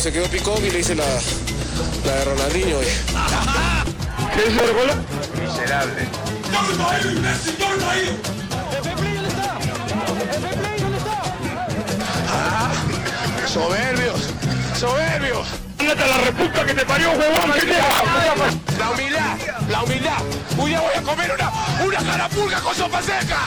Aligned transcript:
se 0.00 0.10
quedó 0.10 0.26
picón 0.28 0.64
y 0.64 0.70
le 0.70 0.78
hice 0.80 0.94
la, 0.94 1.04
la 2.06 2.14
de 2.14 2.24
Ronaldinho. 2.24 2.78
¿Qué 4.34 4.40
es 4.40 4.56
el 4.56 4.72
gol? 4.72 4.90
Miserable. 5.38 6.08
Ah, 12.30 12.72
soberbios, 13.46 14.20
soberbios. 14.78 15.48
¡Ándate 15.78 16.02
a 16.02 16.06
la 16.06 16.18
reputa 16.18 16.64
que 16.64 16.74
te 16.74 16.86
parió, 16.86 17.10
huevón! 17.10 17.52
¿Qué 17.54 17.66
te 17.66 18.78
La 18.78 18.90
humildad, 18.90 19.36
la 19.68 19.82
humildad. 19.82 20.18
Un 20.56 20.66
día 20.66 20.80
voy 20.80 20.94
a 20.96 21.02
comer 21.02 21.30
una, 21.34 21.84
una 21.84 21.98
carapulga 22.10 22.60
con 22.60 22.74
sopa 22.74 23.02
seca. 23.02 23.38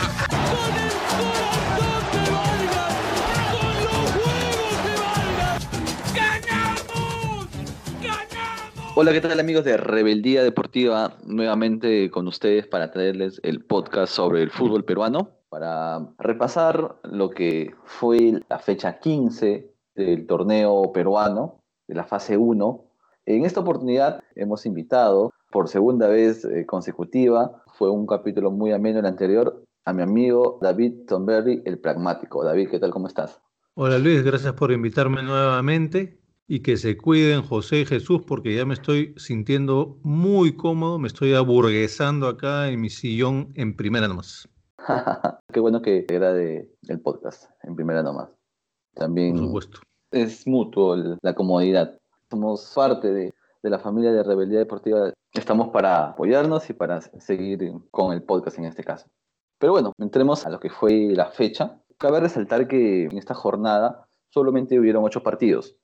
Hola, 8.96 9.12
¿qué 9.12 9.22
tal 9.22 9.40
amigos 9.40 9.66
de 9.66 9.76
Rebeldía 9.76 10.44
Deportiva? 10.44 11.18
Nuevamente 11.26 12.12
con 12.12 12.28
ustedes 12.28 12.68
para 12.68 12.92
traerles 12.92 13.42
el 13.42 13.66
podcast 13.66 14.14
sobre 14.14 14.44
el 14.44 14.52
fútbol 14.52 14.86
peruano, 14.86 15.32
para 15.50 16.10
repasar 16.20 16.98
lo 17.02 17.32
que 17.32 17.74
fue 17.86 18.40
la 18.48 18.60
fecha 18.60 19.00
15 19.00 19.68
del 19.96 20.28
torneo 20.28 20.92
peruano, 20.94 21.64
de 21.88 21.96
la 21.96 22.04
fase 22.04 22.38
1. 22.38 22.86
En 23.26 23.46
esta 23.46 23.62
oportunidad 23.62 24.22
hemos 24.36 24.68
invitado 24.68 25.34
por 25.52 25.70
segunda 25.70 26.08
vez 26.08 26.46
eh, 26.46 26.68
consecutiva, 26.68 27.64
fue 27.74 27.90
un 27.90 28.06
capítulo 28.06 28.52
muy 28.52 28.74
ameno 28.74 29.00
el 29.00 29.08
anterior, 29.08 29.64
a 29.86 29.94
mi 29.94 30.04
amigo 30.04 30.60
David 30.62 31.08
Tomberry, 31.08 31.64
el 31.66 31.80
pragmático. 31.80 32.44
David, 32.44 32.70
¿qué 32.70 32.78
tal? 32.78 32.92
¿Cómo 32.92 33.08
estás? 33.08 33.42
Hola 33.74 33.98
Luis, 33.98 34.24
gracias 34.24 34.54
por 34.54 34.72
invitarme 34.72 35.24
nuevamente 35.24 36.23
y 36.48 36.60
que 36.62 36.78
se 36.78 36.98
cuiden 36.98 37.42
José 37.42 37.82
y 37.82 37.86
Jesús 37.86 38.22
porque 38.28 38.56
ya 38.56 38.66
me 38.66 38.74
estoy 38.74 39.14
sintiendo 39.18 39.98
muy 40.04 40.56
cómodo, 40.56 41.00
me 41.00 41.08
estoy 41.08 41.34
aburguesando 41.34 42.28
acá 42.28 42.70
en 42.70 42.82
mi 42.82 42.90
sillón 42.90 43.52
en 43.56 43.76
primera 43.76 44.08
nomás. 44.08 44.48
Qué 45.54 45.60
bueno 45.60 45.82
que 45.82 46.06
era 46.10 46.34
de, 46.34 46.70
el 46.88 47.00
podcast 47.00 47.46
en 47.64 47.76
primera 47.76 48.04
nomás. 48.04 48.30
También 48.94 49.36
Por 49.36 49.46
supuesto. 49.46 49.80
es 50.12 50.46
mutuo 50.48 50.96
el- 50.96 51.18
la 51.22 51.34
comodidad. 51.34 51.98
Somos 52.30 52.72
parte 52.76 53.12
de, 53.14 53.34
de 53.62 53.70
la 53.70 53.80
familia 53.80 54.12
de 54.12 54.24
Rebeldía 54.24 54.60
Deportiva. 54.60 55.12
Estamos 55.34 55.70
para 55.70 56.10
apoyarnos 56.10 56.70
y 56.70 56.74
para 56.74 57.02
seguir 57.02 57.72
con 57.92 58.14
el 58.14 58.22
podcast 58.24 58.58
en 58.60 58.66
este 58.66 58.84
caso. 58.84 59.08
Pero 59.60 59.74
bueno, 59.74 59.94
entremos 59.98 60.46
a 60.46 60.50
lo 60.50 60.60
que 60.60 60.70
fue 60.70 61.14
la 61.16 61.32
fecha. 61.32 61.80
Cabe 61.98 62.20
resaltar 62.20 62.68
que 62.68 63.06
en 63.06 63.18
esta 63.18 63.34
jornada 63.34 64.06
solamente 64.30 64.78
hubieron 64.80 65.04
ocho 65.04 65.24
partidos, 65.24 65.76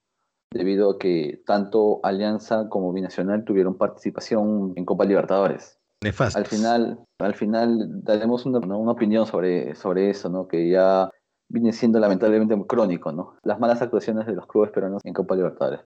debido 0.51 0.91
a 0.91 0.99
que 0.99 1.41
tanto 1.45 1.99
Alianza 2.03 2.69
como 2.69 2.91
Binacional 2.91 3.45
tuvieron 3.45 3.77
participación 3.77 4.73
en 4.75 4.85
Copa 4.85 5.05
Libertadores. 5.05 5.79
Nefasto. 6.01 6.39
Al 6.39 6.45
final, 6.45 6.99
al 7.19 7.35
final 7.35 8.03
daremos 8.03 8.45
una, 8.45 8.59
¿no? 8.59 8.79
una 8.79 8.93
opinión 8.93 9.25
sobre, 9.25 9.75
sobre 9.75 10.09
eso, 10.09 10.29
¿no? 10.29 10.47
que 10.47 10.69
ya 10.69 11.11
viene 11.49 11.73
siendo 11.73 11.99
lamentablemente 11.99 12.55
crónico, 12.67 13.11
¿no? 13.11 13.35
las 13.43 13.59
malas 13.59 13.81
actuaciones 13.81 14.25
de 14.25 14.33
los 14.33 14.47
clubes 14.47 14.71
peruanos 14.71 15.01
en 15.03 15.13
Copa 15.13 15.35
Libertadores. 15.35 15.81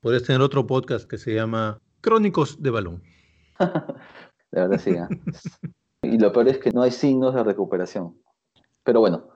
Podrías 0.00 0.22
tener 0.22 0.40
otro 0.40 0.66
podcast 0.66 1.08
que 1.08 1.18
se 1.18 1.34
llama 1.34 1.80
Crónicos 2.00 2.62
de 2.62 2.70
Balón. 2.70 3.02
La 4.50 4.68
verdad 4.68 4.78
sí. 4.78 4.90
¿eh? 4.90 5.08
y 6.02 6.18
lo 6.18 6.32
peor 6.32 6.48
es 6.48 6.58
que 6.58 6.70
no 6.70 6.82
hay 6.82 6.90
signos 6.90 7.34
de 7.34 7.42
recuperación. 7.42 8.16
Pero 8.84 9.00
bueno, 9.00 9.28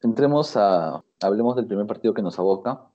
entremos 0.00 0.56
a, 0.56 1.02
hablemos 1.22 1.54
del 1.56 1.66
primer 1.66 1.86
partido 1.86 2.12
que 2.12 2.22
nos 2.22 2.38
aboca. 2.38 2.88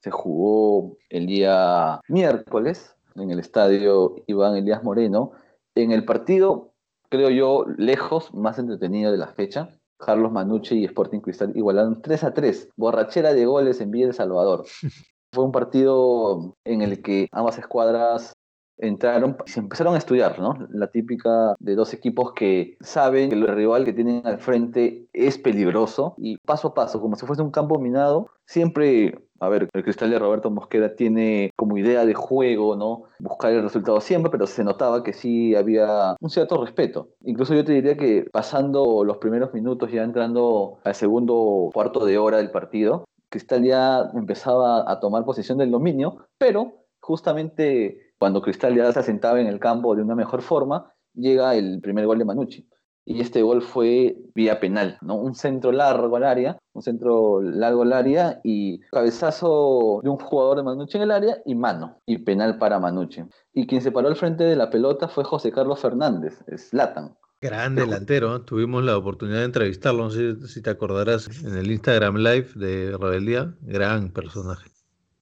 Se 0.00 0.10
jugó 0.10 0.96
el 1.10 1.26
día 1.26 2.00
miércoles 2.08 2.96
en 3.16 3.30
el 3.30 3.38
estadio 3.38 4.16
Iván 4.26 4.56
Elías 4.56 4.82
Moreno. 4.82 5.32
En 5.74 5.92
el 5.92 6.04
partido, 6.04 6.72
creo 7.10 7.30
yo, 7.30 7.66
lejos, 7.76 8.32
más 8.34 8.58
entretenido 8.58 9.12
de 9.12 9.18
la 9.18 9.28
fecha. 9.28 9.68
Carlos 9.98 10.32
Manucci 10.32 10.78
y 10.78 10.84
Sporting 10.86 11.20
Cristal 11.20 11.52
igualaron 11.54 12.00
3 12.00 12.24
a 12.24 12.32
3. 12.32 12.70
Borrachera 12.76 13.34
de 13.34 13.44
goles 13.44 13.80
en 13.80 13.90
Villa 13.90 14.06
El 14.06 14.14
Salvador. 14.14 14.64
Fue 15.32 15.44
un 15.44 15.52
partido 15.52 16.56
en 16.64 16.82
el 16.82 17.02
que 17.02 17.28
ambas 17.30 17.58
escuadras 17.58 18.32
entraron 18.80 19.36
y 19.46 19.50
se 19.50 19.60
empezaron 19.60 19.94
a 19.94 19.98
estudiar, 19.98 20.38
¿no? 20.38 20.54
La 20.70 20.88
típica 20.88 21.54
de 21.58 21.74
dos 21.74 21.94
equipos 21.94 22.32
que 22.32 22.76
saben 22.80 23.30
que 23.30 23.36
el 23.36 23.46
rival 23.46 23.84
que 23.84 23.92
tienen 23.92 24.26
al 24.26 24.38
frente 24.38 25.06
es 25.12 25.38
peligroso 25.38 26.14
y 26.18 26.38
paso 26.38 26.68
a 26.68 26.74
paso, 26.74 27.00
como 27.00 27.16
si 27.16 27.26
fuese 27.26 27.42
un 27.42 27.50
campo 27.50 27.78
minado, 27.78 28.30
siempre, 28.46 29.18
a 29.38 29.48
ver, 29.48 29.68
el 29.72 29.84
cristal 29.84 30.10
de 30.10 30.18
Roberto 30.18 30.50
Mosquera 30.50 30.96
tiene 30.96 31.52
como 31.56 31.78
idea 31.78 32.04
de 32.04 32.14
juego, 32.14 32.76
¿no? 32.76 33.04
Buscar 33.18 33.52
el 33.52 33.62
resultado 33.62 34.00
siempre, 34.00 34.30
pero 34.30 34.46
se 34.46 34.64
notaba 34.64 35.02
que 35.02 35.12
sí 35.12 35.54
había 35.54 36.16
un 36.20 36.30
cierto 36.30 36.62
respeto. 36.62 37.08
Incluso 37.24 37.54
yo 37.54 37.64
te 37.64 37.72
diría 37.72 37.96
que 37.96 38.26
pasando 38.32 39.04
los 39.04 39.18
primeros 39.18 39.52
minutos, 39.54 39.92
ya 39.92 40.02
entrando 40.02 40.78
al 40.84 40.94
segundo 40.94 41.70
cuarto 41.72 42.04
de 42.04 42.18
hora 42.18 42.38
del 42.38 42.50
partido, 42.50 43.04
Cristal 43.28 43.62
ya 43.62 44.10
empezaba 44.14 44.90
a 44.90 44.98
tomar 44.98 45.24
posesión 45.24 45.58
del 45.58 45.70
dominio, 45.70 46.26
pero 46.36 46.80
justamente 47.00 48.09
cuando 48.20 48.42
Cristal 48.42 48.76
ya 48.76 48.92
se 48.92 48.98
asentaba 48.98 49.40
en 49.40 49.46
el 49.46 49.58
campo 49.58 49.96
de 49.96 50.02
una 50.02 50.14
mejor 50.14 50.42
forma, 50.42 50.92
llega 51.14 51.54
el 51.54 51.80
primer 51.80 52.04
gol 52.04 52.18
de 52.18 52.26
Manucci. 52.26 52.68
Y 53.06 53.22
este 53.22 53.40
gol 53.40 53.62
fue 53.62 54.14
vía 54.34 54.60
penal, 54.60 54.98
¿no? 55.00 55.16
Un 55.16 55.34
centro 55.34 55.72
largo 55.72 56.16
al 56.16 56.24
área, 56.24 56.58
un 56.74 56.82
centro 56.82 57.40
largo 57.40 57.80
al 57.80 57.94
área 57.94 58.38
y 58.44 58.80
cabezazo 58.92 60.00
de 60.04 60.10
un 60.10 60.18
jugador 60.18 60.58
de 60.58 60.64
Manucci 60.64 60.98
en 60.98 61.04
el 61.04 61.10
área 61.12 61.38
y 61.46 61.54
mano, 61.54 61.96
y 62.04 62.18
penal 62.18 62.58
para 62.58 62.78
Manucci. 62.78 63.22
Y 63.54 63.66
quien 63.66 63.80
se 63.80 63.90
paró 63.90 64.08
al 64.08 64.16
frente 64.16 64.44
de 64.44 64.54
la 64.54 64.68
pelota 64.68 65.08
fue 65.08 65.24
José 65.24 65.50
Carlos 65.50 65.80
Fernández, 65.80 66.44
Slatan. 66.54 67.16
Gran 67.40 67.74
delantero, 67.74 68.36
¿eh? 68.36 68.40
tuvimos 68.40 68.84
la 68.84 68.98
oportunidad 68.98 69.38
de 69.38 69.44
entrevistarlo, 69.46 70.04
no 70.04 70.10
sé 70.10 70.46
si 70.46 70.60
te 70.60 70.68
acordarás, 70.68 71.42
en 71.42 71.56
el 71.56 71.70
Instagram 71.70 72.16
Live 72.16 72.50
de 72.54 72.98
Rebeldía. 72.98 73.54
Gran 73.62 74.10
personaje. 74.12 74.69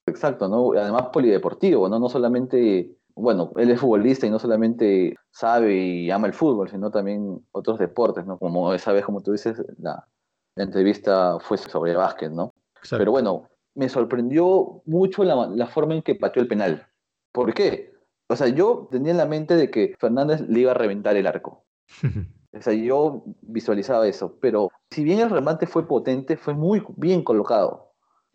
Exacto, 0.09 0.49
¿no? 0.49 0.73
Además 0.73 1.09
polideportivo, 1.13 1.89
¿no? 1.89 1.99
No 1.99 2.09
solamente, 2.09 2.97
bueno, 3.15 3.53
él 3.57 3.71
es 3.71 3.81
futbolista 3.81 4.27
y 4.27 4.31
no 4.31 4.39
solamente 4.39 5.17
sabe 5.31 5.75
y 5.77 6.11
ama 6.11 6.27
el 6.27 6.35
fútbol, 6.35 6.69
sino 6.69 6.91
también 6.91 7.47
otros 7.53 7.79
deportes, 7.79 8.27
¿no? 8.27 8.39
Como 8.39 8.73
esa 8.75 8.93
vez, 8.93 9.05
como 9.05 9.23
tú 9.23 9.33
dices, 9.33 9.63
la, 9.79 10.07
la 10.55 10.65
entrevista 10.65 11.39
fue 11.41 11.59
sobre 11.59 11.95
básquet, 11.95 12.31
¿no? 12.31 12.53
Exacto. 12.77 12.99
Pero 12.99 13.13
bueno, 13.13 13.49
me 13.75 13.89
sorprendió 13.89 14.83
mucho 14.87 15.25
la, 15.25 15.47
la 15.47 15.67
forma 15.67 15.95
en 15.95 16.03
que 16.03 16.15
pateó 16.15 16.43
el 16.43 16.49
penal. 16.49 16.87
¿Por 17.33 17.55
qué? 17.55 17.93
O 18.29 18.37
sea, 18.37 18.49
yo 18.49 18.89
tenía 18.91 19.13
en 19.13 19.19
la 19.19 19.27
mente 19.27 19.57
de 19.57 19.71
que 19.71 19.95
Fernández 19.99 20.41
le 20.49 20.61
iba 20.61 20.73
a 20.73 20.75
reventar 20.75 21.17
el 21.17 21.27
arco. 21.27 21.65
O 22.51 22.63
sea, 22.63 22.73
yo 22.73 23.25
visualizaba 23.43 24.07
eso, 24.09 24.39
pero 24.41 24.71
si 24.91 25.05
bien 25.05 25.21
el 25.21 25.31
remate 25.31 25.67
fue 25.67 25.87
potente, 25.87 26.37
fue 26.37 26.55
muy 26.55 26.83
bien 26.97 27.23
colocado. 27.23 27.88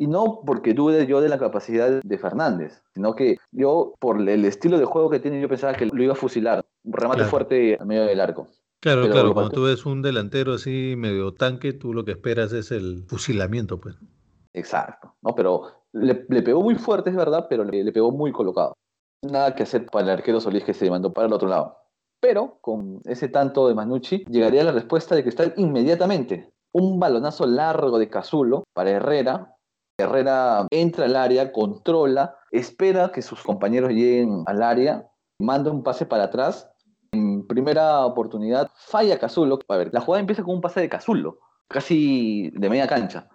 Y 0.04 0.08
no 0.08 0.42
porque 0.46 0.74
dude 0.74 1.08
yo 1.08 1.22
de 1.22 1.30
la 1.30 1.40
capacidad 1.40 2.02
de 2.04 2.18
Fernández, 2.18 2.84
sino 2.94 3.16
que 3.16 3.38
yo, 3.54 3.94
por 4.00 4.20
el 4.20 4.44
estilo 4.44 4.78
de 4.78 4.84
juego 4.84 5.10
que 5.10 5.20
tiene, 5.22 5.40
yo 5.40 5.48
pensaba 5.48 5.76
que 5.76 5.86
lo 5.86 6.04
iba 6.04 6.12
a 6.12 6.18
fusilar. 6.18 6.66
Un 6.84 6.92
remate 6.92 7.20
Claro. 7.20 7.30
fuerte 7.30 7.78
a 7.80 7.86
medio 7.86 8.04
del 8.04 8.20
arco. 8.20 8.48
Claro, 8.82 9.04
Pero 9.04 9.14
claro, 9.14 9.34
cuando 9.34 9.52
tú 9.52 9.64
ves 9.64 9.86
un 9.86 10.02
delantero 10.02 10.56
así 10.56 10.96
medio 10.98 11.34
tanque, 11.34 11.72
tú 11.72 11.94
lo 11.94 12.04
que 12.04 12.12
esperas 12.12 12.52
es 12.52 12.72
el 12.72 13.06
fusilamiento, 13.08 13.80
pues. 13.80 13.96
Exacto. 14.52 15.16
¿no? 15.22 15.34
Pero 15.36 15.72
le, 15.94 16.26
le 16.28 16.42
pegó 16.42 16.62
muy 16.62 16.76
fuerte, 16.76 17.10
es 17.10 17.16
verdad, 17.16 17.48
pero 17.50 17.64
le, 17.64 17.82
le 17.82 17.92
pegó 17.94 18.12
muy 18.12 18.34
colocado. 18.34 18.74
Nada 19.22 19.56
que 19.56 19.64
hacer 19.64 19.86
para 19.86 20.04
el 20.04 20.10
arquero 20.12 20.42
Solís 20.42 20.66
que 20.66 20.74
se 20.74 20.90
mandó 20.90 21.14
para 21.14 21.28
el 21.28 21.34
otro 21.34 21.48
lado. 21.48 21.78
Pero 22.20 22.58
con 22.60 23.00
ese 23.06 23.30
tanto 23.30 23.70
de 23.70 23.74
Manucci, 23.76 24.26
llegaría 24.30 24.66
la 24.66 24.74
respuesta 24.74 25.16
de 25.16 25.24
Cristal 25.24 25.54
inmediatamente. 25.56 26.52
Un 26.74 27.00
balonazo 27.00 27.46
largo 27.46 28.00
de 28.00 28.10
Cazulo 28.10 28.64
para 28.74 28.90
Herrera. 28.90 29.53
Herrera 29.98 30.66
entra 30.72 31.06
al 31.06 31.16
área, 31.16 31.52
controla, 31.52 32.36
espera 32.52 33.12
que 33.12 33.22
sus 33.22 33.44
compañeros 33.44 33.92
lleguen 33.92 34.44
al 34.48 34.64
área, 34.64 35.08
manda 35.40 35.72
un 35.72 35.84
pase 35.84 36.06
para 36.06 36.26
atrás. 36.26 36.70
En 37.12 37.46
primera 37.46 38.06
oportunidad 38.06 38.72
falla 38.76 39.20
Cazulo. 39.20 39.60
A 39.68 39.78
ver, 39.78 39.94
la 39.94 40.02
jugada 40.02 40.22
empieza 40.22 40.44
con 40.44 40.56
un 40.56 40.62
pase 40.62 40.82
de 40.82 40.90
Cazulo, 40.90 41.40
casi 41.68 42.50
de 42.56 42.70
media 42.70 42.88
cancha. 42.88 43.30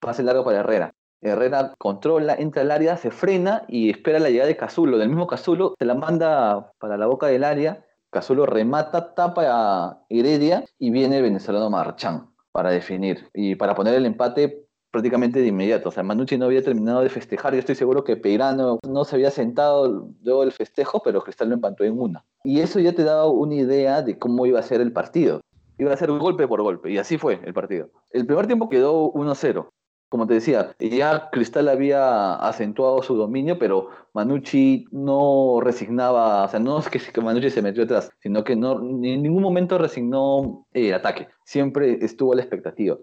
Pase 0.00 0.22
largo 0.22 0.44
para 0.44 0.60
Herrera. 0.60 0.94
Herrera 1.20 1.74
controla, 1.78 2.34
entra 2.34 2.62
al 2.62 2.70
área, 2.70 2.96
se 2.96 3.10
frena 3.10 3.64
y 3.66 3.90
espera 3.90 4.20
la 4.20 4.30
llegada 4.30 4.46
de 4.46 4.56
Cazulo. 4.56 4.98
Del 4.98 5.08
mismo 5.08 5.26
Cazulo 5.26 5.74
se 5.76 5.84
la 5.84 5.94
manda 5.94 6.72
para 6.78 6.96
la 6.96 7.06
boca 7.06 7.26
del 7.26 7.42
área. 7.42 7.84
Cazulo 8.10 8.46
remata, 8.46 9.14
tapa 9.14 9.42
a 9.48 10.04
Heredia 10.08 10.64
y 10.78 10.90
viene 10.90 11.16
el 11.16 11.24
venezolano 11.24 11.70
Marchán 11.70 12.30
para 12.52 12.70
definir 12.70 13.28
y 13.34 13.56
para 13.56 13.74
poner 13.74 13.94
el 13.94 14.06
empate 14.06 14.67
prácticamente 14.90 15.40
de 15.40 15.46
inmediato. 15.48 15.88
O 15.88 15.92
sea, 15.92 16.02
Manucci 16.02 16.38
no 16.38 16.46
había 16.46 16.62
terminado 16.62 17.00
de 17.00 17.08
festejar. 17.08 17.52
Yo 17.52 17.60
estoy 17.60 17.74
seguro 17.74 18.04
que 18.04 18.16
Peirano 18.16 18.78
no 18.88 19.04
se 19.04 19.16
había 19.16 19.30
sentado 19.30 20.10
luego 20.22 20.42
del 20.42 20.52
festejo, 20.52 21.02
pero 21.04 21.22
Cristal 21.22 21.48
lo 21.48 21.54
empató 21.54 21.84
en 21.84 21.98
una. 21.98 22.24
Y 22.44 22.60
eso 22.60 22.80
ya 22.80 22.92
te 22.92 23.04
daba 23.04 23.26
una 23.26 23.54
idea 23.54 24.02
de 24.02 24.18
cómo 24.18 24.46
iba 24.46 24.60
a 24.60 24.62
ser 24.62 24.80
el 24.80 24.92
partido. 24.92 25.40
Iba 25.78 25.92
a 25.92 25.96
ser 25.96 26.10
golpe 26.10 26.48
por 26.48 26.62
golpe, 26.62 26.90
y 26.90 26.98
así 26.98 27.18
fue 27.18 27.40
el 27.44 27.54
partido. 27.54 27.90
El 28.10 28.26
primer 28.26 28.46
tiempo 28.48 28.68
quedó 28.68 29.12
1-0. 29.12 29.68
como 30.08 30.26
te 30.26 30.34
decía, 30.34 30.74
ya 30.80 31.28
Cristal 31.30 31.68
había 31.68 32.34
acentuado 32.34 33.02
su 33.02 33.14
dominio, 33.14 33.58
pero 33.58 33.90
Manucci 34.14 34.86
no 34.90 35.60
resignaba, 35.60 36.44
o 36.44 36.48
sea, 36.48 36.58
no 36.58 36.78
es 36.78 36.88
que 36.88 37.20
Manucci 37.20 37.50
se 37.50 37.62
metió 37.62 37.84
atrás, 37.84 38.10
sino 38.20 38.42
que 38.42 38.56
no, 38.56 38.80
en 38.80 39.22
ningún 39.22 39.42
momento 39.42 39.78
resignó 39.78 40.66
el 40.72 40.86
eh, 40.86 40.94
ataque, 40.94 41.28
siempre 41.44 41.98
estuvo 42.00 42.32
a 42.32 42.36
la 42.36 42.42
expectativa. 42.42 42.96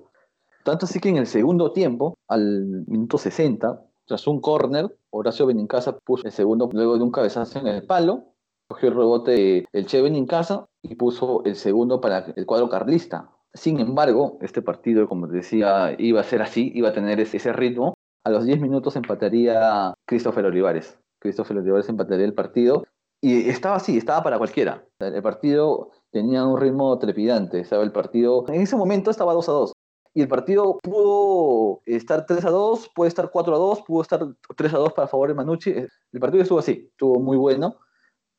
Tanto 0.66 0.88
así 0.88 1.00
que 1.00 1.10
en 1.10 1.18
el 1.18 1.28
segundo 1.28 1.74
tiempo, 1.74 2.18
al 2.28 2.86
minuto 2.88 3.20
60, 3.20 3.86
tras 4.08 4.26
un 4.26 4.42
córner, 4.42 4.98
Horacio 5.12 5.46
Benincasa 5.46 5.96
puso 6.00 6.26
el 6.26 6.32
segundo 6.32 6.68
luego 6.74 6.98
de 6.98 7.04
un 7.04 7.12
cabezazo 7.12 7.60
en 7.60 7.68
el 7.68 7.86
palo, 7.86 8.34
cogió 8.68 8.90
el 8.90 8.96
rebote 8.96 9.68
el 9.72 9.86
Che 9.86 10.02
Benincasa 10.02 10.66
y 10.82 10.96
puso 10.96 11.44
el 11.46 11.56
segundo 11.56 12.02
para 12.02 12.34
el 12.36 12.48
cuadro 12.48 12.68
carlista. 12.68 13.30
Sin 13.54 13.80
embargo, 13.80 14.40
este 14.42 14.64
partido, 14.64 15.08
como 15.08 15.28
decía, 15.28 15.96
iba 16.00 16.22
a 16.22 16.24
ser 16.24 16.42
así, 16.42 16.72
iba 16.74 16.90
a 16.90 16.94
tener 16.94 17.20
ese, 17.20 17.54
ritmo. 17.54 17.94
A 18.24 18.32
los 18.32 18.44
10 18.44 18.60
minutos 18.60 18.96
empataría 18.96 19.94
Christopher 20.08 20.46
Olivares. 20.46 20.98
Christopher 21.22 21.60
Olivares 21.60 21.90
empataría 21.90 22.26
el 22.26 22.34
partido 22.34 22.86
y 23.22 23.50
estaba 23.50 23.76
así, 23.76 23.98
estaba 23.98 24.24
para 24.24 24.40
cualquiera. 24.40 24.84
El 25.00 25.22
partido 25.22 25.92
tenía 26.12 26.44
un 26.44 26.60
ritmo 26.60 26.98
trepidante, 26.98 27.60
estaba 27.60 27.84
el 27.84 27.92
partido, 27.92 28.46
en 28.48 28.62
ese 28.62 28.76
momento 28.76 29.12
estaba 29.12 29.34
2 29.34 29.50
a 29.50 29.52
2. 29.52 29.75
Y 30.18 30.22
el 30.22 30.30
partido 30.30 30.78
pudo 30.82 31.82
estar 31.86 32.26
3 32.26 32.46
a 32.46 32.50
2, 32.50 32.90
puede 32.96 33.10
estar 33.10 33.30
4 33.30 33.54
a 33.54 33.58
2, 33.58 33.82
pudo 33.82 34.02
estar 34.02 34.26
3 34.56 34.74
a 34.74 34.78
2 34.78 34.94
para 34.94 35.10
favor 35.10 35.28
de 35.28 35.34
Manucci. 35.34 35.72
El 35.72 36.20
partido 36.22 36.42
estuvo 36.42 36.60
así, 36.60 36.88
estuvo 36.90 37.20
muy 37.20 37.36
bueno. 37.36 37.76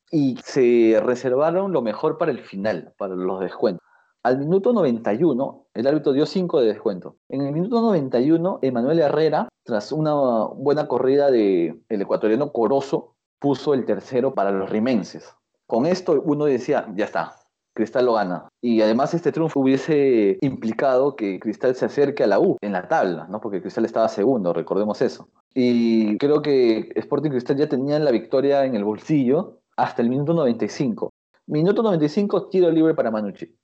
Y 0.09 0.37
se 0.43 0.99
reservaron 1.03 1.71
lo 1.71 1.83
mejor 1.83 2.17
para 2.17 2.31
el 2.31 2.39
final, 2.39 2.95
para 2.97 3.15
los 3.15 3.39
descuentos. 3.41 3.85
Al 4.23 4.39
minuto 4.39 4.73
91, 4.73 5.67
el 5.75 5.87
árbitro 5.87 6.13
dio 6.13 6.25
5 6.25 6.61
de 6.61 6.67
descuento. 6.67 7.17
En 7.29 7.41
el 7.41 7.53
minuto 7.53 7.79
91, 7.79 8.57
Emanuel 8.63 8.99
Herrera, 8.99 9.47
tras 9.63 9.91
una 9.91 10.15
buena 10.55 10.87
corrida 10.87 11.29
del 11.29 11.83
ecuatoriano 11.87 12.51
Corozo, 12.51 13.13
puso 13.39 13.75
el 13.75 13.85
tercero 13.85 14.33
para 14.33 14.49
los 14.49 14.71
rimenses. 14.71 15.31
Con 15.67 15.85
esto 15.85 16.19
uno 16.25 16.45
decía, 16.45 16.91
ya 16.95 17.05
está, 17.05 17.35
Cristal 17.77 18.07
lo 18.07 18.13
gana. 18.13 18.49
Y 18.59 18.81
además 18.81 19.13
este 19.13 19.31
triunfo 19.31 19.59
hubiese 19.59 20.39
implicado 20.41 21.15
que 21.15 21.39
Cristal 21.39 21.75
se 21.75 21.85
acerque 21.85 22.23
a 22.23 22.27
la 22.27 22.39
U 22.39 22.57
en 22.61 22.71
la 22.71 22.87
tabla, 22.87 23.27
¿no? 23.29 23.39
porque 23.39 23.61
Cristal 23.61 23.85
estaba 23.85 24.09
segundo, 24.09 24.51
recordemos 24.51 24.99
eso. 25.03 25.29
Y 25.53 26.17
creo 26.17 26.41
que 26.41 26.89
Sporting 26.95 27.29
Cristal 27.29 27.57
ya 27.57 27.69
tenía 27.69 27.99
la 27.99 28.09
victoria 28.09 28.65
en 28.65 28.75
el 28.75 28.83
bolsillo 28.83 29.59
hasta 29.77 30.01
el 30.01 30.09
minuto 30.09 30.33
95. 30.33 31.11
Minuto 31.45 31.83
95, 31.83 32.49
tiro 32.49 32.71
libre 32.71 32.95
para 32.95 33.11
Manucci. 33.11 33.55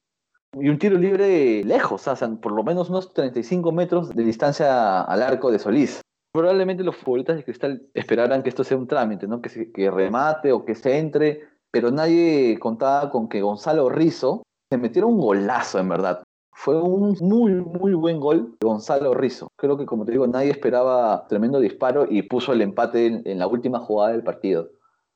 Y 0.59 0.69
un 0.69 0.77
tiro 0.77 0.99
libre 0.99 1.63
lejos, 1.63 2.07
o 2.07 2.15
sea, 2.15 2.29
por 2.35 2.51
lo 2.51 2.63
menos 2.63 2.91
unos 2.91 3.11
35 3.13 3.71
metros 3.71 4.09
de 4.15 4.23
distancia 4.23 5.01
al 5.01 5.23
arco 5.23 5.51
de 5.51 5.57
Solís. 5.57 6.01
Probablemente 6.31 6.83
los 6.83 6.95
futbolistas 6.95 7.37
de 7.37 7.43
Cristal 7.43 7.81
esperaran 7.95 8.43
que 8.43 8.49
esto 8.49 8.63
sea 8.63 8.77
un 8.77 8.87
trámite, 8.87 9.27
¿no? 9.27 9.41
que, 9.41 9.71
que 9.71 9.89
remate 9.89 10.51
o 10.51 10.65
que 10.65 10.75
se 10.75 10.99
entre, 10.99 11.52
pero 11.73 11.89
nadie 11.89 12.59
contaba 12.59 13.09
con 13.09 13.27
que 13.27 13.41
Gonzalo 13.41 13.89
Rizo 13.89 14.43
se 14.69 14.77
metiera 14.77 15.07
un 15.07 15.19
golazo, 15.19 15.79
en 15.79 15.89
verdad. 15.89 16.23
Fue 16.55 16.79
un 16.79 17.17
muy, 17.19 17.51
muy 17.51 17.95
buen 17.95 18.19
gol 18.19 18.51
de 18.51 18.67
Gonzalo 18.67 19.15
Rizo. 19.15 19.47
Creo 19.57 19.75
que, 19.75 19.87
como 19.87 20.05
te 20.05 20.11
digo, 20.11 20.27
nadie 20.27 20.51
esperaba 20.51 21.27
tremendo 21.27 21.59
disparo 21.59 22.05
y 22.07 22.21
puso 22.21 22.53
el 22.53 22.61
empate 22.61 23.23
en, 23.25 23.39
la 23.39 23.47
última 23.47 23.79
jugada 23.79 24.11
del 24.11 24.21
partido. 24.21 24.69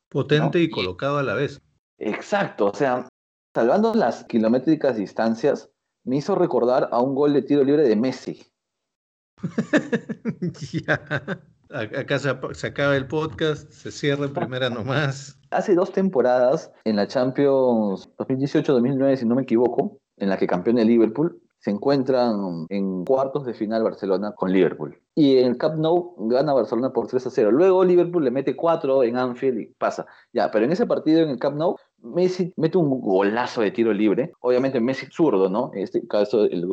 Potente 0.09 0.59
y 0.59 0.71
colocado 0.71 1.19
a 1.19 1.23
la 1.23 1.35
vez. 1.35 1.61
Exacto, 1.99 2.65
o 2.65 2.73
sea, 2.73 3.07
salvando 3.53 3.93
las 3.93 4.23
kilométricas 4.23 4.97
distancias, 4.97 5.69
me 6.05 6.17
hizo 6.17 6.33
recordar 6.33 6.89
a 6.91 6.99
un 6.99 7.13
gol 7.13 7.33
de 7.33 7.43
tiro 7.43 7.63
libre 7.63 7.83
de 7.83 7.95
Messi. 7.95 8.43
ya. 10.83 11.39
Acá 11.69 12.17
se, 12.19 12.29
acaba 12.67 12.95
el 12.95 13.07
podcast, 13.07 13.69
se 13.71 13.91
cierra 13.91 14.25
en 14.25 14.33
primera 14.33 14.69
nomás. 14.69 15.37
Hace 15.51 15.75
dos 15.75 15.91
temporadas, 15.91 16.71
en 16.85 16.95
la 16.95 17.07
Champions 17.07 18.09
2018-2009, 18.17 19.17
si 19.17 19.25
no 19.25 19.35
me 19.35 19.41
equivoco, 19.41 19.99
en 20.17 20.29
la 20.29 20.37
que 20.37 20.47
campeón 20.47 20.77
el 20.77 20.87
Liverpool, 20.87 21.41
se 21.59 21.71
encuentran 21.71 22.67
en 22.69 23.03
cuartos 23.03 23.45
de 23.45 23.53
final 23.53 23.83
Barcelona 23.83 24.33
con 24.33 24.53
Liverpool. 24.53 24.97
Y 25.15 25.37
en 25.37 25.47
el 25.47 25.57
Cup 25.57 25.75
Nou 25.75 26.15
gana 26.29 26.53
Barcelona 26.53 26.93
por 26.93 27.07
3 27.07 27.27
a 27.27 27.29
0. 27.29 27.51
Luego 27.51 27.83
Liverpool 27.83 28.23
le 28.23 28.31
mete 28.31 28.55
4 28.55 29.03
en 29.03 29.17
Anfield 29.17 29.59
y 29.59 29.65
pasa. 29.65 30.05
Ya, 30.31 30.51
pero 30.51 30.65
en 30.65 30.71
ese 30.71 30.85
partido 30.85 31.21
en 31.21 31.29
el 31.29 31.39
Cup 31.39 31.55
Nou, 31.55 31.75
Messi 31.97 32.53
mete 32.55 32.77
un 32.77 33.01
golazo 33.01 33.61
de 33.61 33.71
tiro 33.71 33.91
libre. 33.91 34.31
Obviamente 34.39 34.79
Messi 34.79 35.07
zurdo, 35.11 35.49
¿no? 35.49 35.71
En 35.73 35.81
este 35.81 36.07
caso 36.07 36.43
el 36.43 36.65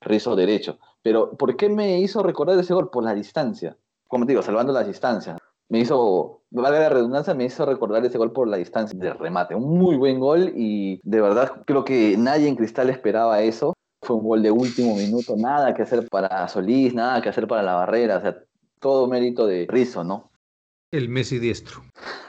rizo 0.00 0.36
derecho. 0.36 0.78
Pero 1.02 1.36
¿por 1.36 1.56
qué 1.56 1.68
me 1.68 2.00
hizo 2.00 2.22
recordar 2.22 2.58
ese 2.58 2.72
gol? 2.72 2.90
Por 2.90 3.04
la 3.04 3.14
distancia. 3.14 3.76
Como 4.10 4.26
te 4.26 4.32
digo, 4.32 4.42
salvando 4.42 4.72
las 4.72 4.88
distancias. 4.88 5.38
Me 5.68 5.78
hizo, 5.78 6.42
valga 6.50 6.80
la 6.80 6.88
redundancia, 6.88 7.32
me 7.32 7.44
hizo 7.44 7.64
recordar 7.64 8.04
ese 8.04 8.18
gol 8.18 8.32
por 8.32 8.48
la 8.48 8.56
distancia 8.56 8.98
de 8.98 9.14
remate. 9.14 9.54
Un 9.54 9.78
muy 9.78 9.96
buen 9.96 10.18
gol 10.18 10.52
y 10.56 11.00
de 11.04 11.20
verdad 11.20 11.62
creo 11.64 11.84
que 11.84 12.16
nadie 12.18 12.48
en 12.48 12.56
Cristal 12.56 12.90
esperaba 12.90 13.40
eso. 13.40 13.72
Fue 14.02 14.16
un 14.16 14.24
gol 14.24 14.42
de 14.42 14.50
último 14.50 14.96
minuto, 14.96 15.36
nada 15.36 15.72
que 15.74 15.82
hacer 15.82 16.08
para 16.08 16.48
Solís, 16.48 16.92
nada 16.92 17.22
que 17.22 17.28
hacer 17.28 17.46
para 17.46 17.62
la 17.62 17.74
barrera, 17.74 18.16
o 18.16 18.20
sea, 18.20 18.36
todo 18.80 19.06
mérito 19.06 19.46
de 19.46 19.66
Rizzo, 19.68 20.02
¿no? 20.02 20.30
El 20.90 21.08
Messi 21.08 21.38
diestro. 21.38 21.82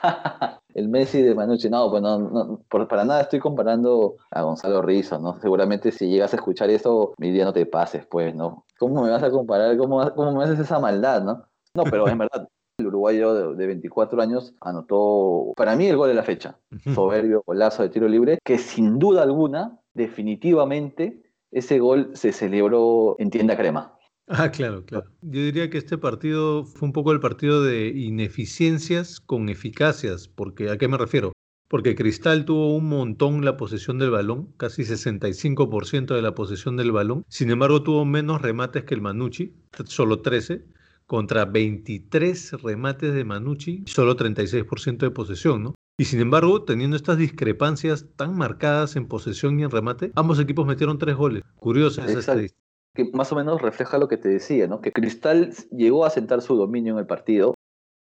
el 0.76 0.88
Messi 0.88 1.24
de 1.24 1.34
Manucci, 1.34 1.68
no, 1.68 1.90
pues 1.90 2.04
no, 2.04 2.62
para 2.70 3.06
nada 3.06 3.22
estoy 3.22 3.40
comparando 3.40 4.18
a 4.30 4.44
Gonzalo 4.44 4.84
Rizzo, 4.84 5.18
¿no? 5.18 5.40
Seguramente 5.42 5.92
si 5.92 6.08
llegas 6.08 6.34
a 6.34 6.36
escuchar 6.36 6.70
eso, 6.70 7.16
mi 7.18 7.32
día 7.32 7.46
no 7.46 7.54
te 7.54 7.66
pases, 7.66 8.06
pues, 8.06 8.36
¿no? 8.36 8.66
¿Cómo 8.78 9.02
me 9.02 9.10
vas 9.10 9.24
a 9.24 9.32
comparar? 9.32 9.76
¿Cómo, 9.78 10.14
cómo 10.14 10.32
me 10.34 10.44
haces 10.44 10.60
esa 10.60 10.78
maldad, 10.78 11.24
no? 11.24 11.44
No, 11.74 11.84
pero 11.84 12.08
en 12.08 12.18
verdad, 12.18 12.48
el 12.78 12.88
uruguayo 12.88 13.54
de, 13.54 13.68
24 13.68 14.22
años 14.22 14.54
anotó, 14.62 15.54
para 15.56 15.76
mí, 15.76 15.88
el 15.88 15.98
gol 15.98 16.10
de 16.10 16.16
la 16.16 16.24
fecha. 16.24 16.58
Soberbio 16.94 17.44
golazo 17.46 17.84
de 17.84 17.90
tiro 17.90 18.08
libre, 18.08 18.40
que 18.44 18.58
sin 18.58 19.00
duda 19.00 19.24
alguna, 19.24 19.80
definitivamente, 19.94 21.22
ese 21.52 21.80
gol 21.80 22.12
se 22.14 22.34
celebró 22.34 23.16
en 23.20 23.30
tienda 23.30 23.58
crema. 23.58 23.98
Ah, 24.28 24.50
claro, 24.50 24.86
claro. 24.86 25.10
Yo 25.22 25.42
diría 25.42 25.70
que 25.70 25.78
este 25.78 25.98
partido 25.98 26.64
fue 26.64 26.88
un 26.88 26.94
poco 26.94 27.12
el 27.12 27.20
partido 27.20 27.64
de 27.64 27.88
ineficiencias 27.88 29.20
con 29.20 29.50
eficacias, 29.50 30.28
porque 30.28 30.70
¿a 30.70 30.78
qué 30.78 30.88
me 30.88 30.98
refiero? 30.98 31.34
Porque 31.68 31.96
Cristal 31.96 32.46
tuvo 32.46 32.76
un 32.76 32.90
montón 32.90 33.46
la 33.46 33.58
posesión 33.58 33.98
del 33.98 34.12
balón, 34.12 34.54
casi 34.58 34.84
65% 34.84 36.16
de 36.16 36.22
la 36.22 36.36
posesión 36.36 36.76
del 36.76 36.92
balón. 36.92 37.24
Sin 37.30 37.50
embargo, 37.50 37.84
tuvo 37.84 38.04
menos 38.06 38.42
remates 38.42 38.84
que 38.84 38.94
el 38.94 39.02
Manucci, 39.02 39.56
solo 39.86 40.22
13, 40.22 40.66
contra 41.12 41.44
23 41.44 42.54
remates 42.64 43.14
de 43.14 43.26
Manucci, 43.26 43.84
solo 43.86 44.16
36% 44.16 45.00
de 45.00 45.12
posesión, 45.12 45.62
¿no? 45.62 45.76
Y 46.00 46.06
sin 46.06 46.22
embargo, 46.22 46.64
teniendo 46.64 46.96
estas 46.96 47.18
discrepancias 47.18 48.08
tan 48.16 48.38
marcadas 48.38 48.96
en 48.96 49.10
posesión 49.10 49.60
y 49.60 49.64
en 49.64 49.72
remate, 49.72 50.14
ambos 50.16 50.40
equipos 50.40 50.66
metieron 50.66 50.98
tres 50.98 51.18
goles. 51.18 51.44
Curiosa 51.58 52.06
esa 52.06 52.20
estadística. 52.20 52.62
Que 52.96 53.12
más 53.12 53.30
o 53.34 53.36
menos 53.36 53.62
refleja 53.62 53.98
lo 53.98 54.08
que 54.08 54.16
te 54.16 54.30
decía, 54.30 54.68
¿no? 54.68 54.80
Que 54.80 54.94
Cristal 54.94 55.54
llegó 55.72 56.06
a 56.06 56.12
sentar 56.12 56.42
su 56.42 56.56
dominio 56.56 56.94
en 56.94 57.00
el 57.00 57.08
partido, 57.08 57.56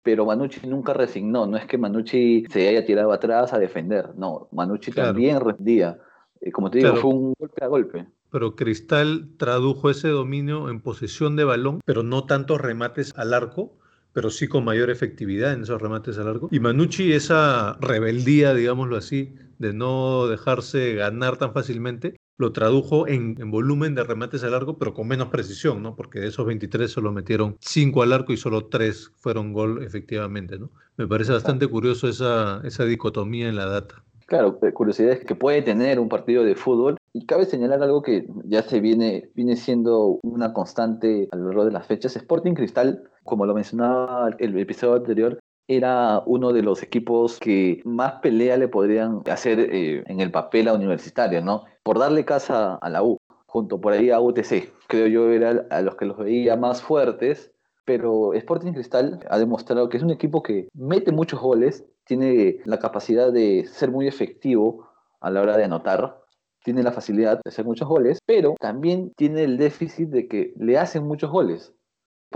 pero 0.04 0.28
Manucci 0.28 0.68
nunca 0.68 0.94
resignó. 0.94 1.48
No 1.48 1.58
es 1.58 1.66
que 1.66 1.80
Manucci 1.80 2.46
se 2.52 2.68
haya 2.68 2.86
tirado 2.86 3.12
atrás 3.12 3.54
a 3.54 3.58
defender, 3.58 4.14
no. 4.18 4.50
Manucci 4.52 4.92
también 4.92 5.40
rendía. 5.40 5.98
Eh, 6.42 6.52
como 6.52 6.72
te 6.72 6.80
digo, 6.80 6.96
fue 6.96 7.12
un 7.12 7.34
golpe 7.38 7.64
a 7.64 7.68
golpe. 7.68 8.08
Pero 8.32 8.56
Cristal 8.56 9.30
tradujo 9.38 9.90
ese 9.90 10.10
dominio 10.10 10.70
en 10.70 10.82
posesión 10.82 11.36
de 11.36 11.44
balón, 11.44 11.82
pero 11.86 12.04
no 12.04 12.26
tantos 12.26 12.62
remates 12.62 13.14
al 13.18 13.34
arco 13.34 13.80
pero 14.14 14.30
sí 14.30 14.48
con 14.48 14.66
mayor 14.66 14.90
efectividad 14.90 15.54
en 15.54 15.64
esos 15.64 15.82
remates 15.82 16.18
a 16.18 16.24
largo. 16.24 16.50
Y 16.52 16.60
Manucci, 16.60 17.14
esa 17.14 17.78
rebeldía, 17.80 18.54
digámoslo 18.54 18.98
así, 18.98 19.36
de 19.60 19.74
no 19.74 20.28
dejarse 20.28 20.96
ganar 20.96 21.38
tan 21.38 21.54
fácilmente, 21.54 22.16
lo 22.38 22.54
tradujo 22.54 23.08
en, 23.08 23.36
volumen 23.52 23.96
de 23.96 24.04
remates 24.04 24.44
a 24.44 24.50
largo, 24.50 24.78
pero 24.78 24.94
con 24.94 25.08
menos 25.08 25.28
precisión, 25.28 25.84
¿no? 25.84 25.96
Porque 25.96 26.22
de 26.22 26.28
esos 26.28 26.46
23 26.46 26.90
solo 26.90 27.12
metieron 27.12 27.58
5 27.60 28.02
al 28.02 28.14
arco 28.14 28.32
y 28.32 28.38
solo 28.38 28.66
3 28.66 29.12
fueron 29.18 29.52
gol 29.52 29.84
efectivamente, 29.84 30.58
¿no? 30.58 30.72
Me 30.96 31.08
parece 31.08 31.34
bastante 31.34 31.68
curioso 31.68 32.08
esa, 32.08 32.62
esa 32.64 32.86
dicotomía 32.86 33.50
en 33.50 33.58
la 33.58 33.66
data. 33.66 34.04
Claro, 34.30 34.60
curiosidades 34.74 35.26
que 35.26 35.36
puede 35.36 35.62
tener 35.62 36.00
un 36.00 36.08
partido 36.08 36.44
de 36.44 36.56
fútbol. 36.56 36.98
Y 37.12 37.26
cabe 37.26 37.46
señalar 37.46 37.82
algo 37.82 38.04
que 38.04 38.28
ya 38.46 38.62
se 38.62 38.80
viene, 38.80 39.32
viene 39.34 39.56
siendo 39.56 40.20
una 40.24 40.54
constante 40.54 41.28
a 41.32 41.36
lo 41.36 41.48
largo 41.48 41.66
de 41.66 41.72
las 41.72 41.88
fechas. 41.88 42.16
Sporting 42.16 42.54
Cristal 42.54 43.10
como 43.30 43.46
lo 43.46 43.54
mencionaba 43.54 44.32
el 44.40 44.58
episodio 44.58 44.96
anterior, 44.96 45.40
era 45.68 46.24
uno 46.26 46.52
de 46.52 46.64
los 46.64 46.82
equipos 46.82 47.38
que 47.40 47.80
más 47.86 48.14
pelea 48.24 48.58
le 48.58 48.68
podrían 48.68 49.22
hacer 49.30 49.60
eh, 49.60 50.04
en 50.08 50.20
el 50.20 50.32
papel 50.32 50.68
a 50.68 50.74
Universitario, 50.74 51.42
¿no? 51.42 51.66
Por 51.84 52.00
darle 52.00 52.26
casa 52.26 52.76
a 52.76 52.90
la 52.90 53.04
U, 53.04 53.20
junto 53.46 53.80
por 53.80 53.94
ahí 53.94 54.10
a 54.10 54.20
UTC. 54.20 54.74
Creo 54.88 55.08
yo 55.08 55.30
era 55.32 55.64
a 55.70 55.82
los 55.82 55.96
que 55.96 56.06
los 56.06 56.18
veía 56.18 56.56
más 56.56 56.82
fuertes, 56.82 57.52
pero 57.86 58.34
Sporting 58.34 58.74
Cristal 58.74 59.20
ha 59.30 59.38
demostrado 59.38 59.90
que 59.90 59.98
es 59.98 60.04
un 60.04 60.10
equipo 60.10 60.42
que 60.42 60.68
mete 60.74 61.12
muchos 61.12 61.40
goles, 61.40 61.86
tiene 62.14 62.58
la 62.66 62.80
capacidad 62.80 63.32
de 63.32 63.66
ser 63.72 63.92
muy 63.92 64.08
efectivo 64.08 64.90
a 65.22 65.30
la 65.30 65.42
hora 65.42 65.56
de 65.58 65.66
anotar, 65.66 66.20
tiene 66.64 66.82
la 66.82 66.92
facilidad 66.92 67.36
de 67.44 67.48
hacer 67.50 67.66
muchos 67.66 67.88
goles, 67.88 68.18
pero 68.26 68.56
también 68.60 69.14
tiene 69.16 69.44
el 69.44 69.58
déficit 69.60 70.10
de 70.10 70.28
que 70.28 70.54
le 70.58 70.80
hacen 70.80 71.04
muchos 71.04 71.30
goles. 71.30 71.72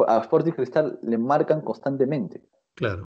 A 0.07 0.19
Sporting 0.19 0.51
Cristal 0.51 0.99
le 1.01 1.17
marcan 1.17 1.61
constantemente. 1.61 2.43
Claro. 2.75 3.05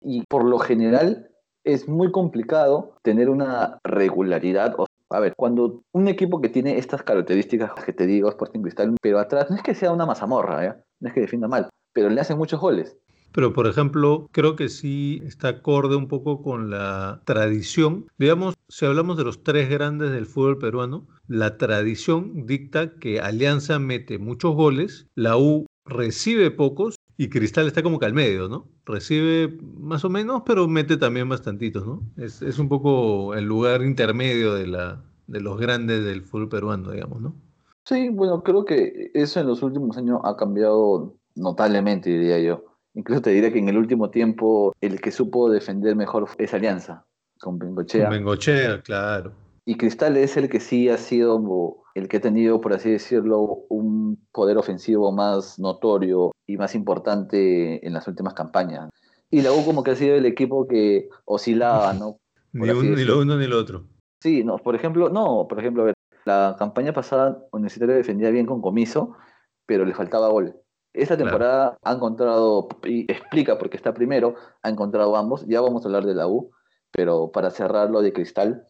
Y 0.00 0.22
por 0.28 0.44
lo 0.44 0.58
general 0.60 1.28
es 1.64 1.88
muy 1.88 2.12
complicado 2.12 2.94
tener 3.02 3.28
una 3.28 3.80
regularidad. 3.82 4.74
O- 4.78 4.86
A 5.10 5.20
ver, 5.20 5.34
cuando 5.36 5.82
un 5.92 6.06
equipo 6.08 6.40
que 6.40 6.48
tiene 6.48 6.78
estas 6.78 7.02
características 7.02 7.72
que 7.84 7.92
te 7.92 8.06
digo, 8.06 8.28
Sporting 8.28 8.60
Cristal, 8.62 8.96
pero 9.02 9.18
atrás, 9.18 9.50
no 9.50 9.56
es 9.56 9.62
que 9.62 9.74
sea 9.74 9.92
una 9.92 10.06
mazamorra, 10.06 10.62
¿ya? 10.64 10.84
no 11.00 11.08
es 11.08 11.14
que 11.14 11.20
defienda 11.22 11.48
mal, 11.48 11.68
pero 11.92 12.08
le 12.10 12.20
hacen 12.20 12.38
muchos 12.38 12.60
goles. 12.60 12.96
Pero, 13.36 13.52
por 13.52 13.66
ejemplo, 13.66 14.30
creo 14.32 14.56
que 14.56 14.70
sí 14.70 15.20
está 15.22 15.48
acorde 15.48 15.94
un 15.94 16.08
poco 16.08 16.40
con 16.40 16.70
la 16.70 17.20
tradición. 17.26 18.06
Digamos, 18.16 18.54
si 18.70 18.86
hablamos 18.86 19.18
de 19.18 19.24
los 19.24 19.44
tres 19.44 19.68
grandes 19.68 20.10
del 20.10 20.24
fútbol 20.24 20.56
peruano, 20.56 21.06
la 21.28 21.58
tradición 21.58 22.46
dicta 22.46 22.98
que 22.98 23.20
Alianza 23.20 23.78
mete 23.78 24.18
muchos 24.18 24.54
goles, 24.54 25.06
la 25.14 25.36
U 25.36 25.66
recibe 25.84 26.50
pocos 26.50 26.96
y 27.18 27.28
Cristal 27.28 27.66
está 27.66 27.82
como 27.82 27.98
que 27.98 28.06
al 28.06 28.14
medio, 28.14 28.48
¿no? 28.48 28.68
Recibe 28.86 29.58
más 29.76 30.06
o 30.06 30.08
menos, 30.08 30.42
pero 30.46 30.66
mete 30.66 30.96
también 30.96 31.28
bastantitos, 31.28 31.86
¿no? 31.86 32.00
Es, 32.16 32.40
es 32.40 32.58
un 32.58 32.70
poco 32.70 33.34
el 33.34 33.44
lugar 33.44 33.82
intermedio 33.82 34.54
de, 34.54 34.66
la, 34.66 35.04
de 35.26 35.42
los 35.42 35.60
grandes 35.60 36.02
del 36.06 36.22
fútbol 36.22 36.48
peruano, 36.48 36.90
digamos, 36.90 37.20
¿no? 37.20 37.34
Sí, 37.84 38.08
bueno, 38.08 38.42
creo 38.42 38.64
que 38.64 39.10
eso 39.12 39.40
en 39.40 39.46
los 39.46 39.62
últimos 39.62 39.98
años 39.98 40.20
ha 40.24 40.38
cambiado 40.38 41.18
notablemente, 41.34 42.08
diría 42.08 42.40
yo. 42.40 42.75
Incluso 42.96 43.20
te 43.22 43.30
diría 43.30 43.52
que 43.52 43.58
en 43.58 43.68
el 43.68 43.76
último 43.76 44.08
tiempo 44.10 44.74
el 44.80 45.00
que 45.00 45.12
supo 45.12 45.50
defender 45.50 45.94
mejor 45.94 46.26
es 46.38 46.54
Alianza, 46.54 47.04
con 47.38 47.58
Bengochea. 47.58 48.06
Con 48.08 48.12
Bengochea, 48.18 48.80
claro. 48.80 49.32
Y 49.66 49.76
Cristal 49.76 50.16
es 50.16 50.36
el 50.38 50.48
que 50.48 50.60
sí 50.60 50.88
ha 50.88 50.96
sido 50.96 51.82
el 51.94 52.08
que 52.08 52.16
ha 52.16 52.20
tenido, 52.20 52.60
por 52.60 52.72
así 52.72 52.90
decirlo, 52.90 53.40
un 53.68 54.26
poder 54.32 54.56
ofensivo 54.56 55.12
más 55.12 55.58
notorio 55.58 56.32
y 56.46 56.56
más 56.56 56.74
importante 56.74 57.86
en 57.86 57.92
las 57.92 58.08
últimas 58.08 58.32
campañas. 58.32 58.88
Y 59.30 59.42
la 59.42 59.52
U 59.52 59.62
como 59.64 59.82
que 59.82 59.90
ha 59.90 59.96
sido 59.96 60.14
el 60.14 60.24
equipo 60.24 60.66
que 60.66 61.08
oscilaba, 61.26 61.92
¿no? 61.92 62.18
Ni, 62.52 62.70
un- 62.70 62.94
ni 62.94 63.04
lo 63.04 63.20
uno 63.20 63.36
ni 63.36 63.46
lo 63.46 63.58
otro. 63.58 63.84
Sí, 64.22 64.42
no, 64.42 64.56
por 64.56 64.74
ejemplo, 64.74 65.10
no, 65.10 65.46
por 65.46 65.58
ejemplo, 65.58 65.82
a 65.82 65.86
ver, 65.86 65.94
la 66.24 66.56
campaña 66.58 66.94
pasada 66.94 67.38
Universitario 67.52 67.94
defendía 67.94 68.30
bien 68.30 68.46
con 68.46 68.62
comiso, 68.62 69.14
pero 69.66 69.84
le 69.84 69.92
faltaba 69.94 70.28
gol. 70.28 70.56
Esta 70.96 71.16
Claro. 71.16 71.30
temporada 71.30 71.78
ha 71.82 71.92
encontrado, 71.92 72.68
y 72.84 73.10
explica 73.10 73.58
porque 73.58 73.76
está 73.76 73.92
primero, 73.92 74.34
ha 74.62 74.68
encontrado 74.70 75.16
ambos, 75.16 75.46
ya 75.46 75.60
vamos 75.60 75.84
a 75.84 75.88
hablar 75.88 76.04
de 76.04 76.14
la 76.14 76.26
U, 76.26 76.50
pero 76.90 77.30
para 77.30 77.50
cerrar 77.50 77.90
lo 77.90 78.00
de 78.00 78.12
Cristal, 78.12 78.66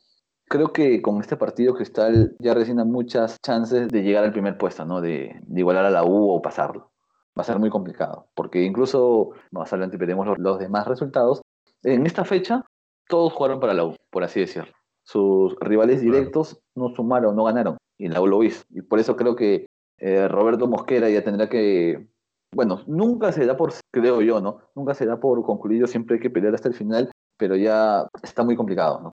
creo 0.48 0.72
que 0.72 1.00
con 1.02 1.20
este 1.20 1.36
partido 1.36 1.74
Cristal 1.74 2.34
ya 2.40 2.54
recién 2.54 2.78
muchas 2.90 3.36
chances 3.42 3.88
de 3.88 4.02
llegar 4.02 4.24
al 4.24 4.32
primer 4.32 4.58
puesto, 4.58 4.84
¿no? 4.84 5.00
De, 5.00 5.38
de 5.40 5.60
igualar 5.60 5.84
a 5.84 5.90
la 5.90 6.04
U 6.04 6.30
o 6.30 6.42
pasarlo. 6.42 6.90
Va 7.38 7.42
a 7.42 7.44
ser 7.44 7.58
muy 7.58 7.70
complicado, 7.70 8.26
porque 8.34 8.62
incluso 8.62 9.30
más 9.50 9.72
adelante 9.72 9.96
veremos 9.96 10.26
los, 10.26 10.38
los 10.38 10.58
demás 10.58 10.86
resultados. 10.86 11.42
En 11.82 12.06
esta 12.06 12.24
fecha, 12.24 12.64
todos 13.08 13.32
jugaron 13.32 13.60
para 13.60 13.74
la 13.74 13.84
U, 13.84 13.94
por 14.10 14.24
así 14.24 14.40
decirlo. 14.40 14.72
Sus 15.04 15.54
rivales 15.60 16.00
directos 16.00 16.58
no 16.74 16.88
sumaron, 16.88 17.36
no 17.36 17.44
ganaron, 17.44 17.76
y 17.98 18.08
la 18.08 18.20
U 18.20 18.26
lo 18.26 18.42
hizo. 18.42 18.64
Y 18.70 18.82
por 18.82 18.98
eso 18.98 19.14
creo 19.14 19.36
que 19.36 19.66
eh, 19.98 20.26
Roberto 20.28 20.66
Mosquera 20.66 21.08
ya 21.08 21.22
tendrá 21.22 21.48
que, 21.48 22.08
bueno, 22.56 22.80
nunca 22.86 23.32
se 23.32 23.44
da 23.44 23.54
por, 23.54 23.72
creo 23.92 24.22
yo, 24.22 24.40
¿no? 24.40 24.60
Nunca 24.74 24.94
se 24.94 25.06
por 25.18 25.42
concluido, 25.44 25.86
siempre 25.86 26.16
hay 26.16 26.20
que 26.20 26.30
pelear 26.30 26.54
hasta 26.54 26.68
el 26.68 26.74
final, 26.74 27.10
pero 27.36 27.54
ya 27.54 28.08
está 28.22 28.44
muy 28.44 28.56
complicado. 28.56 29.12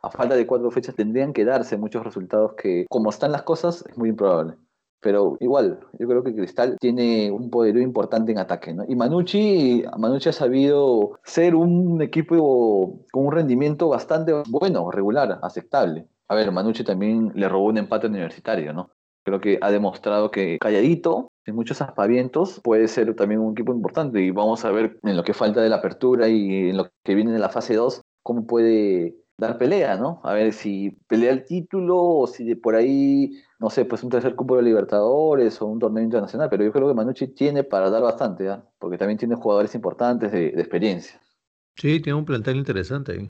A 0.00 0.10
falta 0.10 0.36
de 0.36 0.46
cuatro 0.46 0.70
fechas 0.70 0.94
tendrían 0.94 1.32
que 1.32 1.44
darse 1.44 1.76
muchos 1.76 2.04
resultados 2.04 2.52
que, 2.54 2.86
como 2.88 3.10
están 3.10 3.32
las 3.32 3.42
cosas, 3.42 3.84
es 3.88 3.98
muy 3.98 4.10
improbable. 4.10 4.54
Pero 5.00 5.36
igual, 5.40 5.80
yo 5.98 6.06
creo 6.06 6.22
que 6.22 6.34
Cristal 6.34 6.76
tiene 6.80 7.32
un 7.32 7.50
poderío 7.50 7.82
importante 7.82 8.30
en 8.30 8.38
ataque, 8.38 8.72
¿no? 8.72 8.84
Y 8.86 8.94
Manucci, 8.94 9.84
Manucci 9.98 10.28
ha 10.28 10.32
sabido 10.32 11.18
ser 11.24 11.56
un 11.56 12.00
equipo 12.00 13.00
con 13.12 13.26
un 13.26 13.32
rendimiento 13.32 13.88
bastante 13.88 14.32
bueno, 14.48 14.90
regular, 14.92 15.40
aceptable. 15.42 16.06
A 16.28 16.36
ver, 16.36 16.52
Manucci 16.52 16.84
también 16.84 17.32
le 17.34 17.48
robó 17.48 17.66
un 17.66 17.78
empate 17.78 18.06
universitario, 18.06 18.72
¿no? 18.72 18.90
Creo 19.24 19.40
que 19.40 19.58
ha 19.60 19.70
demostrado 19.70 20.30
que 20.30 20.58
calladito, 20.58 21.28
sin 21.44 21.54
muchos 21.54 21.82
aspavientos, 21.82 22.60
puede 22.62 22.88
ser 22.88 23.14
también 23.14 23.40
un 23.40 23.52
equipo 23.52 23.72
importante. 23.72 24.20
Y 24.20 24.30
vamos 24.30 24.64
a 24.64 24.70
ver 24.70 24.98
en 25.02 25.16
lo 25.16 25.24
que 25.24 25.34
falta 25.34 25.60
de 25.60 25.68
la 25.68 25.76
apertura 25.76 26.28
y 26.28 26.70
en 26.70 26.76
lo 26.76 26.90
que 27.02 27.14
viene 27.14 27.32
de 27.32 27.38
la 27.38 27.50
fase 27.50 27.74
2, 27.74 28.00
cómo 28.22 28.46
puede 28.46 29.16
dar 29.36 29.58
pelea, 29.58 29.96
¿no? 29.96 30.20
A 30.22 30.32
ver 30.32 30.52
si 30.52 30.90
pelea 31.06 31.32
el 31.32 31.44
título 31.44 32.00
o 32.02 32.26
si 32.26 32.44
de 32.44 32.56
por 32.56 32.76
ahí, 32.76 33.42
no 33.58 33.68
sé, 33.68 33.84
pues 33.84 34.02
un 34.02 34.10
tercer 34.10 34.34
cupo 34.36 34.56
de 34.56 34.62
Libertadores 34.62 35.60
o 35.60 35.66
un 35.66 35.78
torneo 35.78 36.02
internacional. 36.02 36.48
Pero 36.48 36.64
yo 36.64 36.72
creo 36.72 36.88
que 36.88 36.94
Manucci 36.94 37.28
tiene 37.28 37.64
para 37.64 37.90
dar 37.90 38.02
bastante, 38.02 38.48
¿ah? 38.48 38.64
Porque 38.78 38.96
también 38.96 39.18
tiene 39.18 39.34
jugadores 39.34 39.74
importantes 39.74 40.32
de, 40.32 40.52
de 40.52 40.60
experiencia. 40.60 41.20
Sí, 41.76 42.00
tiene 42.00 42.18
un 42.18 42.24
plantel 42.24 42.56
interesante. 42.56 43.28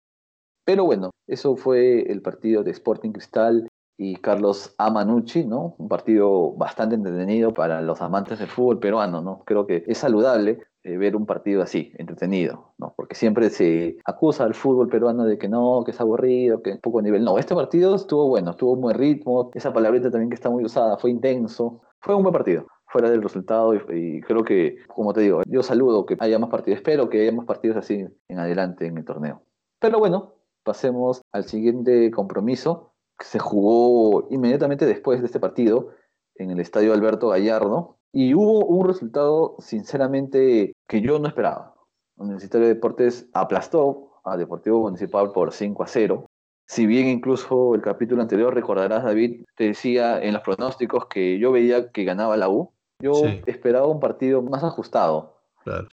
Pero 0.65 0.85
bueno, 0.85 1.11
eso 1.27 1.57
fue 1.57 2.11
el 2.11 2.23
partido 2.23 2.63
de 2.63 2.71
Sporting 2.71 3.11
Cristal 3.11 3.69
y 4.01 4.15
Carlos 4.17 4.75
Amanucci, 4.79 5.45
¿no? 5.45 5.75
Un 5.77 5.89
partido 5.89 6.53
bastante 6.53 6.95
entretenido 6.95 7.53
para 7.53 7.83
los 7.83 8.01
amantes 8.01 8.39
del 8.39 8.47
fútbol 8.47 8.79
peruano, 8.79 9.21
¿no? 9.21 9.43
Creo 9.45 9.67
que 9.67 9.83
es 9.89 9.99
saludable 9.99 10.61
eh, 10.85 10.97
ver 10.97 11.17
un 11.17 11.27
partido 11.27 11.63
así, 11.63 11.93
entretenido, 11.99 12.73
¿no? 12.79 12.95
Porque 12.97 13.17
siempre 13.17 13.51
se 13.51 13.99
acusa 14.05 14.45
al 14.45 14.55
fútbol 14.55 14.89
peruano 14.89 15.25
de 15.25 15.37
que 15.37 15.49
no, 15.49 15.83
que 15.85 15.91
es 15.91 16.01
aburrido, 16.01 16.63
que 16.63 16.71
es 16.71 16.79
poco 16.79 17.03
nivel. 17.03 17.25
No, 17.25 17.39
este 17.39 17.57
partido 17.57 17.97
estuvo 17.97 18.29
bueno, 18.29 18.53
estuvo 18.53 18.77
buen 18.77 18.97
ritmo, 18.97 19.51
esa 19.53 19.73
palabrita 19.73 20.13
también 20.13 20.31
que 20.31 20.37
está 20.37 20.49
muy 20.49 20.65
usada, 20.65 20.97
fue 20.97 21.11
intenso, 21.11 21.81
fue 22.01 22.15
un 22.15 22.23
buen 22.23 22.33
partido. 22.33 22.67
Fuera 22.91 23.11
del 23.11 23.23
resultado, 23.23 23.75
y, 23.75 23.81
y 23.91 24.21
creo 24.23 24.45
que, 24.45 24.77
como 24.87 25.13
te 25.13 25.21
digo, 25.21 25.43
yo 25.47 25.63
saludo 25.63 26.07
que 26.07 26.17
haya 26.21 26.39
más 26.39 26.49
partidos, 26.49 26.79
espero 26.79 27.11
que 27.11 27.21
haya 27.21 27.33
más 27.33 27.45
partidos 27.45 27.77
así 27.77 28.07
en 28.29 28.39
adelante 28.39 28.87
en 28.87 28.97
el 28.97 29.05
torneo. 29.05 29.43
Pero 29.79 29.99
bueno, 29.99 30.37
pasemos 30.63 31.23
al 31.33 31.45
siguiente 31.45 32.11
compromiso, 32.11 32.88
se 33.21 33.39
jugó 33.39 34.29
inmediatamente 34.31 34.87
después 34.87 35.21
de 35.21 35.27
este 35.27 35.41
partido 35.41 35.91
en 36.37 36.51
el 36.51 36.61
estadio 36.61 36.93
Alberto 36.93 37.29
Gallardo. 37.29 37.97
Y 38.13 38.35
hubo 38.35 38.65
un 38.65 38.87
resultado, 38.87 39.57
sinceramente, 39.59 40.73
que 40.89 41.01
yo 41.03 41.19
no 41.19 41.29
esperaba. 41.29 41.75
Universitario 42.17 42.67
de 42.69 42.75
Deportes 42.75 43.29
aplastó 43.35 44.21
a 44.25 44.37
Deportivo 44.37 44.81
Municipal 44.81 45.33
por 45.33 45.53
5 45.53 45.83
a 45.83 45.87
0. 45.87 46.27
Si 46.67 46.87
bien 46.87 47.07
incluso 47.07 47.75
el 47.75 47.83
capítulo 47.83 48.23
anterior, 48.23 48.55
recordarás, 48.55 49.05
David, 49.05 49.45
te 49.57 49.65
decía 49.65 50.23
en 50.23 50.35
los 50.35 50.43
pronósticos 50.43 51.07
que 51.07 51.39
yo 51.39 51.53
veía 51.53 51.91
que 51.91 52.05
ganaba 52.05 52.37
la 52.37 52.49
U, 52.49 52.73
yo 53.01 53.15
Sí. 53.15 53.41
esperaba 53.47 53.87
un 53.87 54.01
partido 54.01 54.43
más 54.43 54.65
ajustado. 54.65 55.37
Claro. 55.65 55.89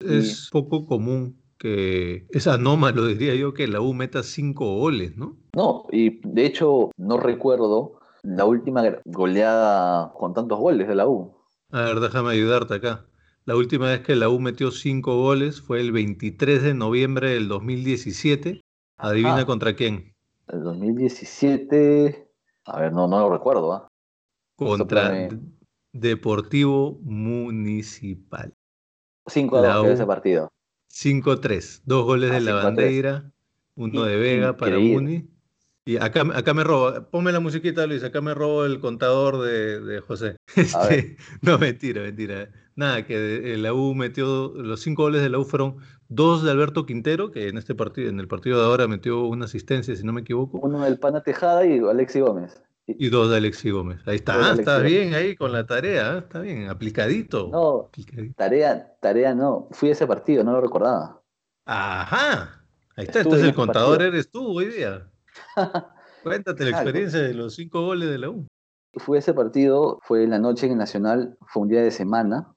Y- 0.00 0.18
Es 0.18 0.48
poco 0.50 0.86
común 0.86 1.39
que, 1.60 2.26
es 2.30 2.46
anómalo 2.46 3.06
diría 3.06 3.34
yo, 3.34 3.52
que 3.52 3.68
la 3.68 3.82
U 3.82 3.92
meta 3.92 4.22
cinco 4.22 4.76
goles, 4.76 5.16
¿no? 5.18 5.36
No, 5.54 5.84
y 5.92 6.26
de 6.26 6.46
hecho 6.46 6.90
no 6.96 7.18
recuerdo 7.18 8.00
la 8.22 8.46
última 8.46 8.82
goleada 9.04 10.12
con 10.14 10.32
tantos 10.32 10.58
goles 10.58 10.88
de 10.88 10.94
la 10.94 11.06
U. 11.06 11.36
A 11.70 11.82
ver, 11.82 12.00
déjame 12.00 12.30
ayudarte 12.30 12.74
acá. 12.74 13.06
La 13.44 13.56
última 13.56 13.88
vez 13.88 14.00
que 14.00 14.16
la 14.16 14.30
U 14.30 14.40
metió 14.40 14.70
cinco 14.70 15.16
goles 15.16 15.60
fue 15.60 15.80
el 15.80 15.92
23 15.92 16.62
de 16.62 16.74
noviembre 16.74 17.30
del 17.30 17.48
2017. 17.48 18.62
Adivina 18.96 19.34
Ajá. 19.34 19.46
contra 19.46 19.74
quién. 19.76 20.14
El 20.48 20.62
2017, 20.62 22.26
a 22.64 22.80
ver, 22.80 22.92
no, 22.92 23.06
no 23.06 23.20
lo 23.20 23.30
recuerdo, 23.30 23.72
¿ah? 23.72 23.88
Contra 24.56 25.28
Deportivo 25.92 26.98
Municipal. 27.02 28.54
5 29.26 29.58
a 29.58 29.60
La 29.60 29.74
2 29.74 29.82
quedó 29.82 29.90
U. 29.90 29.94
ese 29.94 30.06
partido. 30.06 30.52
5-3. 30.90 31.82
Dos 31.84 32.04
goles 32.04 32.30
Ah, 32.30 32.34
de 32.34 32.40
la 32.40 32.50
5 32.52 32.58
a 32.58 32.60
3. 32.74 32.76
bandera, 32.76 33.32
uno 33.76 34.04
de 34.04 34.16
Vega 34.16 34.56
para. 34.56 34.78
Muni. 34.78 35.28
Y 35.86 35.96
acá, 35.96 36.22
acá 36.34 36.52
me 36.54 36.62
robo, 36.62 37.08
ponme 37.10 37.32
la 37.32 37.40
musiquita, 37.40 37.86
Luis, 37.86 38.04
acá 38.04 38.20
me 38.20 38.34
robo 38.34 38.64
el 38.66 38.80
contador 38.80 39.40
de, 39.42 39.80
de 39.80 40.00
José. 40.00 40.36
Este, 40.56 41.16
no, 41.40 41.58
mentira, 41.58 42.02
mentira. 42.02 42.50
Nada, 42.76 43.06
que 43.06 43.18
de- 43.18 43.56
la 43.56 43.72
U 43.72 43.94
metió, 43.94 44.52
los 44.54 44.80
cinco 44.80 45.02
goles 45.04 45.22
de 45.22 45.30
la 45.30 45.38
U 45.38 45.44
fueron 45.44 45.76
dos 46.08 46.42
de 46.42 46.50
Alberto 46.50 46.86
Quintero, 46.86 47.30
que 47.32 47.48
en 47.48 47.56
este 47.58 47.74
partido, 47.74 48.08
en 48.10 48.20
el 48.20 48.28
partido 48.28 48.58
de 48.58 48.64
ahora 48.66 48.88
metió 48.88 49.24
una 49.24 49.46
asistencia, 49.46 49.96
si 49.96 50.04
no 50.04 50.12
me 50.12 50.20
equivoco, 50.20 50.58
Uno 50.62 50.84
del 50.84 50.98
Pana 50.98 51.22
Tejada 51.22 51.66
y 51.66 51.78
Alexi 51.78 52.20
Gómez. 52.20 52.62
Y- 52.98 53.08
dos 53.10 53.30
de 53.30 53.36
Alexi 53.38 53.70
Gómez. 53.70 54.00
Ahí 54.06 54.16
está, 54.16 54.34
Alexi 54.34 54.60
está 54.60 54.78
bien 54.78 55.14
ahí 55.14 55.36
con 55.36 55.52
la 55.52 55.66
tarea, 55.66 56.14
¿eh? 56.14 56.18
está 56.18 56.40
bien, 56.40 56.68
aplicadito. 56.68 57.48
No, 57.50 57.80
aplicadito. 57.88 58.34
tarea, 58.36 58.94
tarea 59.00 59.34
no. 59.34 59.68
Fui 59.72 59.88
a 59.88 59.92
ese 59.92 60.06
partido, 60.06 60.42
no 60.44 60.52
lo 60.52 60.60
recordaba. 60.60 61.20
Ajá, 61.66 62.64
ahí 62.96 63.04
está, 63.04 63.20
Estuve 63.20 63.20
entonces 63.22 63.42
en 63.42 63.48
el 63.50 63.54
contador 63.54 63.98
partido. 63.98 64.08
eres 64.12 64.30
tú 64.30 64.58
hoy 64.58 64.66
día. 64.66 65.10
Cuéntate 66.22 66.64
la 66.64 66.70
experiencia 66.70 67.20
de 67.20 67.34
los 67.34 67.54
cinco 67.54 67.82
goles 67.84 68.08
de 68.10 68.18
la 68.18 68.30
U. 68.30 68.46
Fui 68.94 69.16
a 69.16 69.20
ese 69.20 69.32
partido, 69.34 69.98
fue 70.02 70.24
en 70.24 70.30
la 70.30 70.38
noche 70.38 70.66
en 70.66 70.72
el 70.72 70.78
Nacional, 70.78 71.36
fue 71.46 71.62
un 71.62 71.68
día 71.68 71.80
de 71.82 71.90
semana, 71.92 72.52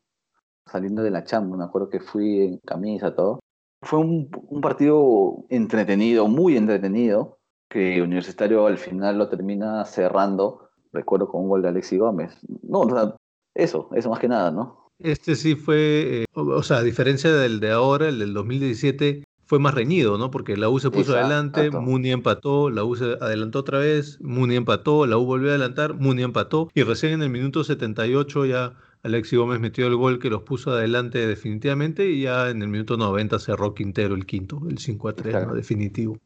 saliendo 0.65 1.03
de 1.03 1.11
la 1.11 1.23
chamba, 1.23 1.55
me 1.57 1.63
acuerdo 1.63 1.89
que 1.89 1.99
fui 1.99 2.41
en 2.41 2.57
camisa, 2.65 3.13
todo. 3.15 3.39
Fue 3.83 3.99
un, 3.99 4.29
un 4.47 4.61
partido 4.61 5.45
entretenido, 5.49 6.27
muy 6.27 6.57
entretenido, 6.57 7.37
que 7.73 8.01
Universitario 8.01 8.67
al 8.67 8.77
final 8.77 9.17
lo 9.17 9.27
termina 9.27 9.83
cerrando, 9.85 10.69
recuerdo 10.93 11.27
con 11.27 11.41
un 11.41 11.49
gol 11.49 11.63
de 11.63 11.69
Alexi 11.69 11.97
Gómez. 11.97 12.37
No, 12.61 12.81
o 12.81 12.89
sea, 12.89 13.15
eso, 13.55 13.89
eso 13.95 14.09
más 14.11 14.19
que 14.19 14.27
nada, 14.27 14.51
¿no? 14.51 14.91
Este 14.99 15.35
sí 15.35 15.55
fue, 15.55 16.21
eh, 16.21 16.25
o, 16.33 16.61
sea, 16.61 16.77
a 16.77 16.83
diferencia 16.83 17.33
del 17.33 17.59
de 17.59 17.71
ahora, 17.71 18.09
el 18.09 18.19
del 18.19 18.33
2017 18.35 19.23
fue 19.45 19.57
más 19.57 19.73
reñido, 19.73 20.19
¿no? 20.19 20.29
Porque 20.29 20.55
la 20.55 20.69
U 20.69 20.79
se 20.79 20.91
puso 20.91 21.13
Exacto. 21.13 21.25
adelante, 21.25 21.71
Muni 21.71 22.11
empató, 22.11 22.69
la 22.69 22.83
U 22.85 22.95
se 22.95 23.17
adelantó 23.19 23.59
otra 23.59 23.79
vez, 23.79 24.19
Muni 24.21 24.55
empató, 24.55 25.07
la 25.07 25.17
U 25.17 25.25
volvió 25.25 25.49
a 25.49 25.51
adelantar, 25.51 25.95
Muni 25.95 26.21
empató, 26.21 26.69
y 26.75 26.83
recién 26.83 27.13
en 27.13 27.23
el 27.23 27.31
minuto 27.31 27.63
78 27.63 28.45
ya 28.45 28.75
Alexi 29.01 29.35
Gómez 29.35 29.59
metió 29.59 29.87
el 29.87 29.95
gol 29.95 30.19
que 30.19 30.29
los 30.29 30.43
puso 30.43 30.71
adelante 30.71 31.25
definitivamente, 31.27 32.09
y 32.09 32.21
ya 32.21 32.51
en 32.51 32.61
el 32.61 32.67
minuto 32.67 32.97
90 32.97 33.39
cerró 33.39 33.73
Quintero 33.73 34.13
el 34.13 34.27
quinto, 34.27 34.61
el 34.69 34.77
5 34.77 35.09
a 35.09 35.13
3, 35.13 35.25
¿no? 35.25 35.39
Exacto. 35.39 35.55
definitivo. 35.55 36.17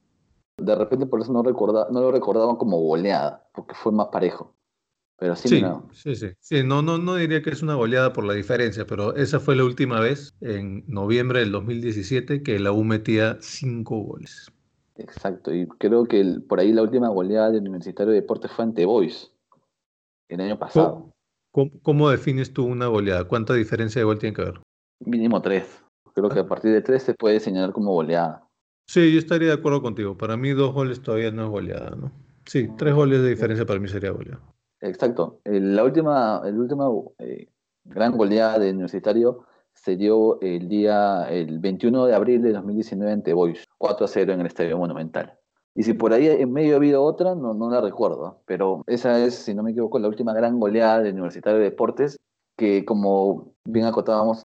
De 0.57 0.75
repente 0.75 1.05
por 1.05 1.21
eso 1.21 1.31
no, 1.31 1.43
recorda, 1.43 1.87
no 1.91 2.01
lo 2.01 2.11
recordaban 2.11 2.55
como 2.55 2.79
goleada, 2.79 3.47
porque 3.53 3.75
fue 3.75 3.91
más 3.91 4.07
parejo. 4.07 4.55
Pero 5.17 5.35
sí, 5.35 5.49
Sí, 5.49 5.63
sí, 5.93 6.15
sí. 6.15 6.27
Sí, 6.39 6.63
no, 6.63 6.81
no, 6.81 6.97
no 6.97 7.15
diría 7.15 7.41
que 7.41 7.49
es 7.51 7.61
una 7.63 7.75
goleada 7.75 8.13
por 8.13 8.23
la 8.23 8.33
diferencia, 8.33 8.85
pero 8.85 9.15
esa 9.15 9.39
fue 9.39 9.55
la 9.55 9.63
última 9.65 9.99
vez, 9.99 10.35
en 10.41 10.83
noviembre 10.87 11.39
del 11.39 11.51
2017, 11.51 12.43
que 12.43 12.59
la 12.59 12.71
U 12.71 12.83
metía 12.83 13.37
cinco 13.41 13.97
goles. 13.99 14.51
exacto. 14.95 15.53
Y 15.53 15.67
creo 15.67 16.05
que 16.05 16.19
el- 16.19 16.43
por 16.43 16.59
ahí 16.59 16.73
la 16.73 16.81
última 16.83 17.09
goleada 17.09 17.51
del 17.51 17.61
Universitario 17.61 18.11
de 18.13 18.21
Deportes 18.21 18.51
fue 18.51 18.65
ante 18.65 18.85
Boys, 18.85 19.31
el 20.29 20.41
año 20.41 20.57
pasado. 20.59 21.11
¿Cómo, 21.51 21.71
cómo 21.81 22.09
defines 22.09 22.53
tú 22.53 22.65
una 22.65 22.87
goleada? 22.87 23.27
¿Cuánta 23.27 23.53
diferencia 23.53 23.99
de 23.99 24.05
gol 24.05 24.19
tiene 24.19 24.35
que 24.35 24.41
haber? 24.41 24.61
Mínimo 24.99 25.41
tres. 25.41 25.83
Creo 26.13 26.29
que 26.29 26.39
a 26.39 26.47
partir 26.47 26.71
de 26.71 26.81
tres 26.81 27.03
se 27.03 27.13
puede 27.13 27.39
señalar 27.39 27.71
como 27.71 27.93
goleada. 27.93 28.46
Sí, 28.87 29.11
yo 29.11 29.19
estaría 29.19 29.49
de 29.49 29.53
acuerdo 29.53 29.81
contigo. 29.81 30.17
Para 30.17 30.37
mí 30.37 30.51
dos 30.51 30.73
goles 30.73 31.01
todavía 31.01 31.31
no 31.31 31.43
es 31.43 31.49
goleada, 31.49 31.91
¿no? 31.91 32.11
Sí, 32.45 32.69
tres 32.77 32.93
goles 32.93 33.21
de 33.21 33.29
diferencia 33.29 33.65
para 33.65 33.79
mí 33.79 33.87
sería 33.87 34.11
goleada. 34.11 34.41
Exacto. 34.79 35.39
La 35.43 35.83
última, 35.83 36.41
el 36.45 36.57
última 36.57 36.85
eh, 37.19 37.47
gran 37.83 38.15
goleada 38.15 38.59
del 38.59 38.75
Universitario 38.75 39.45
se 39.73 39.95
dio 39.95 40.39
el 40.41 40.67
día, 40.69 41.27
el 41.29 41.59
21 41.59 42.05
de 42.05 42.15
abril 42.15 42.41
de 42.41 42.53
2019 42.53 43.11
ante 43.11 43.33
Boys, 43.33 43.65
4 43.77 44.05
a 44.05 44.07
0 44.07 44.33
en 44.33 44.39
el 44.41 44.47
Estadio 44.47 44.77
Monumental. 44.77 45.37
Y 45.75 45.83
si 45.83 45.93
por 45.93 46.13
ahí 46.13 46.27
en 46.27 46.51
medio 46.51 46.73
ha 46.73 46.77
habido 46.77 47.03
otra, 47.03 47.35
no, 47.35 47.53
no 47.53 47.69
la 47.69 47.81
recuerdo, 47.81 48.41
pero 48.45 48.83
esa 48.87 49.23
es, 49.23 49.35
si 49.35 49.53
no 49.53 49.61
me 49.61 49.71
equivoco, 49.71 49.99
la 49.99 50.07
última 50.07 50.33
gran 50.33 50.59
goleada 50.59 51.03
del 51.03 51.13
Universitario 51.13 51.59
de 51.59 51.65
Deportes, 51.65 52.17
que 52.57 52.83
como 52.83 53.53
bien 53.65 53.85
acotábamos, 53.85 54.43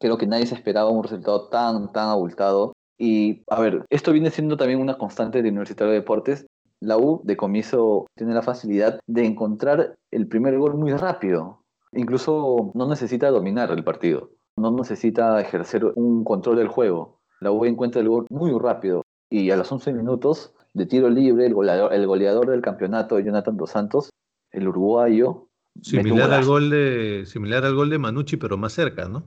creo 0.00 0.18
que 0.18 0.26
nadie 0.26 0.46
se 0.46 0.56
esperaba 0.56 0.90
un 0.90 1.04
resultado 1.04 1.48
tan, 1.48 1.92
tan 1.92 2.08
abultado. 2.08 2.72
Y 2.98 3.42
a 3.48 3.60
ver, 3.60 3.84
esto 3.90 4.12
viene 4.12 4.30
siendo 4.30 4.56
también 4.56 4.80
una 4.80 4.98
constante 4.98 5.42
del 5.42 5.52
Universitario 5.52 5.92
de 5.92 6.00
Deportes, 6.00 6.46
la 6.80 6.98
U 6.98 7.20
de 7.24 7.36
comienzo 7.36 8.06
tiene 8.14 8.34
la 8.34 8.42
facilidad 8.42 9.00
de 9.06 9.24
encontrar 9.24 9.96
el 10.10 10.26
primer 10.28 10.58
gol 10.58 10.74
muy 10.74 10.92
rápido. 10.92 11.62
Incluso 11.92 12.72
no 12.74 12.88
necesita 12.88 13.30
dominar 13.30 13.70
el 13.70 13.84
partido, 13.84 14.30
no 14.56 14.70
necesita 14.70 15.40
ejercer 15.40 15.84
un 15.94 16.24
control 16.24 16.56
del 16.56 16.68
juego. 16.68 17.20
La 17.40 17.50
U 17.50 17.64
encuentra 17.64 18.02
el 18.02 18.08
gol 18.08 18.26
muy 18.30 18.52
rápido 18.58 19.02
y 19.30 19.50
a 19.50 19.56
los 19.56 19.70
11 19.72 19.92
minutos 19.94 20.52
de 20.74 20.86
tiro 20.86 21.08
libre, 21.08 21.46
el 21.46 21.54
goleador, 21.54 21.92
el 21.92 22.06
goleador 22.06 22.50
del 22.50 22.60
campeonato, 22.60 23.18
Jonathan 23.18 23.56
Dos 23.56 23.70
Santos, 23.70 24.10
el 24.50 24.68
uruguayo. 24.68 25.48
Similar 25.82 26.32
al 26.32 26.44
gol 26.44 26.70
de, 26.70 27.24
similar 27.26 27.64
al 27.64 27.74
gol 27.74 27.90
de 27.90 27.98
Manucci, 27.98 28.36
pero 28.36 28.56
más 28.56 28.72
cerca, 28.72 29.08
¿no? 29.08 29.24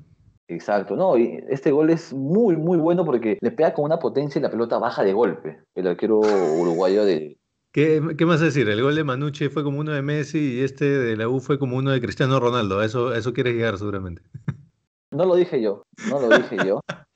Exacto, 0.49 0.95
no, 0.95 1.15
y 1.15 1.43
este 1.47 1.71
gol 1.71 1.91
es 1.91 2.11
muy, 2.11 2.57
muy 2.57 2.79
bueno 2.79 3.05
porque 3.05 3.37
le 3.39 3.51
pega 3.51 3.73
con 3.73 3.85
una 3.85 3.99
potencia 3.99 4.39
y 4.39 4.41
la 4.41 4.49
pelota 4.49 4.79
baja 4.79 5.03
de 5.03 5.13
golpe. 5.13 5.59
El 5.75 5.85
arquero 5.85 6.17
uruguayo 6.17 7.05
de, 7.05 7.37
¿Qué, 7.71 8.01
qué 8.17 8.25
más 8.25 8.39
decir? 8.39 8.67
El 8.67 8.81
gol 8.81 8.95
de 8.95 9.03
Manucci 9.03 9.49
fue 9.49 9.63
como 9.63 9.79
uno 9.79 9.91
de 9.91 10.01
Messi 10.01 10.55
y 10.55 10.61
este 10.61 10.85
de 10.85 11.15
la 11.15 11.29
U 11.29 11.39
fue 11.39 11.59
como 11.59 11.77
uno 11.77 11.91
de 11.91 12.01
Cristiano 12.01 12.39
Ronaldo. 12.39 12.81
Eso, 12.81 13.09
a 13.09 13.17
eso 13.17 13.31
quieres 13.31 13.53
llegar 13.53 13.77
seguramente. 13.77 14.23
No 15.11 15.25
lo 15.25 15.35
dije 15.35 15.61
yo, 15.61 15.83
no 16.09 16.19
lo 16.19 16.29
dije 16.37 16.57
yo. 16.65 16.81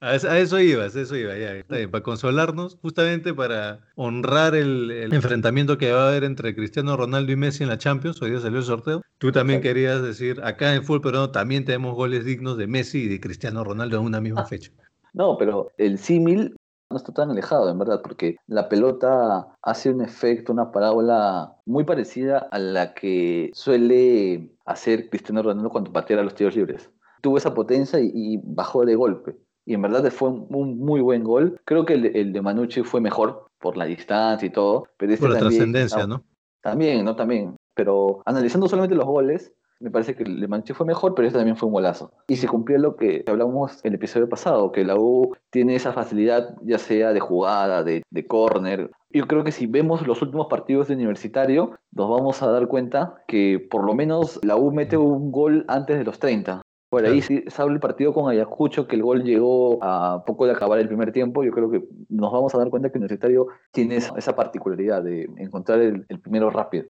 A 0.00 0.14
eso, 0.14 0.60
ibas, 0.60 0.94
a 0.94 1.00
eso 1.00 1.16
iba, 1.16 1.36
ya. 1.36 1.54
Está 1.54 1.76
bien, 1.76 1.90
para 1.90 2.04
consolarnos, 2.04 2.78
justamente 2.82 3.34
para 3.34 3.80
honrar 3.96 4.54
el, 4.54 4.90
el 4.90 5.12
enfrentamiento 5.12 5.76
que 5.78 5.92
va 5.92 6.04
a 6.04 6.08
haber 6.08 6.24
entre 6.24 6.54
Cristiano 6.54 6.96
Ronaldo 6.96 7.32
y 7.32 7.36
Messi 7.36 7.64
en 7.64 7.70
la 7.70 7.78
Champions. 7.78 8.20
Hoy 8.22 8.30
día 8.30 8.40
salió 8.40 8.58
el 8.58 8.64
sorteo. 8.64 9.02
Tú 9.18 9.32
también 9.32 9.58
Exacto. 9.58 9.74
querías 9.74 10.02
decir, 10.02 10.40
acá 10.44 10.74
en 10.74 10.84
fútbol 10.84 11.00
peruano 11.00 11.30
también 11.30 11.64
tenemos 11.64 11.94
goles 11.94 12.24
dignos 12.24 12.56
de 12.58 12.66
Messi 12.66 13.04
y 13.04 13.08
de 13.08 13.20
Cristiano 13.20 13.64
Ronaldo 13.64 13.98
en 13.98 14.04
una 14.04 14.20
misma 14.20 14.44
fecha. 14.44 14.70
No, 15.14 15.36
pero 15.36 15.72
el 15.78 15.98
símil 15.98 16.54
no 16.90 16.96
está 16.96 17.12
tan 17.12 17.30
alejado, 17.30 17.70
en 17.70 17.78
verdad, 17.78 18.00
porque 18.02 18.36
la 18.46 18.68
pelota 18.68 19.48
hace 19.62 19.90
un 19.90 20.00
efecto, 20.00 20.52
una 20.52 20.70
parábola 20.70 21.56
muy 21.66 21.84
parecida 21.84 22.38
a 22.50 22.58
la 22.58 22.94
que 22.94 23.50
suele 23.52 24.50
hacer 24.64 25.10
Cristiano 25.10 25.42
Ronaldo 25.42 25.70
cuando 25.70 25.92
patea 25.92 26.20
a 26.20 26.22
los 26.22 26.34
tiros 26.34 26.56
libres. 26.56 26.90
Tuvo 27.20 27.36
esa 27.38 27.54
potencia 27.54 28.00
y, 28.00 28.10
y 28.14 28.40
bajó 28.42 28.84
de 28.84 28.94
golpe. 28.94 29.36
Y 29.64 29.74
en 29.74 29.82
verdad 29.82 30.10
fue 30.10 30.30
un, 30.30 30.46
un 30.50 30.78
muy 30.78 31.00
buen 31.00 31.22
gol. 31.24 31.60
Creo 31.64 31.84
que 31.84 31.94
el, 31.94 32.02
de- 32.02 32.20
el 32.20 32.32
de 32.32 32.40
Manucci 32.42 32.82
fue 32.82 33.00
mejor 33.00 33.48
por 33.60 33.76
la 33.76 33.84
distancia 33.84 34.46
y 34.46 34.50
todo. 34.50 34.86
Pero 34.96 35.12
este 35.12 35.24
Por 35.26 35.34
la 35.34 35.40
trascendencia, 35.40 36.06
¿no? 36.06 36.24
También, 36.62 37.04
¿no? 37.04 37.16
También. 37.16 37.56
Pero 37.74 38.22
analizando 38.24 38.68
solamente 38.68 38.96
los 38.96 39.04
goles, 39.06 39.52
me 39.80 39.90
parece 39.92 40.16
que 40.16 40.24
el 40.24 40.40
de 40.40 40.48
Manche 40.48 40.74
fue 40.74 40.84
mejor, 40.86 41.14
pero 41.14 41.28
este 41.28 41.38
también 41.38 41.56
fue 41.56 41.68
un 41.68 41.72
golazo. 41.74 42.10
Y 42.26 42.34
se 42.36 42.48
cumplió 42.48 42.78
lo 42.78 42.96
que 42.96 43.22
hablamos 43.28 43.78
el 43.84 43.94
episodio 43.94 44.28
pasado, 44.28 44.72
que 44.72 44.84
la 44.84 44.96
U 44.96 45.36
tiene 45.50 45.76
esa 45.76 45.92
facilidad, 45.92 46.56
ya 46.62 46.78
sea 46.78 47.12
de 47.12 47.20
jugada, 47.20 47.84
de, 47.84 48.02
de 48.10 48.26
córner. 48.26 48.90
Yo 49.10 49.28
creo 49.28 49.44
que 49.44 49.52
si 49.52 49.66
vemos 49.66 50.04
los 50.06 50.20
últimos 50.20 50.48
partidos 50.48 50.88
de 50.88 50.94
Universitario, 50.94 51.78
nos 51.92 52.10
vamos 52.10 52.42
a 52.42 52.50
dar 52.50 52.66
cuenta 52.66 53.22
que 53.28 53.64
por 53.70 53.84
lo 53.84 53.94
menos 53.94 54.40
la 54.44 54.56
U 54.56 54.72
mete 54.72 54.96
un 54.96 55.30
gol 55.30 55.64
antes 55.68 55.96
de 55.96 56.04
los 56.04 56.18
30. 56.18 56.60
Por 56.90 57.04
ahí 57.04 57.20
sí 57.20 57.44
se 57.46 57.62
habla 57.62 57.74
el 57.74 57.80
partido 57.80 58.14
con 58.14 58.30
Ayacucho, 58.30 58.86
que 58.86 58.96
el 58.96 59.02
gol 59.02 59.22
llegó 59.22 59.78
a 59.82 60.24
poco 60.24 60.46
de 60.46 60.52
acabar 60.52 60.78
el 60.78 60.88
primer 60.88 61.12
tiempo. 61.12 61.44
Yo 61.44 61.52
creo 61.52 61.70
que 61.70 61.84
nos 62.08 62.32
vamos 62.32 62.54
a 62.54 62.58
dar 62.58 62.70
cuenta 62.70 62.90
que 62.90 62.96
Universitario 62.96 63.46
tiene 63.72 63.96
esa, 63.96 64.34
particularidad 64.34 65.02
de 65.02 65.28
encontrar 65.36 65.80
el, 65.80 66.06
el 66.08 66.20
primero 66.20 66.48
rápido. 66.48 66.86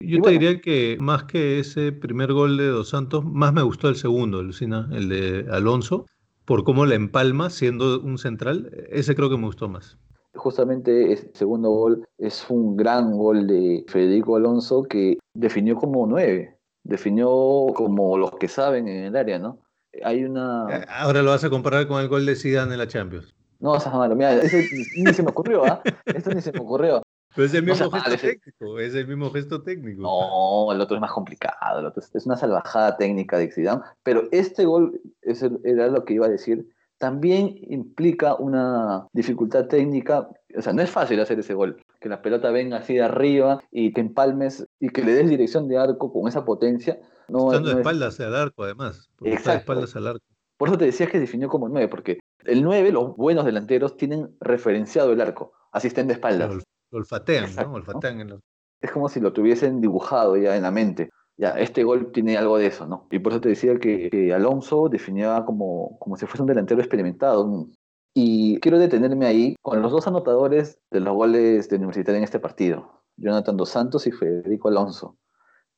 Yo 0.00 0.20
te 0.20 0.30
diría 0.30 0.60
que 0.60 0.96
más 1.00 1.24
que 1.24 1.60
ese 1.60 1.92
primer 1.92 2.32
gol 2.32 2.56
de 2.56 2.66
Dos 2.66 2.88
Santos, 2.88 3.24
más 3.24 3.52
me 3.52 3.62
gustó 3.62 3.88
el 3.88 3.96
segundo, 3.96 4.42
Lucina, 4.42 4.88
el 4.92 5.08
de 5.08 5.46
Alonso, 5.50 6.06
por 6.44 6.64
cómo 6.64 6.86
la 6.86 6.96
empalma 6.96 7.50
siendo 7.50 8.00
un 8.00 8.18
central. 8.18 8.70
Ese 8.90 9.14
creo 9.14 9.30
que 9.30 9.36
me 9.36 9.46
gustó 9.46 9.68
más. 9.68 9.98
Justamente 10.34 11.12
el 11.12 11.18
segundo 11.34 11.70
gol 11.70 12.08
es 12.18 12.46
un 12.48 12.76
gran 12.76 13.12
gol 13.12 13.46
de 13.46 13.84
Federico 13.86 14.36
Alonso 14.36 14.82
que 14.82 15.18
definió 15.34 15.76
como 15.76 16.06
nueve, 16.06 16.56
definió 16.84 17.28
como 17.74 18.16
los 18.18 18.32
que 18.32 18.48
saben 18.48 18.88
en 18.88 19.04
el 19.04 19.16
área, 19.16 19.38
¿no? 19.38 19.58
Hay 20.04 20.24
una... 20.24 20.66
Eh, 20.70 20.86
Ahora 20.88 21.22
lo 21.22 21.30
vas 21.30 21.44
a 21.44 21.50
comparar 21.50 21.86
con 21.86 22.00
el 22.00 22.08
gol 22.08 22.24
de 22.26 22.34
Zidane 22.36 22.72
en 22.72 22.78
la 22.78 22.88
Champions. 22.88 23.34
No, 23.60 23.76
esa 23.76 23.90
malo, 23.90 24.16
mira, 24.16 24.34
ese 24.34 24.68
ni 24.94 25.12
se 25.14 25.22
me 25.22 25.30
ocurrió, 25.30 25.64
¿ah? 25.64 25.82
Esto 26.06 26.32
ni 26.32 26.40
se 26.40 26.52
me 26.52 26.60
ocurrió. 26.60 27.02
Pero 27.34 27.46
es 27.46 27.54
el 27.54 27.62
mismo 27.62 27.90
gesto 27.90 27.90
mal, 28.08 28.12
ese- 28.12 28.28
técnico, 28.34 28.78
es 28.78 28.94
el 28.94 29.06
mismo 29.06 29.30
gesto 29.30 29.62
técnico. 29.62 30.02
No, 30.02 30.72
el 30.72 30.80
otro 30.80 30.96
es 30.96 31.00
más 31.00 31.12
complicado, 31.12 31.78
el 31.80 31.86
otro 31.86 32.02
es, 32.02 32.10
es 32.14 32.26
una 32.26 32.36
salvajada 32.36 32.96
técnica 32.96 33.38
de 33.38 33.50
Zidane, 33.50 33.82
pero 34.02 34.24
este 34.32 34.64
gol 34.64 35.00
es 35.22 35.42
el- 35.42 35.60
era 35.64 35.86
lo 35.88 36.04
que 36.04 36.14
iba 36.14 36.26
a 36.26 36.30
decir, 36.30 36.68
también 36.98 37.56
implica 37.68 38.34
una 38.34 39.06
dificultad 39.12 39.66
técnica, 39.66 40.28
o 40.56 40.60
sea, 40.62 40.72
no 40.72 40.82
es 40.82 40.90
fácil 40.90 41.20
hacer 41.20 41.38
ese 41.38 41.54
gol, 41.54 41.81
que 42.02 42.08
la 42.08 42.20
pelota 42.20 42.50
venga 42.50 42.78
así 42.78 42.94
de 42.94 43.02
arriba 43.02 43.62
y 43.70 43.92
que 43.92 44.00
empalmes 44.00 44.66
y 44.80 44.88
que 44.90 45.02
le 45.02 45.14
des 45.14 45.28
dirección 45.30 45.68
de 45.68 45.78
arco 45.78 46.12
con 46.12 46.28
esa 46.28 46.44
potencia. 46.44 46.98
No, 47.28 47.46
Estando 47.52 47.60
no 47.60 47.66
de 47.68 47.72
es- 47.72 47.78
espaldas 47.78 48.20
al 48.20 48.34
arco, 48.34 48.64
además. 48.64 49.08
Exacto. 49.24 49.58
espaldas 49.60 49.96
al 49.96 50.06
arco. 50.08 50.24
por 50.58 50.68
eso 50.68 50.78
te 50.78 50.84
decía 50.86 51.06
que 51.06 51.18
definió 51.20 51.48
como 51.48 51.68
nueve, 51.68 51.88
porque 51.88 52.18
el 52.44 52.62
9, 52.62 52.92
los 52.92 53.16
buenos 53.16 53.44
delanteros, 53.44 53.96
tienen 53.96 54.36
referenciado 54.40 55.12
el 55.12 55.20
arco, 55.20 55.52
así 55.72 55.88
estén 55.88 56.06
de 56.08 56.14
espaldas. 56.14 56.50
Lo, 56.50 56.56
lo 56.56 56.98
olfatean, 56.98 57.44
Exacto, 57.44 57.62
¿no? 57.62 57.68
¿no? 57.70 57.76
Olfatean 57.78 58.20
en 58.20 58.28
los- 58.30 58.40
es 58.80 58.90
como 58.90 59.08
si 59.08 59.20
lo 59.20 59.32
tuviesen 59.32 59.80
dibujado 59.80 60.36
ya 60.36 60.56
en 60.56 60.62
la 60.64 60.70
mente. 60.72 61.10
Ya, 61.38 61.50
este 61.58 61.82
gol 61.84 62.12
tiene 62.12 62.36
algo 62.36 62.58
de 62.58 62.66
eso, 62.66 62.86
¿no? 62.86 63.06
Y 63.10 63.18
por 63.20 63.32
eso 63.32 63.40
te 63.40 63.48
decía 63.48 63.78
que, 63.78 64.10
que 64.10 64.34
Alonso 64.34 64.88
definía 64.88 65.44
como, 65.46 65.96
como 65.98 66.16
si 66.16 66.26
fuese 66.26 66.42
un 66.42 66.48
delantero 66.48 66.80
experimentado. 66.80 67.44
un- 67.44 67.74
Y 68.14 68.58
quiero 68.60 68.78
detenerme 68.78 69.26
ahí 69.26 69.56
con 69.62 69.80
los 69.80 69.90
dos 69.90 70.06
anotadores 70.06 70.78
de 70.90 71.00
los 71.00 71.14
goles 71.14 71.68
de 71.68 71.76
Universitario 71.76 72.18
en 72.18 72.24
este 72.24 72.38
partido, 72.40 73.02
Jonathan 73.16 73.56
Dos 73.56 73.70
Santos 73.70 74.06
y 74.06 74.12
Federico 74.12 74.68
Alonso. 74.68 75.16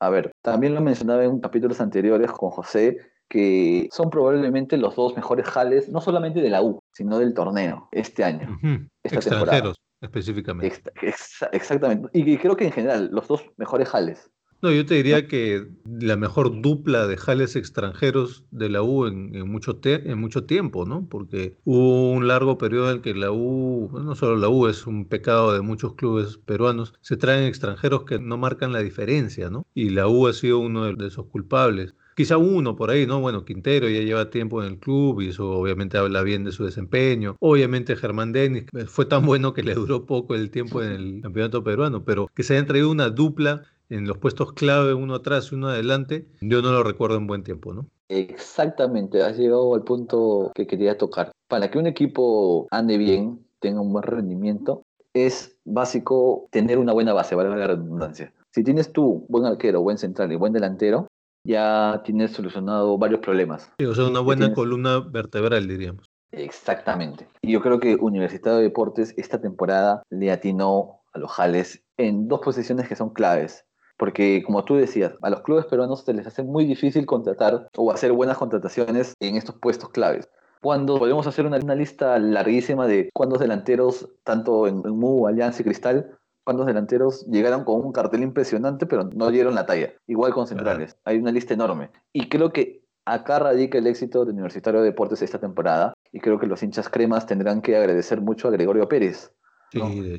A 0.00 0.10
ver, 0.10 0.32
también 0.42 0.74
lo 0.74 0.80
mencionaba 0.80 1.24
en 1.24 1.40
capítulos 1.40 1.80
anteriores 1.80 2.30
con 2.32 2.50
José, 2.50 2.98
que 3.28 3.88
son 3.92 4.10
probablemente 4.10 4.76
los 4.76 4.96
dos 4.96 5.14
mejores 5.16 5.46
jales, 5.46 5.88
no 5.88 6.00
solamente 6.00 6.40
de 6.40 6.50
la 6.50 6.60
U, 6.62 6.80
sino 6.92 7.18
del 7.18 7.32
torneo, 7.34 7.88
este 7.92 8.24
año. 8.24 8.58
Esta 9.02 9.20
temporada. 9.20 9.58
Extranjeros, 9.58 9.76
específicamente. 10.00 10.66
Ex- 10.66 11.40
exa- 11.40 11.48
exactamente. 11.52 12.08
Y 12.12 12.36
creo 12.36 12.56
que 12.56 12.66
en 12.66 12.72
general, 12.72 13.10
los 13.12 13.28
dos 13.28 13.44
mejores 13.56 13.88
jales. 13.88 14.30
No, 14.64 14.72
yo 14.72 14.86
te 14.86 14.94
diría 14.94 15.28
que 15.28 15.68
la 15.84 16.16
mejor 16.16 16.62
dupla 16.62 17.06
de 17.06 17.18
jales 17.18 17.54
extranjeros 17.54 18.44
de 18.50 18.70
la 18.70 18.82
U 18.82 19.04
en, 19.06 19.34
en 19.34 19.46
mucho, 19.50 19.76
te- 19.76 20.10
en 20.10 20.18
mucho 20.18 20.44
tiempo, 20.46 20.86
¿no? 20.86 21.06
Porque 21.06 21.58
hubo 21.64 22.12
un 22.12 22.26
largo 22.28 22.56
periodo 22.56 22.90
en 22.90 23.02
que 23.02 23.14
la 23.14 23.30
U, 23.30 23.90
no 23.92 24.14
solo 24.14 24.36
la 24.36 24.48
U, 24.48 24.66
es 24.66 24.86
un 24.86 25.04
pecado 25.06 25.52
de 25.52 25.60
muchos 25.60 25.94
clubes 25.96 26.38
peruanos, 26.38 26.94
se 27.02 27.18
traen 27.18 27.44
extranjeros 27.44 28.04
que 28.04 28.18
no 28.18 28.38
marcan 28.38 28.72
la 28.72 28.80
diferencia, 28.80 29.50
¿no? 29.50 29.66
Y 29.74 29.90
la 29.90 30.08
U 30.08 30.26
ha 30.28 30.32
sido 30.32 30.60
uno 30.60 30.84
de, 30.86 30.94
de 30.94 31.08
esos 31.08 31.26
culpables. 31.26 31.94
Quizá 32.16 32.38
uno 32.38 32.76
por 32.76 32.90
ahí, 32.90 33.06
¿no? 33.06 33.20
Bueno, 33.20 33.44
Quintero 33.44 33.88
ya 33.88 34.00
lleva 34.00 34.30
tiempo 34.30 34.62
en 34.62 34.72
el 34.74 34.78
club 34.78 35.20
y 35.20 35.28
eso 35.28 35.50
obviamente 35.50 35.98
habla 35.98 36.22
bien 36.22 36.44
de 36.44 36.52
su 36.52 36.64
desempeño. 36.64 37.36
Obviamente 37.40 37.96
Germán 37.96 38.32
Denis 38.32 38.64
fue 38.86 39.04
tan 39.06 39.26
bueno 39.26 39.52
que 39.52 39.64
le 39.64 39.74
duró 39.74 40.06
poco 40.06 40.34
el 40.36 40.50
tiempo 40.50 40.80
en 40.82 40.92
el 40.92 41.20
campeonato 41.22 41.64
peruano, 41.64 42.04
pero 42.04 42.28
que 42.34 42.44
se 42.44 42.54
hayan 42.54 42.66
traído 42.66 42.90
una 42.90 43.10
dupla 43.10 43.64
en 43.88 44.06
los 44.06 44.18
puestos 44.18 44.52
clave, 44.52 44.94
uno 44.94 45.14
atrás 45.14 45.50
y 45.50 45.54
uno 45.54 45.68
adelante, 45.68 46.26
yo 46.40 46.62
no 46.62 46.72
lo 46.72 46.82
recuerdo 46.82 47.16
en 47.16 47.26
buen 47.26 47.42
tiempo, 47.42 47.72
¿no? 47.72 47.86
Exactamente, 48.08 49.22
has 49.22 49.38
llegado 49.38 49.74
al 49.74 49.82
punto 49.82 50.52
que 50.54 50.66
quería 50.66 50.98
tocar. 50.98 51.32
Para 51.48 51.70
que 51.70 51.78
un 51.78 51.86
equipo 51.86 52.66
ande 52.70 52.98
bien, 52.98 53.44
tenga 53.60 53.80
un 53.80 53.92
buen 53.92 54.04
rendimiento, 54.04 54.82
es 55.14 55.56
básico 55.64 56.48
tener 56.50 56.78
una 56.78 56.92
buena 56.92 57.12
base, 57.12 57.34
valga 57.34 57.56
la 57.56 57.68
redundancia. 57.68 58.32
Si 58.52 58.62
tienes 58.62 58.92
tú 58.92 59.26
buen 59.28 59.44
arquero, 59.44 59.80
buen 59.80 59.98
central 59.98 60.32
y 60.32 60.36
buen 60.36 60.52
delantero, 60.52 61.08
ya 61.46 62.02
tienes 62.04 62.32
solucionado 62.32 62.96
varios 62.98 63.20
problemas. 63.20 63.70
Sí, 63.78 63.84
o 63.84 63.94
sea, 63.94 64.06
una 64.06 64.20
buena 64.20 64.52
columna 64.54 65.00
vertebral, 65.00 65.68
diríamos. 65.68 66.06
Exactamente. 66.32 67.28
Y 67.42 67.52
yo 67.52 67.60
creo 67.60 67.78
que 67.78 67.96
Universitario 67.96 68.58
de 68.58 68.64
Deportes 68.64 69.14
esta 69.16 69.40
temporada 69.40 70.02
le 70.10 70.32
atinó 70.32 71.00
a 71.12 71.18
los 71.18 71.30
Jales 71.30 71.84
en 71.96 72.28
dos 72.28 72.40
posiciones 72.40 72.88
que 72.88 72.96
son 72.96 73.10
claves. 73.10 73.64
Porque, 73.96 74.42
como 74.44 74.64
tú 74.64 74.76
decías, 74.76 75.14
a 75.22 75.30
los 75.30 75.42
clubes 75.42 75.66
peruanos 75.66 76.04
se 76.04 76.14
les 76.14 76.26
hace 76.26 76.42
muy 76.42 76.64
difícil 76.64 77.06
contratar 77.06 77.68
o 77.76 77.92
hacer 77.92 78.12
buenas 78.12 78.38
contrataciones 78.38 79.14
en 79.20 79.36
estos 79.36 79.56
puestos 79.56 79.90
claves. 79.90 80.28
Cuando 80.60 80.98
podemos 80.98 81.26
hacer 81.26 81.46
una, 81.46 81.58
lista 81.58 82.18
larguísima 82.18 82.86
de 82.86 83.10
cuántos 83.12 83.38
delanteros, 83.38 84.08
tanto 84.24 84.66
en, 84.66 84.82
en 84.84 84.98
MU, 84.98 85.26
Alianza 85.26 85.60
y 85.60 85.64
Cristal, 85.64 86.18
cuántos 86.44 86.66
delanteros 86.66 87.26
llegaron 87.26 87.64
con 87.64 87.84
un 87.84 87.92
cartel 87.92 88.22
impresionante, 88.22 88.86
pero 88.86 89.04
no 89.12 89.30
dieron 89.30 89.54
la 89.54 89.66
talla. 89.66 89.92
Igual 90.06 90.32
con 90.32 90.46
centrales. 90.46 90.96
Hay 91.04 91.18
una 91.18 91.32
lista 91.32 91.54
enorme. 91.54 91.90
Y 92.12 92.28
creo 92.28 92.52
que 92.52 92.84
acá 93.04 93.38
radica 93.38 93.78
el 93.78 93.86
éxito 93.86 94.24
de 94.24 94.32
Universitario 94.32 94.80
de 94.80 94.86
Deportes 94.86 95.22
esta 95.22 95.38
temporada. 95.38 95.94
Y 96.12 96.20
creo 96.20 96.38
que 96.38 96.46
los 96.46 96.62
hinchas 96.62 96.88
cremas 96.88 97.26
tendrán 97.26 97.60
que 97.60 97.76
agradecer 97.76 98.20
mucho 98.20 98.48
a 98.48 98.50
Gregorio 98.52 98.88
Pérez, 98.88 99.32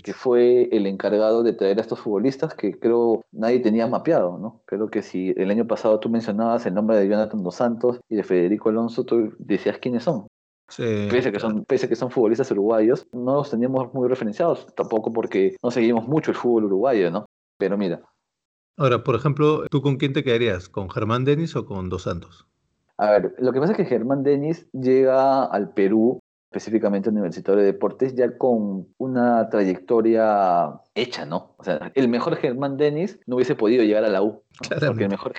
que 0.04 0.14
fue 0.14 0.70
el 0.72 0.86
encargado 0.88 1.44
de 1.44 1.54
traer 1.54 1.78
a 1.78 1.82
estos 1.82 2.00
futbolistas 2.00 2.54
que 2.54 2.78
creo 2.78 3.24
nadie 3.32 3.60
tenía 3.60 3.88
mapeado, 3.88 4.38
¿no? 4.38 4.62
Creo 4.66 4.90
que 4.90 5.02
si 5.02 5.34
el 5.38 5.50
año 5.52 5.66
pasado 5.68 6.00
tú 6.00 6.10
mencionabas 6.10 6.66
el 6.66 6.74
nombre 6.74 6.98
de 6.98 7.08
Jonathan 7.08 7.44
Dos 7.44 7.56
Santos 7.56 8.00
y 8.10 8.16
de 8.16 8.24
Federico 8.24 8.70
Alonso, 8.70 9.06
tú 9.06 9.34
decías 9.40 9.78
quiénes 9.80 10.04
son. 10.04 10.28
Pese, 10.68 11.30
a 11.30 11.32
que 11.32 11.40
son, 11.40 11.64
pese 11.66 11.88
que 11.88 11.96
son 11.96 12.10
futbolistas 12.10 12.50
uruguayos, 12.52 13.08
no 13.14 13.36
los 13.36 13.52
teníamos 13.52 13.94
muy 13.94 14.10
referenciados, 14.10 14.66
tampoco 14.76 15.14
porque 15.14 15.56
no 15.62 15.70
seguimos 15.70 16.08
mucho 16.08 16.32
el 16.32 16.38
fútbol 16.38 16.66
uruguayo, 16.66 17.12
¿no? 17.12 17.26
Pero 17.58 17.78
mira. 17.78 18.02
Ahora, 18.78 19.04
por 19.04 19.16
ejemplo, 19.16 19.68
¿tú 19.70 19.82
con 19.82 19.98
quién 19.98 20.14
te 20.14 20.24
quedarías? 20.24 20.68
¿Con 20.68 20.90
Germán 20.90 21.24
Denis 21.24 21.56
o 21.56 21.66
con 21.66 21.90
Dos 21.90 22.04
Santos? 22.04 22.48
A 22.98 23.12
ver, 23.12 23.36
lo 23.40 23.52
que 23.54 23.60
pasa 23.60 23.74
es 23.74 23.78
que 23.78 23.86
Germán 23.86 24.24
Denis 24.24 24.68
llega 24.72 25.46
al 25.46 25.74
Perú 25.74 26.20
específicamente 26.56 27.10
Universitario 27.10 27.60
de 27.60 27.74
Deportes, 27.74 28.16
ya 28.16 28.38
con 28.38 28.88
una 28.98 29.50
trayectoria 29.50 30.80
hecha, 30.96 31.26
¿no? 31.26 31.54
O 31.58 31.64
sea, 31.66 31.92
el 31.94 32.08
mejor 32.08 32.38
Germán 32.38 32.78
Denis 32.78 33.20
no 33.26 33.36
hubiese 33.36 33.56
podido 33.56 33.84
llegar 33.84 34.06
a 34.06 34.10
la 34.10 34.22
U, 34.22 34.42
porque, 34.58 35.04
el 35.04 35.10
mejor, 35.10 35.34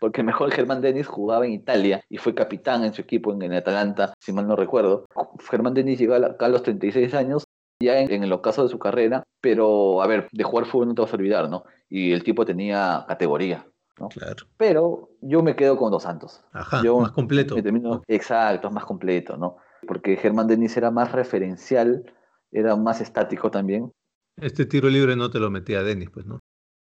porque 0.00 0.20
el 0.22 0.26
mejor 0.26 0.50
Germán 0.52 0.80
Denis 0.80 1.06
jugaba 1.06 1.44
en 1.44 1.52
Italia 1.52 2.02
y 2.08 2.16
fue 2.16 2.34
capitán 2.34 2.82
en 2.82 2.94
su 2.94 3.02
equipo 3.02 3.34
en 3.34 3.42
el 3.42 3.54
Atalanta, 3.54 4.14
si 4.18 4.32
mal 4.32 4.48
no 4.48 4.56
recuerdo. 4.56 5.04
Germán 5.50 5.74
Denis 5.74 5.98
llegó 5.98 6.14
acá 6.14 6.46
a 6.46 6.48
los 6.48 6.62
36 6.62 7.12
años, 7.12 7.44
ya 7.78 7.98
en, 7.98 8.24
el 8.24 8.32
ocaso 8.32 8.62
de 8.62 8.70
su 8.70 8.78
carrera, 8.78 9.22
pero 9.42 10.00
a 10.00 10.06
ver, 10.06 10.28
de 10.32 10.44
jugar 10.44 10.64
fútbol 10.64 10.88
no 10.88 10.94
te 10.94 11.02
vas 11.02 11.12
a 11.12 11.16
olvidar, 11.16 11.50
¿no? 11.50 11.64
Y 11.90 12.12
el 12.12 12.24
tipo 12.24 12.46
tenía 12.46 13.04
categoría, 13.06 13.66
¿no? 14.00 14.08
Claro. 14.08 14.46
Pero 14.56 15.10
yo 15.20 15.42
me 15.42 15.56
quedo 15.56 15.76
con 15.76 15.90
Dos 15.90 16.04
Santos. 16.04 16.42
Ajá, 16.52 16.82
más 16.82 17.10
completo. 17.10 17.54
exacto, 18.08 18.68
es 18.68 18.74
más 18.74 18.86
completo, 18.86 19.36
¿no? 19.36 19.58
Porque 19.84 20.16
Germán 20.16 20.46
Denis 20.46 20.76
era 20.76 20.90
más 20.90 21.12
referencial, 21.12 22.04
era 22.52 22.76
más 22.76 23.00
estático 23.00 23.50
también. 23.50 23.92
Este 24.40 24.66
tiro 24.66 24.88
libre 24.88 25.16
no 25.16 25.30
te 25.30 25.38
lo 25.38 25.50
metía 25.50 25.82
Denis, 25.82 26.10
pues, 26.10 26.26
¿no? 26.26 26.40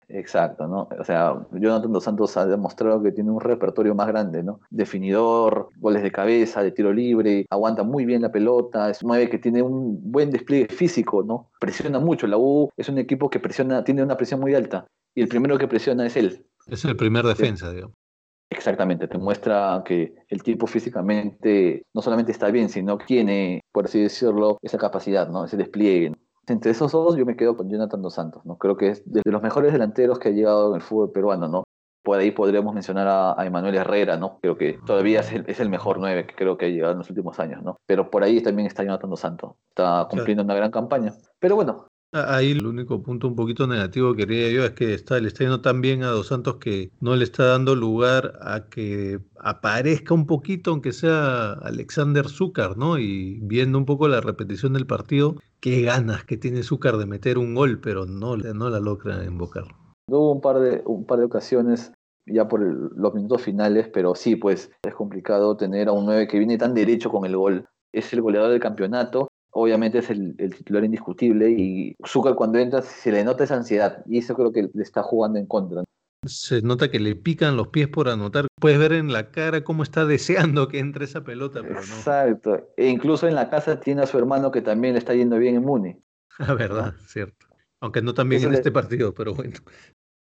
Exacto, 0.10 0.68
¿no? 0.68 0.90
O 1.00 1.04
sea, 1.04 1.34
Jonathan 1.54 1.92
Dos 1.92 2.04
Santos 2.04 2.38
ha 2.38 2.46
demostrado 2.46 3.02
que 3.02 3.12
tiene 3.12 3.32
un 3.32 3.40
repertorio 3.40 3.96
más 3.96 4.08
grande, 4.08 4.44
¿no? 4.44 4.60
Definidor, 4.70 5.70
goles 5.78 6.04
de 6.04 6.12
cabeza, 6.12 6.62
de 6.62 6.72
tiro 6.72 6.92
libre, 6.92 7.46
aguanta 7.50 7.84
muy 7.84 8.06
bien 8.06 8.22
la 8.22 8.32
pelota, 8.32 8.90
es 8.90 9.02
un 9.02 9.08
9 9.08 9.30
que 9.30 9.40
tiene 9.40 9.62
un 9.62 10.12
buen 10.12 10.30
despliegue 10.30 10.68
físico, 10.74 11.24
¿no? 11.24 11.50
Presiona 11.60 12.00
mucho. 12.00 12.28
La 12.28 12.38
U 12.38 12.70
es 12.78 12.90
un 12.90 12.98
equipo 12.98 13.30
que 13.30 13.40
presiona, 13.40 13.84
tiene 13.84 14.04
una 14.04 14.18
presión 14.18 14.40
muy 14.40 14.54
alta 14.54 14.86
y 15.16 15.22
el 15.22 15.30
primero 15.30 15.58
que 15.58 15.68
presiona 15.68 16.06
es 16.06 16.16
él. 16.18 16.46
Es 16.68 16.86
el 16.86 16.96
primer 16.96 17.26
defensa, 17.26 17.72
digamos. 17.72 17.96
Exactamente, 18.50 19.08
te 19.08 19.18
muestra 19.18 19.82
que 19.86 20.16
el 20.30 20.44
tipo 20.44 20.68
físicamente 20.68 21.84
no 21.94 22.02
solamente 22.02 22.32
está 22.32 22.52
bien, 22.52 22.70
sino 22.70 22.98
que 22.98 23.06
tiene, 23.06 23.62
por 23.72 23.86
así 23.86 24.02
decirlo, 24.02 24.58
esa 24.62 24.78
capacidad, 24.78 25.28
¿no? 25.30 25.46
ese 25.46 25.58
despliegue. 25.58 26.14
Entre 26.48 26.72
esos 26.72 26.92
dos 26.92 27.16
yo 27.16 27.26
me 27.26 27.36
quedo 27.36 27.56
con 27.56 27.70
Jonathan 27.70 28.02
Dos 28.02 28.16
Santos, 28.16 28.46
¿no? 28.46 28.58
Creo 28.58 28.76
que 28.76 28.90
es 28.90 29.04
de 29.06 29.22
los 29.26 29.42
mejores 29.42 29.72
delanteros 29.72 30.20
que 30.20 30.30
ha 30.30 30.32
llegado 30.32 30.70
en 30.72 30.76
el 30.76 30.82
fútbol 30.82 31.12
peruano, 31.12 31.48
¿no? 31.48 31.64
Por 32.04 32.20
ahí 32.20 32.32
podríamos 32.32 32.74
mencionar 32.74 33.08
a, 33.08 33.46
Emanuel 33.46 33.76
Herrera, 33.76 34.18
¿no? 34.18 34.40
Creo 34.42 34.58
que 34.58 34.78
todavía 34.86 35.22
es 35.22 35.60
el, 35.62 35.70
mejor 35.70 36.00
nueve 36.00 36.28
que 36.28 36.36
creo 36.36 36.58
que 36.58 36.66
ha 36.66 36.70
llegado 36.70 36.92
en 36.92 36.98
los 36.98 37.10
últimos 37.10 37.40
años, 37.40 37.64
¿no? 37.64 37.78
Pero 37.86 38.12
por 38.12 38.24
ahí 38.24 38.42
también 38.42 38.68
está 38.68 38.84
Jonathan 38.84 39.10
Dos 39.10 39.22
Santos. 39.22 39.54
Está 39.70 40.06
cumpliendo 40.10 40.44
una 40.44 40.54
gran 40.54 40.70
campaña. 40.70 41.14
Pero 41.40 41.56
bueno, 41.56 41.88
Ahí 42.14 42.52
el 42.52 42.68
único 42.68 43.02
punto 43.02 43.28
un 43.28 43.36
poquito 43.36 43.66
negativo 43.66 44.14
que 44.14 44.28
quería 44.28 44.52
yo 44.52 44.64
es 44.64 44.72
que 44.74 44.94
está, 44.94 45.20
le 45.20 45.30
está 45.30 45.46
yendo 45.46 45.62
tan 45.62 45.82
bien 45.82 46.04
a 46.04 46.10
Dos 46.10 46.28
Santos 46.28 46.58
que 46.58 46.92
no 47.00 47.16
le 47.16 47.24
está 47.24 47.46
dando 47.46 47.76
lugar 47.76 48.34
a 48.40 48.70
que 48.70 49.20
aparezca 49.40 50.14
un 50.14 50.28
poquito, 50.28 50.70
aunque 50.70 50.92
sea 50.92 51.54
Alexander 51.54 52.30
Zúcar, 52.30 52.78
¿no? 52.78 53.00
Y 53.00 53.40
viendo 53.42 53.80
un 53.80 53.86
poco 53.86 54.08
la 54.08 54.22
repetición 54.22 54.74
del 54.74 54.86
partido, 54.86 55.38
qué 55.60 55.82
ganas 55.82 56.24
que 56.24 56.38
tiene 56.38 56.62
Zúcar 56.62 56.98
de 56.98 57.08
meter 57.08 57.40
un 57.40 57.56
gol, 57.56 57.80
pero 57.82 58.06
no, 58.06 58.38
no 58.38 58.70
la 58.70 58.80
logra 58.80 59.26
invocar. 59.26 59.64
Hubo 60.08 60.34
un 60.34 60.42
par 60.42 60.60
de, 60.60 60.84
un 60.86 61.08
par 61.08 61.18
de 61.18 61.26
ocasiones 61.26 61.94
ya 62.28 62.48
por 62.48 62.62
los 62.62 63.14
minutos 63.16 63.42
finales, 63.42 63.90
pero 63.92 64.14
sí, 64.14 64.36
pues 64.36 64.72
es 64.84 64.94
complicado 64.94 65.58
tener 65.58 65.88
a 65.88 65.94
un 65.94 66.06
9 66.06 66.28
que 66.28 66.38
viene 66.38 66.60
tan 66.60 66.76
derecho 66.76 67.10
con 67.10 67.26
el 67.26 67.36
gol. 67.36 67.66
Es 67.92 68.14
el 68.14 68.22
goleador 68.22 68.52
del 68.52 68.60
campeonato 68.60 69.30
obviamente 69.54 70.00
es 70.00 70.10
el, 70.10 70.36
titular 70.36 70.84
indiscutible 70.84 71.50
y 71.50 71.96
Zucker 72.06 72.36
cuando 72.36 72.60
entra 72.60 72.82
se 72.82 73.12
le 73.12 73.24
nota 73.24 73.44
esa 73.44 73.56
ansiedad 73.56 74.04
y 74.08 74.18
eso 74.18 74.36
creo 74.36 74.52
que 74.52 74.70
le 74.74 74.84
está 74.84 75.04
jugando 75.04 75.40
en 75.40 75.46
contra. 75.46 75.84
Se 76.26 76.62
nota 76.62 76.90
que 76.90 77.00
le 77.00 77.16
pican 77.16 77.58
los 77.58 77.68
pies 77.68 77.88
por 77.90 78.08
anotar. 78.08 78.48
Puedes 78.60 78.80
ver 78.80 78.94
en 78.94 79.12
la 79.12 79.32
cara 79.32 79.64
cómo 79.64 79.84
está 79.84 80.06
deseando 80.06 80.70
que 80.70 80.80
entre 80.80 81.06
esa 81.06 81.24
pelota, 81.24 81.62
pero 81.62 81.76
no. 81.76 81.80
Exacto. 81.82 82.70
E 82.78 82.88
incluso 82.88 83.28
en 83.28 83.36
la 83.36 83.50
casa 83.50 83.80
tiene 83.80 84.04
a 84.04 84.08
su 84.08 84.18
hermano 84.18 84.52
que 84.52 84.62
también 84.62 84.94
le 84.94 85.00
está 85.00 85.14
yendo 85.14 85.38
bien 85.38 85.56
en 85.56 85.64
Muni. 85.64 85.98
La 86.40 86.54
verdad, 86.54 86.94
cierto. 87.08 87.48
Aunque 87.82 88.02
no 88.02 88.14
también 88.14 88.44
en 88.44 88.54
este 88.54 88.72
partido, 88.72 89.14
pero 89.14 89.34
bueno. 89.34 89.60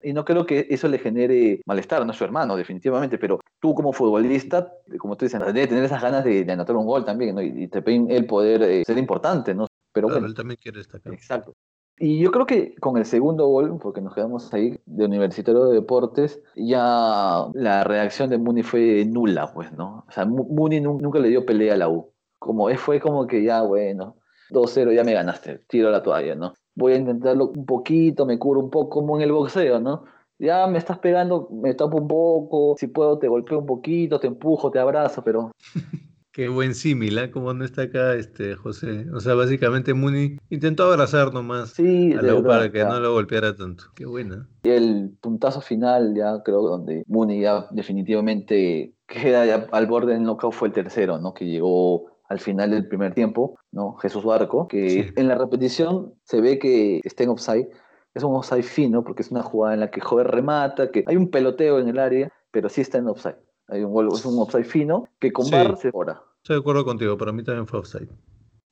Y 0.02 0.12
no 0.12 0.24
creo 0.24 0.46
que 0.46 0.66
eso 0.70 0.88
le 0.88 0.98
genere 0.98 1.60
malestar, 1.66 2.04
no 2.04 2.12
a 2.12 2.14
su 2.14 2.24
hermano, 2.24 2.56
definitivamente, 2.56 3.18
pero 3.18 3.40
tú 3.60 3.74
como 3.74 3.92
futbolista, 3.92 4.72
como 4.98 5.16
tú 5.16 5.24
dices, 5.24 5.40
debe 5.40 5.66
tener 5.66 5.84
esas 5.84 6.02
ganas 6.02 6.24
de, 6.24 6.46
anotar 6.50 6.76
un 6.76 6.86
gol 6.86 7.04
también, 7.04 7.34
¿no? 7.34 7.42
Y, 7.42 7.68
te 7.68 7.82
piden 7.82 8.10
el 8.10 8.26
poder 8.26 8.62
eh, 8.62 8.82
ser 8.84 8.98
importante, 8.98 9.54
¿no? 9.54 9.66
Pero 9.92 10.08
bueno. 10.08 10.26
él 10.26 10.34
también 10.34 10.58
quiere 10.60 10.78
destacar. 10.78 11.12
Exacto. 11.12 11.54
Y 11.98 12.18
yo 12.18 12.32
creo 12.32 12.46
que 12.46 12.74
con 12.76 12.96
el 12.96 13.04
segundo 13.04 13.46
gol, 13.46 13.78
porque 13.80 14.00
nos 14.00 14.14
quedamos 14.14 14.52
ahí 14.52 14.76
de 14.86 15.04
Universitario 15.04 15.66
de 15.66 15.74
Deportes, 15.74 16.42
ya 16.56 17.46
la 17.54 17.84
reacción 17.84 18.30
de 18.30 18.38
Muni 18.38 18.62
fue 18.62 19.04
nula, 19.04 19.52
pues, 19.52 19.72
¿no? 19.72 20.04
O 20.08 20.10
sea, 20.10 20.24
Muni 20.24 20.80
nunca 20.80 21.18
le 21.18 21.28
dio 21.28 21.46
pelea 21.46 21.74
a 21.74 21.76
la 21.76 21.88
U. 21.88 22.12
Como 22.38 22.68
fue 22.76 22.98
como 22.98 23.26
que 23.26 23.44
ya, 23.44 23.62
bueno, 23.62 24.16
2-0, 24.50 24.92
ya 24.94 25.04
me 25.04 25.12
ganaste, 25.12 25.60
tiro 25.68 25.90
la 25.90 26.02
toalla, 26.02 26.34
¿no? 26.34 26.54
Voy 26.74 26.92
a 26.92 26.96
intentarlo 26.96 27.52
un 27.54 27.66
poquito, 27.66 28.26
me 28.26 28.38
curo 28.38 28.60
un 28.60 28.70
poco 28.70 29.00
como 29.00 29.16
en 29.16 29.22
el 29.22 29.32
boxeo, 29.32 29.80
¿no? 29.80 30.04
Ya 30.38 30.66
me 30.66 30.78
estás 30.78 30.98
pegando, 30.98 31.48
me 31.52 31.74
tapo 31.74 31.98
un 31.98 32.08
poco, 32.08 32.74
si 32.76 32.88
puedo 32.88 33.18
te 33.18 33.28
golpeo 33.28 33.58
un 33.58 33.66
poquito, 33.66 34.18
te 34.18 34.26
empujo, 34.26 34.70
te 34.70 34.78
abrazo, 34.78 35.22
pero... 35.22 35.52
Qué 36.32 36.48
buen 36.48 36.74
símil, 36.74 37.18
¿eh? 37.18 37.30
Como 37.30 37.52
no 37.52 37.62
está 37.62 37.82
acá 37.82 38.14
este 38.14 38.54
José. 38.54 39.06
O 39.12 39.20
sea, 39.20 39.34
básicamente 39.34 39.92
Muni 39.92 40.38
intentó 40.48 40.84
abrazar 40.84 41.34
nomás 41.34 41.72
sí, 41.72 42.14
a 42.14 42.22
la 42.22 42.42
para 42.42 42.72
que 42.72 42.82
no 42.82 42.98
lo 43.00 43.12
golpeara 43.12 43.54
tanto. 43.54 43.84
Qué 43.94 44.06
buena. 44.06 44.48
Y 44.62 44.70
el 44.70 45.10
puntazo 45.20 45.60
final, 45.60 46.14
ya 46.16 46.42
creo, 46.42 46.62
donde 46.62 47.04
Muni 47.06 47.42
ya 47.42 47.66
definitivamente 47.70 48.94
queda 49.06 49.44
ya 49.44 49.66
al 49.72 49.86
borde 49.86 50.14
del 50.14 50.22
knockout 50.22 50.54
fue 50.54 50.68
el 50.68 50.74
tercero, 50.74 51.18
¿no? 51.18 51.34
Que 51.34 51.44
llegó 51.44 52.11
al 52.32 52.40
final 52.40 52.70
del 52.70 52.88
primer 52.88 53.12
tiempo, 53.12 53.58
¿no? 53.72 53.94
Jesús 53.96 54.24
Barco, 54.24 54.66
que 54.66 55.12
en 55.14 55.28
la 55.28 55.36
repetición 55.36 56.14
se 56.24 56.40
ve 56.40 56.58
que 56.58 57.00
está 57.04 57.24
en 57.24 57.28
offside. 57.28 57.68
Es 58.14 58.22
un 58.22 58.34
offside 58.34 58.62
fino 58.62 59.04
porque 59.04 59.20
es 59.20 59.30
una 59.30 59.42
jugada 59.42 59.74
en 59.74 59.80
la 59.80 59.90
que 59.90 60.00
Jover 60.00 60.28
remata, 60.28 60.90
que 60.90 61.04
hay 61.06 61.16
un 61.16 61.30
peloteo 61.30 61.78
en 61.78 61.88
el 61.88 61.98
área, 61.98 62.32
pero 62.50 62.70
sí 62.70 62.80
está 62.80 62.96
en 62.98 63.08
offside. 63.08 63.36
Hay 63.68 63.84
un 63.84 64.08
es 64.14 64.24
un 64.24 64.38
offside 64.38 64.64
fino 64.64 65.08
que 65.20 65.30
con 65.30 65.50
VAR 65.50 65.76
se 65.76 65.90
ora. 65.92 66.22
Estoy 66.38 66.56
de 66.56 66.60
acuerdo 66.60 66.86
contigo, 66.86 67.18
para 67.18 67.32
mí 67.32 67.44
también 67.44 67.66
fue 67.66 67.80
offside. 67.80 68.08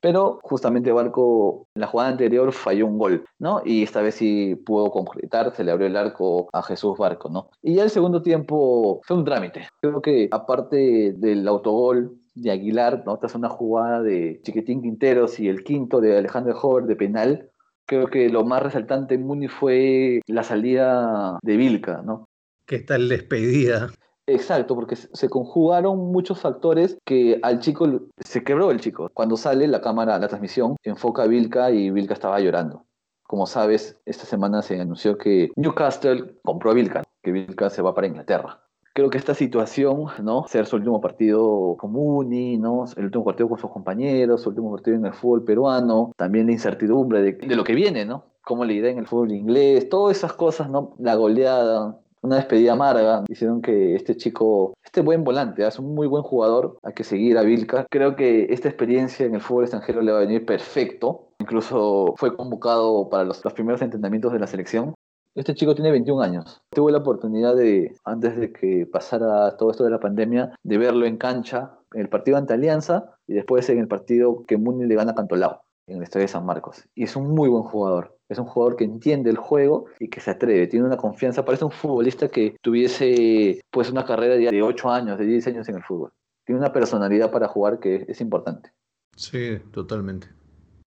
Pero 0.01 0.41
justamente 0.43 0.91
Barco 0.91 1.67
en 1.75 1.83
la 1.83 1.87
jugada 1.87 2.09
anterior 2.09 2.53
falló 2.53 2.87
un 2.87 2.97
gol, 2.97 3.25
¿no? 3.39 3.61
Y 3.63 3.83
esta 3.83 4.01
vez 4.01 4.15
sí 4.15 4.55
pudo 4.55 4.91
concretar, 4.91 5.55
se 5.55 5.65
le 5.65 5.71
abrió 5.71 5.87
el 5.87 5.97
arco 5.97 6.49
a 6.55 6.63
Jesús 6.63 6.97
Barco, 6.97 7.29
¿no? 7.29 7.51
Y 7.63 7.75
ya 7.75 7.83
el 7.83 7.91
segundo 7.91 8.23
tiempo 8.23 9.03
fue 9.05 9.19
un 9.19 9.27
trámite. 9.27 9.69
Creo 9.83 10.01
que 10.01 10.29
aparte 10.31 11.13
del 11.13 11.47
autogol 11.47 12.20
de 12.35 12.51
Aguilar, 12.51 13.03
¿no? 13.07 13.19
Tras 13.19 13.35
una 13.35 13.49
jugada 13.49 14.03
de 14.03 14.41
Chiquitín 14.43 14.83
Quinteros 14.83 15.41
y 15.41 15.49
el 15.49 15.65
quinto 15.65 16.01
de 16.01 16.17
Alejandro 16.17 16.59
Hover 16.61 16.85
de 16.85 16.97
penal, 16.97 17.51
creo 17.87 18.07
que 18.07 18.29
lo 18.29 18.45
más 18.45 18.63
resaltante 18.63 19.15
en 19.15 19.27
Muni 19.27 19.49
fue 19.49 20.21
la 20.27 20.43
salida 20.43 21.39
de 21.43 21.57
Vilca, 21.57 22.03
¿no? 22.03 22.27
¿Qué 22.67 22.79
tal 22.79 23.09
despedida? 23.09 23.91
Exacto, 24.27 24.77
porque 24.77 24.95
se 24.95 25.29
conjugaron 25.29 25.99
muchos 26.13 26.41
factores 26.41 26.97
que 27.05 27.41
al 27.43 27.59
chico 27.59 28.03
se 28.19 28.45
quebró 28.45 28.71
el 28.71 28.81
chico. 28.81 29.11
Cuando 29.13 29.37
sale 29.37 29.67
la 29.67 29.81
cámara, 29.81 30.19
la 30.21 30.29
transmisión, 30.29 30.77
enfoca 30.85 31.25
a 31.25 31.27
Vilca 31.27 31.73
y 31.73 31.91
Vilca 31.91 32.15
estaba 32.15 32.39
llorando. 32.39 32.85
Como 33.25 33.47
sabes, 33.47 34.01
esta 34.07 34.25
semana 34.25 34.63
se 34.63 34.81
anunció 34.81 35.19
que 35.19 35.51
Newcastle 35.57 36.37
compró 36.45 36.71
a 36.71 36.75
Vilca, 36.75 37.03
que 37.23 37.33
Vilca 37.33 37.71
se 37.71 37.83
va 37.83 37.95
para 37.95 38.07
Inglaterra. 38.07 38.63
Creo 38.93 39.09
que 39.09 39.19
esta 39.19 39.35
situación, 39.35 40.07
¿no? 40.23 40.47
Ser 40.49 40.67
su 40.67 40.77
último 40.77 41.01
partido 41.01 41.77
común, 41.79 42.61
¿no? 42.61 42.85
El 42.97 43.05
último 43.05 43.25
partido 43.25 43.49
con 43.49 43.59
sus 43.59 43.71
compañeros, 43.71 44.43
su 44.43 44.49
último 44.49 44.73
partido 44.73 44.97
en 44.97 45.07
el 45.07 45.13
fútbol 45.13 45.45
peruano, 45.45 46.13
también 46.17 46.47
la 46.47 46.53
incertidumbre 46.53 47.23
de, 47.23 47.55
lo 47.55 47.65
que 47.65 47.75
viene, 47.75 48.05
¿no? 48.05 48.25
Cómo 48.43 48.65
le 48.65 48.75
irá 48.75 48.91
en 48.91 48.99
el 48.99 49.07
fútbol 49.07 49.33
inglés, 49.33 49.89
todas 49.89 50.17
esas 50.17 50.33
cosas, 50.33 50.69
¿no? 50.69 50.95
La 50.99 51.15
goleada, 51.15 52.01
una 52.23 52.37
despedida 52.37 52.73
amarga. 52.73 53.25
Hicieron 53.29 53.63
que 53.63 53.95
este 53.95 54.17
chico, 54.17 54.75
este 54.85 55.03
buen 55.03 55.23
volante, 55.23 55.67
es 55.67 55.79
un 55.79 55.95
muy 55.95 56.09
buen 56.09 56.23
jugador, 56.23 56.79
hay 56.83 56.93
que 56.93 57.05
seguir 57.05 57.39
a 57.39 57.43
Vilca. 57.43 57.87
Creo 57.91 58.17
que 58.17 58.47
esta 58.51 58.69
experiencia 58.69 59.25
en 59.25 59.35
el 59.35 59.41
fútbol 59.41 59.65
extranjero 59.65 60.03
le 60.03 60.13
va 60.13 60.19
a 60.19 60.23
venir 60.23 60.45
perfecto. 60.45 61.29
Incluso 61.39 62.15
fue 62.17 62.37
convocado 62.37 63.09
para 63.09 63.25
los, 63.25 63.45
los 63.45 63.53
primeros 63.55 63.83
entrenamientos 63.83 64.33
de 64.33 64.41
la 64.41 64.47
selección. 64.47 64.95
Este 65.35 65.55
chico 65.55 65.75
tiene 65.75 65.93
21 65.93 66.23
años. 66.23 66.61
Tuve 66.71 66.91
la 66.91 66.99
oportunidad 66.99 67.55
de, 67.55 67.95
antes 68.05 68.37
de 68.37 68.53
que 68.53 68.87
pasara 68.87 69.57
todo 69.57 69.71
esto 69.71 69.85
de 69.85 69.91
la 69.91 70.01
pandemia, 70.01 70.53
de 70.63 70.79
verlo 70.79 71.07
en 71.07 71.19
cancha, 71.19 71.79
en 71.95 72.01
el 72.01 72.09
partido 72.09 72.37
ante 72.37 72.55
Alianza 72.55 73.17
y 73.27 73.35
después 73.35 73.69
en 73.71 73.79
el 73.79 73.87
partido 73.87 74.43
que 74.47 74.57
Muni 74.57 74.87
le 74.87 74.97
gana 74.97 75.13
a 75.13 75.15
Cantolao, 75.15 75.63
en 75.87 75.99
el 75.99 76.03
Estadio 76.03 76.25
de 76.25 76.33
San 76.33 76.45
Marcos. 76.45 76.85
Y 76.97 77.05
es 77.05 77.15
un 77.15 77.33
muy 77.33 77.49
buen 77.49 77.63
jugador. 77.63 78.17
Es 78.29 78.39
un 78.39 78.47
jugador 78.47 78.77
que 78.77 78.85
entiende 78.85 79.31
el 79.31 79.37
juego 79.37 79.87
y 79.99 80.09
que 80.09 80.21
se 80.21 80.33
atreve, 80.33 80.67
tiene 80.67 80.87
una 80.87 80.97
confianza. 80.97 81.45
Parece 81.45 81.65
un 81.65 81.73
futbolista 81.73 82.29
que 82.29 82.57
tuviese 82.61 83.61
pues 83.71 83.91
una 83.91 84.05
carrera 84.05 84.35
de 84.35 84.63
8 84.63 84.91
años, 84.91 85.19
de 85.19 85.27
10 85.27 85.47
años 85.49 85.69
en 85.69 85.77
el 85.77 85.83
fútbol. 85.83 86.13
Tiene 86.45 86.61
una 86.61 86.73
personalidad 86.73 87.31
para 87.31 87.49
jugar 87.49 87.79
que 87.79 88.05
es 88.09 88.21
importante. 88.21 88.73
Sí, 89.17 89.59
totalmente. 89.73 90.29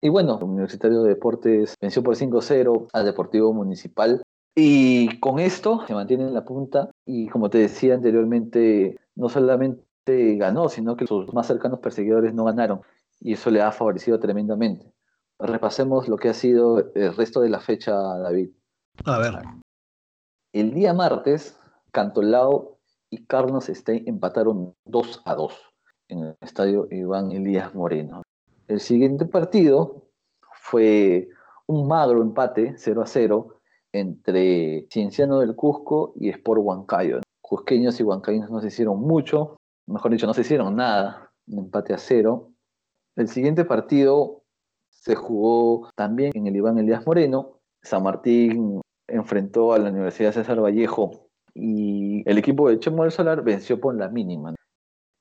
Y 0.01 0.09
bueno, 0.09 0.37
el 0.37 0.43
Universitario 0.43 1.03
de 1.03 1.09
Deportes 1.09 1.75
venció 1.79 2.03
por 2.03 2.17
5-0 2.17 2.87
al 2.91 3.05
Deportivo 3.05 3.53
Municipal. 3.53 4.21
Y 4.55 5.19
con 5.19 5.39
esto 5.39 5.83
se 5.87 5.93
mantiene 5.93 6.23
en 6.23 6.33
la 6.33 6.45
punta 6.45 6.91
y 7.05 7.27
como 7.27 7.49
te 7.49 7.57
decía 7.57 7.95
anteriormente, 7.95 8.99
no 9.15 9.29
solamente 9.29 10.35
ganó, 10.35 10.69
sino 10.69 10.95
que 10.95 11.07
sus 11.07 11.33
más 11.33 11.47
cercanos 11.47 11.79
perseguidores 11.79 12.33
no 12.33 12.45
ganaron. 12.45 12.81
Y 13.19 13.33
eso 13.33 13.49
le 13.49 13.61
ha 13.61 13.71
favorecido 13.71 14.19
tremendamente 14.19 14.93
repasemos 15.39 16.07
lo 16.07 16.17
que 16.17 16.29
ha 16.29 16.33
sido 16.33 16.91
el 16.95 17.15
resto 17.15 17.41
de 17.41 17.49
la 17.49 17.59
fecha, 17.59 17.93
David. 17.93 18.49
A 19.05 19.19
ver. 19.19 19.33
El 20.53 20.73
día 20.73 20.93
martes, 20.93 21.59
Cantolao 21.91 22.79
y 23.09 23.25
Carlos 23.25 23.65
Stein 23.65 24.03
empataron 24.07 24.75
2 24.85 25.21
a 25.25 25.35
2 25.35 25.53
en 26.09 26.19
el 26.19 26.37
estadio 26.41 26.87
Iván 26.91 27.31
Elías 27.31 27.73
Moreno. 27.73 28.23
El 28.67 28.79
siguiente 28.79 29.25
partido 29.25 30.07
fue 30.53 31.29
un 31.67 31.87
magro 31.87 32.21
empate 32.21 32.75
0 32.77 33.01
a 33.01 33.05
0 33.05 33.61
entre 33.93 34.87
Cienciano 34.91 35.39
del 35.39 35.55
Cusco 35.55 36.13
y 36.15 36.29
Sport 36.29 36.61
Huancayo. 36.63 37.21
Cusqueños 37.41 37.99
y 37.99 38.03
huancaínos 38.03 38.49
no 38.49 38.59
se 38.59 38.67
hicieron 38.67 38.99
mucho, 38.99 39.57
mejor 39.87 40.11
dicho, 40.11 40.27
no 40.27 40.33
se 40.33 40.41
hicieron 40.41 40.75
nada, 40.75 41.31
un 41.47 41.59
empate 41.59 41.93
a 41.93 41.97
cero. 41.97 42.51
El 43.15 43.27
siguiente 43.27 43.63
partido 43.63 44.43
se 44.89 45.15
jugó 45.15 45.89
también 45.95 46.31
en 46.33 46.47
el 46.47 46.55
Iván 46.55 46.79
Elías 46.79 47.05
Moreno. 47.05 47.59
San 47.83 48.03
Martín 48.03 48.81
enfrentó 49.07 49.73
a 49.73 49.79
la 49.79 49.89
Universidad 49.89 50.31
César 50.31 50.59
Vallejo 50.61 51.29
y 51.53 52.27
el 52.27 52.37
equipo 52.37 52.69
de 52.69 52.79
Chemo 52.79 53.03
del 53.03 53.11
Solar 53.11 53.43
venció 53.43 53.79
por 53.79 53.95
la 53.95 54.09
mínima. 54.09 54.55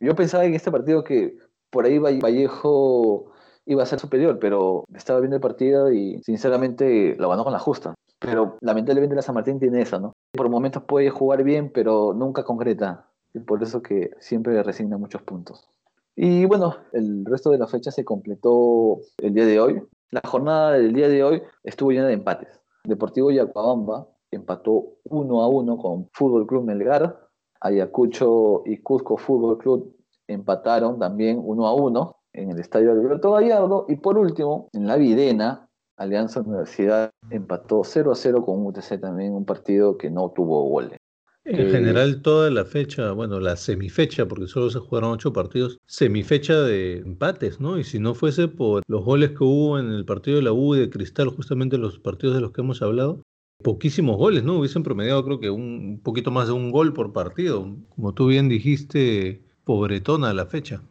Yo 0.00 0.14
pensaba 0.14 0.44
en 0.44 0.54
este 0.54 0.70
partido 0.70 1.04
que 1.04 1.36
por 1.70 1.84
ahí 1.84 1.98
Vallejo 1.98 3.32
iba 3.66 3.82
a 3.82 3.86
ser 3.86 3.98
superior, 3.98 4.38
pero 4.38 4.84
estaba 4.94 5.20
viendo 5.20 5.36
el 5.36 5.42
partido 5.42 5.92
y 5.92 6.22
sinceramente 6.22 7.16
lo 7.18 7.28
ganó 7.28 7.44
con 7.44 7.52
la 7.52 7.58
justa. 7.58 7.94
Pero 8.22 8.56
lamentablemente 8.60 9.16
la 9.16 9.22
San 9.22 9.34
Martín 9.34 9.58
tiene 9.58 9.82
eso, 9.82 9.98
¿no? 9.98 10.12
Por 10.32 10.48
momentos 10.48 10.84
puede 10.84 11.10
jugar 11.10 11.42
bien, 11.42 11.70
pero 11.72 12.14
nunca 12.14 12.44
concreta. 12.44 13.08
Y 13.34 13.40
por 13.40 13.62
eso 13.62 13.82
que 13.82 14.10
siempre 14.20 14.62
resigna 14.62 14.98
muchos 14.98 15.22
puntos. 15.22 15.68
Y 16.14 16.44
bueno, 16.44 16.76
el 16.92 17.24
resto 17.24 17.50
de 17.50 17.58
la 17.58 17.66
fecha 17.66 17.90
se 17.90 18.04
completó 18.04 19.00
el 19.18 19.34
día 19.34 19.46
de 19.46 19.60
hoy. 19.60 19.82
La 20.10 20.20
jornada 20.26 20.72
del 20.72 20.92
día 20.92 21.08
de 21.08 21.24
hoy 21.24 21.42
estuvo 21.64 21.90
llena 21.90 22.06
de 22.06 22.14
empates. 22.14 22.60
Deportivo 22.84 23.30
Yacuabamba 23.30 24.08
empató 24.30 24.98
1 25.04 25.42
a 25.42 25.48
1 25.48 25.78
con 25.78 26.08
Fútbol 26.12 26.46
Club 26.46 26.64
Melgar. 26.64 27.18
Ayacucho 27.60 28.62
y 28.66 28.78
Cusco 28.78 29.16
Fútbol 29.16 29.56
Club 29.56 29.96
empataron 30.26 30.98
también 30.98 31.40
1 31.42 31.66
a 31.66 31.74
1 31.74 32.16
en 32.34 32.50
el 32.50 32.58
estadio 32.60 32.92
Alberto 32.92 33.32
Gallardo. 33.32 33.86
Y 33.88 33.96
por 33.96 34.18
último, 34.18 34.68
en 34.72 34.86
la 34.86 34.96
Videna, 34.96 35.68
Alianza 35.96 36.40
Universidad 36.40 37.10
empató 37.30 37.82
0 37.84 38.12
a 38.12 38.14
0 38.14 38.44
con 38.44 38.66
UTC 38.66 39.00
también, 39.00 39.32
un 39.32 39.44
partido 39.44 39.96
que 39.96 40.10
no 40.10 40.32
tuvo 40.34 40.68
goles. 40.68 40.98
En 41.44 41.70
general, 41.70 42.22
toda 42.22 42.50
la 42.50 42.64
fecha, 42.64 43.10
bueno, 43.10 43.40
la 43.40 43.56
semifecha, 43.56 44.26
porque 44.26 44.46
solo 44.46 44.70
se 44.70 44.78
jugaron 44.78 45.10
ocho 45.10 45.32
partidos, 45.32 45.78
semifecha 45.86 46.60
de 46.60 46.98
empates, 46.98 47.58
¿no? 47.58 47.78
Y 47.78 47.84
si 47.84 47.98
no 47.98 48.14
fuese 48.14 48.46
por 48.46 48.84
los 48.86 49.04
goles 49.04 49.30
que 49.30 49.42
hubo 49.42 49.76
en 49.76 49.90
el 49.90 50.04
partido 50.04 50.36
de 50.36 50.44
la 50.44 50.52
U 50.52 50.76
y 50.76 50.80
de 50.80 50.90
Cristal, 50.90 51.30
justamente 51.30 51.78
los 51.78 51.98
partidos 51.98 52.36
de 52.36 52.42
los 52.42 52.52
que 52.52 52.60
hemos 52.60 52.80
hablado, 52.80 53.22
poquísimos 53.62 54.16
goles, 54.16 54.44
¿no? 54.44 54.58
Hubiesen 54.58 54.84
promediado 54.84 55.24
creo 55.24 55.40
que 55.40 55.50
un 55.50 56.00
poquito 56.02 56.30
más 56.30 56.46
de 56.46 56.52
un 56.52 56.70
gol 56.70 56.92
por 56.92 57.12
partido. 57.12 57.76
Como 57.88 58.14
tú 58.14 58.28
bien 58.28 58.48
dijiste, 58.48 59.42
pobretona 59.64 60.32
la 60.32 60.46
fecha. 60.46 60.82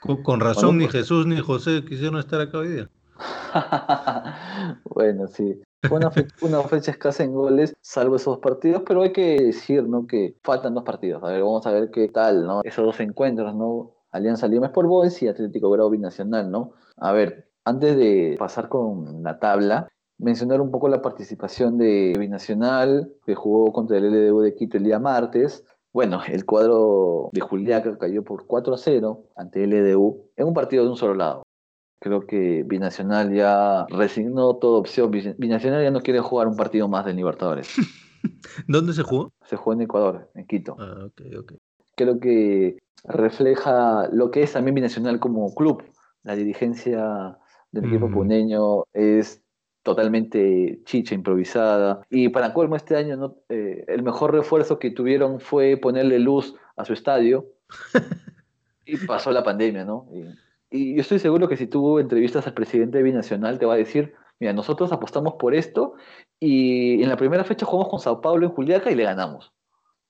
Con, 0.00 0.38
razón, 0.38 0.78
ni 0.78 0.84
pues 0.84 0.98
Jesús 0.98 1.26
ni 1.26 1.38
José 1.38 1.84
quisieron 1.84 2.18
estar 2.18 2.40
acá 2.40 2.58
hoy 2.58 2.68
día. 2.68 2.90
bueno, 4.84 5.26
sí. 5.28 5.60
Fue 5.82 5.98
una, 5.98 6.62
fecha, 6.62 6.90
escasa 6.90 7.22
en 7.22 7.32
goles, 7.32 7.74
salvo 7.80 8.16
esos 8.16 8.38
partidos, 8.38 8.82
pero 8.84 9.02
hay 9.02 9.12
que 9.12 9.36
decir, 9.40 9.84
¿no? 9.84 10.06
Que 10.06 10.36
faltan 10.42 10.74
dos 10.74 10.82
partidos. 10.82 11.22
A 11.22 11.28
ver, 11.28 11.42
vamos 11.42 11.66
a 11.66 11.70
ver 11.70 11.90
qué 11.90 12.08
tal, 12.08 12.46
¿no? 12.46 12.62
Esos 12.64 12.84
dos 12.84 12.98
encuentros, 12.98 13.54
¿no? 13.54 13.94
Alianza 14.10 14.48
Lima 14.48 14.66
Sport 14.66 14.88
Boys 14.88 15.22
y 15.22 15.28
Atlético 15.28 15.70
Grau 15.70 15.88
Binacional, 15.88 16.50
¿no? 16.50 16.72
A 16.96 17.12
ver, 17.12 17.48
antes 17.64 17.96
de 17.96 18.34
pasar 18.38 18.68
con 18.68 19.22
la 19.22 19.38
tabla, 19.38 19.88
mencionar 20.18 20.60
un 20.60 20.70
poco 20.70 20.88
la 20.88 21.00
participación 21.00 21.78
de 21.78 22.14
Binacional, 22.18 23.12
que 23.24 23.36
jugó 23.36 23.72
contra 23.72 23.98
el 23.98 24.10
LDU 24.10 24.40
de 24.40 24.54
Quito 24.54 24.78
el 24.78 24.84
día 24.84 24.98
martes. 24.98 25.64
Bueno, 25.92 26.20
el 26.26 26.44
cuadro 26.44 27.30
de 27.32 27.40
Juliaca 27.40 27.96
cayó 27.98 28.24
por 28.24 28.46
4 28.46 28.74
a 28.74 28.78
0 28.78 29.24
ante 29.36 29.64
el 29.64 29.70
LDU 29.70 30.30
en 30.36 30.46
un 30.48 30.54
partido 30.54 30.84
de 30.84 30.90
un 30.90 30.96
solo 30.96 31.14
lado. 31.14 31.42
Creo 32.00 32.26
que 32.26 32.62
Binacional 32.64 33.34
ya 33.34 33.86
resignó 33.88 34.56
toda 34.56 34.78
opción. 34.78 35.10
Binacional 35.10 35.82
ya 35.82 35.90
no 35.90 36.00
quiere 36.00 36.20
jugar 36.20 36.46
un 36.46 36.56
partido 36.56 36.88
más 36.88 37.04
de 37.04 37.14
Libertadores. 37.14 37.74
¿Dónde 38.68 38.92
se 38.92 39.02
jugó? 39.02 39.32
Se 39.44 39.56
jugó 39.56 39.72
en 39.72 39.82
Ecuador, 39.82 40.30
en 40.34 40.46
Quito. 40.46 40.76
Ah, 40.78 41.06
ok, 41.06 41.22
ok. 41.40 41.52
Creo 41.96 42.20
que 42.20 42.78
refleja 43.04 44.08
lo 44.12 44.30
que 44.30 44.42
es 44.42 44.52
también 44.52 44.76
Binacional 44.76 45.18
como 45.18 45.54
club. 45.54 45.82
La 46.22 46.36
dirigencia 46.36 47.38
del 47.72 47.86
equipo 47.86 48.10
puneño 48.10 48.84
es 48.92 49.42
totalmente 49.82 50.80
chicha, 50.84 51.14
improvisada. 51.14 52.02
Y 52.10 52.28
para 52.28 52.52
colmo 52.52 52.76
este 52.76 52.96
año 52.96 53.16
¿no? 53.16 53.36
Eh, 53.48 53.84
el 53.88 54.02
mejor 54.02 54.32
refuerzo 54.32 54.78
que 54.78 54.90
tuvieron 54.90 55.40
fue 55.40 55.76
ponerle 55.76 56.18
luz 56.18 56.54
a 56.76 56.84
su 56.84 56.92
estadio. 56.92 57.46
y 58.86 58.96
pasó 58.98 59.32
la 59.32 59.42
pandemia, 59.42 59.84
¿no? 59.84 60.06
Y 60.12 60.24
yo 60.70 61.00
estoy 61.00 61.18
seguro 61.18 61.48
que 61.48 61.56
si 61.56 61.66
tú 61.66 61.98
entrevistas 61.98 62.46
al 62.46 62.54
presidente 62.54 63.02
binacional, 63.02 63.58
te 63.58 63.66
va 63.66 63.74
a 63.74 63.78
decir, 63.78 64.14
mira, 64.38 64.52
nosotros 64.52 64.92
apostamos 64.92 65.34
por 65.38 65.54
esto 65.54 65.94
y 66.40 67.02
en 67.02 67.08
la 67.08 67.16
primera 67.16 67.44
fecha 67.44 67.66
jugamos 67.66 67.90
con 67.90 68.00
Sao 68.00 68.20
Paulo 68.20 68.46
en 68.46 68.52
Juliaca 68.52 68.90
y 68.90 68.94
le 68.94 69.04
ganamos. 69.04 69.52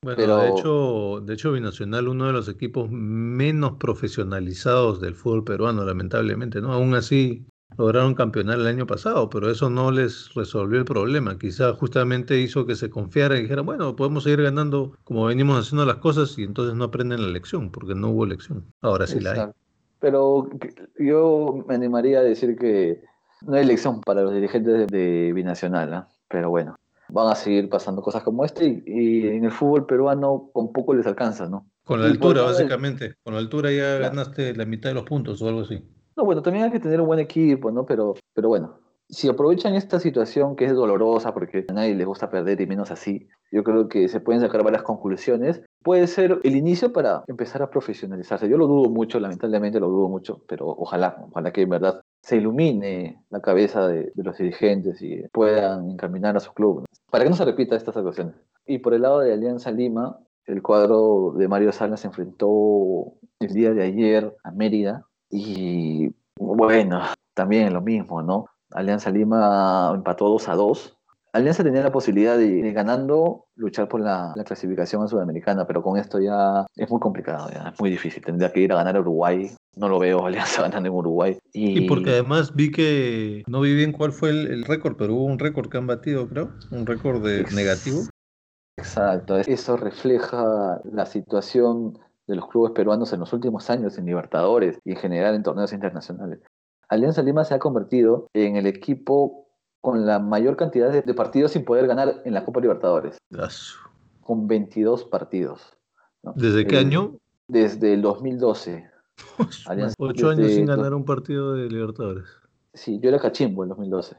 Bueno, 0.03 0.37
de 0.37 0.51
hecho, 0.51 1.21
de 1.23 1.35
hecho, 1.35 1.53
Binacional, 1.53 2.07
uno 2.07 2.27
de 2.27 2.33
los 2.33 2.49
equipos 2.49 2.89
menos 2.89 3.73
profesionalizados 3.81 5.01
del 5.01 5.17
fútbol 5.17 5.43
peruano, 5.43 5.85
lamentablemente, 5.85 6.61
¿no? 6.61 6.73
Aún 6.73 6.95
así 6.95 7.45
lograron 7.77 8.15
campeonar 8.15 8.61
el 8.61 8.67
año 8.69 8.87
pasado, 8.87 9.29
pero 9.29 9.51
eso 9.51 9.69
no 9.71 9.91
les 9.91 10.33
resolvió 10.35 10.79
el 10.79 10.85
problema. 10.85 11.37
Quizá 11.37 11.75
justamente 11.75 12.41
hizo 12.41 12.65
que 12.65 12.77
se 12.77 12.91
confiara 12.91 13.37
y 13.37 13.43
dijera, 13.43 13.63
bueno, 13.63 13.97
podemos 13.97 14.23
seguir 14.23 14.43
ganando 14.43 14.97
como 15.03 15.27
venimos 15.27 15.59
haciendo 15.59 15.85
las 15.85 15.97
cosas 15.97 16.39
y 16.39 16.45
entonces 16.45 16.77
no 16.77 16.85
aprenden 16.85 17.23
la 17.23 17.29
lección, 17.29 17.71
porque 17.71 17.97
no 17.97 18.11
hubo 18.11 18.25
lección. 18.25 18.73
Ahora 18.81 19.07
sí 19.07 19.19
la 19.19 19.33
hay. 19.33 19.68
Pero 20.01 20.49
yo 20.99 21.65
me 21.67 21.75
animaría 21.75 22.21
a 22.21 22.23
decir 22.23 22.57
que 22.57 23.03
no 23.43 23.55
hay 23.57 23.63
elección 23.63 24.01
para 24.01 24.23
los 24.23 24.33
dirigentes 24.33 24.87
de, 24.87 25.33
Binacional, 25.33 25.95
¿ah? 25.95 26.09
pero 26.29 26.51
bueno, 26.51 26.77
van 27.09 27.33
a 27.33 27.35
seguir 27.35 27.69
pasando 27.69 28.03
cosas 28.03 28.23
como 28.23 28.45
este 28.45 28.67
y, 28.67 28.83
y 28.87 29.29
en 29.29 29.45
el 29.45 29.51
fútbol 29.51 29.87
peruano 29.87 30.51
con 30.53 30.73
poco 30.73 30.95
les 30.95 31.07
alcanza, 31.07 31.49
¿no? 31.49 31.67
Con 31.89 32.03
la 32.03 32.09
altura, 32.09 32.43
básicamente. 32.43 33.15
Con 33.25 33.33
la 33.33 33.41
altura 33.41 33.71
ya 33.73 33.97
Claro. 33.97 34.15
ganaste 34.15 34.55
la 34.55 34.67
mitad 34.67 34.91
de 34.91 34.95
los 34.95 35.05
puntos 35.05 35.41
o 35.41 35.49
algo 35.49 35.63
así. 35.63 35.83
No, 36.19 36.25
bueno, 36.27 36.43
también 36.43 36.67
hay 36.67 36.71
que 36.71 36.81
tener 36.81 37.01
un 37.01 37.07
buen 37.07 37.19
equipo, 37.19 37.71
¿no? 37.71 37.87
Pero, 37.87 38.15
pero 38.35 38.49
bueno, 38.49 38.79
si 39.09 39.27
aprovechan 39.27 39.75
esta 39.75 39.99
situación 39.99 40.55
que 40.55 40.67
es 40.67 40.75
dolorosa 40.75 41.33
porque 41.33 41.65
a 41.67 41.73
nadie 41.73 41.95
les 41.95 42.07
gusta 42.07 42.29
perder 42.29 42.61
y 42.61 42.67
menos 42.67 42.91
así, 42.91 43.29
yo 43.51 43.65
creo 43.65 43.89
que 43.89 44.07
se 44.09 44.21
pueden 44.21 44.43
sacar 44.43 44.63
varias 44.63 44.83
conclusiones. 44.83 45.63
Puede 45.83 46.07
ser 46.07 46.41
el 46.43 46.57
inicio 46.57 46.93
para 46.93 47.23
empezar 47.29 47.63
a 47.63 47.71
profesionalizarse. 47.71 48.49
Yo 48.49 48.59
lo 48.59 48.67
dudo 48.67 48.91
mucho, 48.91 49.21
lamentablemente 49.21 49.81
lo 49.81 49.89
dudo 49.89 50.09
mucho, 50.09 50.43
pero 50.49 50.67
ojalá, 50.67 51.17
ojalá 51.31 51.53
que 51.53 51.63
en 51.63 51.71
verdad 51.71 52.01
se 52.21 52.37
ilumine 52.37 53.23
la 53.31 53.41
cabeza 53.41 53.87
de, 53.87 54.13
los 54.17 54.37
dirigentes 54.37 55.01
y 55.01 55.23
puedan 55.33 55.91
encaminar 55.91 56.37
a 56.37 56.41
su 56.41 56.53
club, 56.53 56.81
¿no? 56.81 56.87
para 57.11 57.25
que 57.25 57.31
no 57.31 57.37
se 57.37 57.45
repita 57.45 57.77
estas 57.77 57.95
situaciones. 57.95 58.35
Y 58.67 58.79
por 58.79 58.93
el 58.93 59.03
lado 59.03 59.21
de 59.21 59.33
Alianza 59.33 59.71
Lima, 59.71 60.19
el 60.45 60.63
cuadro 60.63 61.33
de 61.37 61.49
Mario 61.49 61.73
Salas 61.73 62.01
se 62.01 62.09
enfrentó 62.09 63.15
el 63.39 63.53
día 63.53 63.73
de 63.73 63.83
ayer 63.83 64.37
a 64.43 64.51
Mérida 64.51 65.07
y 65.31 66.13
bueno, 66.39 67.03
también 67.35 67.73
lo 67.73 67.81
mismo, 67.81 68.23
¿no? 68.23 68.47
Alianza 68.71 69.11
Lima 69.11 69.93
empató 69.95 70.29
2 70.29 70.49
a 70.49 70.55
2. 70.55 70.98
Alianza 71.33 71.63
tenía 71.63 71.83
la 71.83 71.93
posibilidad 71.93 72.39
de, 72.39 72.63
de 72.63 72.73
ganando 72.73 73.47
luchar 73.55 73.89
por 73.89 74.01
la, 74.01 74.33
la 74.35 74.45
clasificación 74.45 75.03
a 75.03 75.09
Sudamericana, 75.09 75.67
pero 75.67 75.83
con 75.83 75.99
esto 75.99 76.21
ya 76.21 76.67
es 76.77 76.91
muy 76.91 77.01
complicado, 77.01 77.51
ya 77.51 77.71
es 77.73 77.81
muy 77.81 77.91
difícil. 77.91 78.25
Tendría 78.25 78.53
que 78.53 78.61
ir 78.61 78.73
a 78.73 78.77
ganar 78.77 78.97
a 78.97 79.01
Uruguay. 79.01 79.51
No 79.77 79.89
lo 79.89 79.99
veo 79.99 80.25
Alianza 80.27 80.63
ganando 80.63 80.89
en 80.89 80.95
Uruguay. 80.95 81.39
Y, 81.53 81.85
Y 81.85 81.89
porque 81.89 82.11
además 82.11 82.55
vi 82.55 82.71
que 82.71 83.43
no 83.47 83.61
vi 83.61 83.75
bien 83.75 83.93
cuál 83.93 84.13
fue 84.13 84.31
el, 84.31 84.47
el 84.51 84.65
récord, 84.65 84.97
pero 84.97 85.15
hubo 85.15 85.25
un 85.25 85.39
récord 85.39 85.69
que 85.69 85.79
han 85.79 85.87
batido, 85.87 86.29
creo. 86.29 86.51
Un 86.71 86.87
récord 86.87 87.25
de 87.25 87.45
negativo. 87.55 88.03
Exacto, 88.79 89.37
eso 89.39 89.77
refleja 89.77 90.81
la 90.85 91.05
situación 91.05 91.99
de 92.29 92.37
los 92.37 92.47
clubes 92.49 92.73
peruanos 92.73 93.13
en 93.13 93.21
los 93.21 93.33
últimos 93.33 93.69
años 93.71 93.99
en 93.99 94.07
Libertadores 94.07 94.79
y 94.85 94.93
en 94.93 94.97
general 94.99 95.35
en 95.35 95.43
torneos 95.43 95.73
internacionales. 95.73 96.39
Alianza 96.89 97.23
Lima 97.23 97.45
se 97.45 97.55
ha 97.55 97.59
convertido 97.59 98.29
en 98.35 98.57
el 98.57 98.67
equipo 98.67 99.48
con 99.81 100.07
la 100.07 100.19
mayor 100.19 100.57
cantidad 100.57 100.91
de, 100.91 101.03
de 101.03 101.15
partidos 101.15 101.53
sin 101.53 101.65
poder 101.65 101.87
ganar 101.87 102.23
en 102.25 102.35
la 102.35 102.45
Copa 102.45 102.61
Libertadores, 102.61 103.19
con 104.21 104.47
22 104.49 105.05
partidos. 105.05 105.61
¿no? 106.23 106.33
¿Desde 106.37 106.67
qué 106.67 106.79
El- 106.79 106.87
año? 106.87 107.15
Desde 107.47 107.95
el 107.95 108.03
2012. 108.03 108.91
Alianza, 109.67 109.95
Ocho 109.99 110.31
años 110.31 110.53
sin 110.53 110.67
ganar 110.67 110.93
un 110.95 111.05
partido 111.05 111.55
de 111.55 111.69
Libertadores. 111.69 112.27
Sí, 112.75 113.01
yo 113.01 113.09
era 113.09 113.19
cachimbo 113.19 113.63
en 113.63 113.71
2012. 113.71 114.17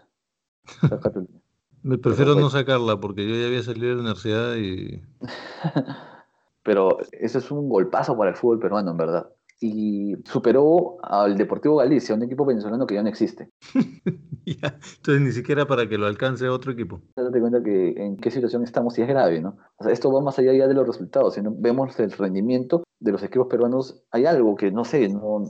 Era 0.83 0.99
Cataluña. 0.99 1.39
Me 1.83 1.97
prefiero 1.97 2.33
pues- 2.33 2.43
no 2.43 2.49
sacarla 2.49 2.99
porque 2.99 3.27
yo 3.27 3.35
ya 3.35 3.47
había 3.47 3.61
salido 3.63 3.89
de 3.89 3.95
la 3.95 4.01
universidad 4.01 4.55
y 4.55 5.01
Pero 6.63 6.97
eso 7.13 7.37
es 7.37 7.51
un 7.51 7.69
golpazo 7.69 8.17
para 8.17 8.31
el 8.31 8.35
fútbol 8.35 8.59
peruano, 8.59 8.91
en 8.91 8.97
verdad. 8.97 9.29
Y 9.61 10.15
superó 10.23 10.97
al 11.03 11.37
Deportivo 11.37 11.77
Galicia, 11.77 12.15
un 12.15 12.23
equipo 12.23 12.45
venezolano 12.45 12.87
que 12.87 12.95
ya 12.95 13.03
no 13.03 13.09
existe. 13.09 13.49
ya. 14.45 14.79
Entonces 14.97 15.21
ni 15.21 15.31
siquiera 15.31 15.65
para 15.65 15.87
que 15.89 15.97
lo 15.97 16.07
alcance 16.07 16.47
otro 16.47 16.71
equipo. 16.71 17.01
Date 17.15 17.39
cuenta 17.41 17.61
que 17.61 17.89
en 17.97 18.17
qué 18.17 18.31
situación 18.31 18.63
estamos 18.63 18.97
y 18.97 19.01
es 19.01 19.07
grave, 19.07 19.41
¿no? 19.41 19.57
O 19.77 19.83
sea, 19.83 19.91
esto 19.91 20.11
va 20.11 20.21
más 20.21 20.39
allá 20.39 20.53
ya 20.53 20.67
de 20.67 20.73
los 20.73 20.87
resultados. 20.87 21.33
Si 21.33 21.41
no 21.41 21.53
vemos 21.55 21.99
el 21.99 22.11
rendimiento 22.11 22.83
de 22.99 23.11
los 23.11 23.23
equipos 23.23 23.47
peruanos, 23.47 24.03
hay 24.11 24.25
algo 24.25 24.55
que 24.55 24.71
no 24.71 24.83
sé, 24.85 25.09
no... 25.09 25.43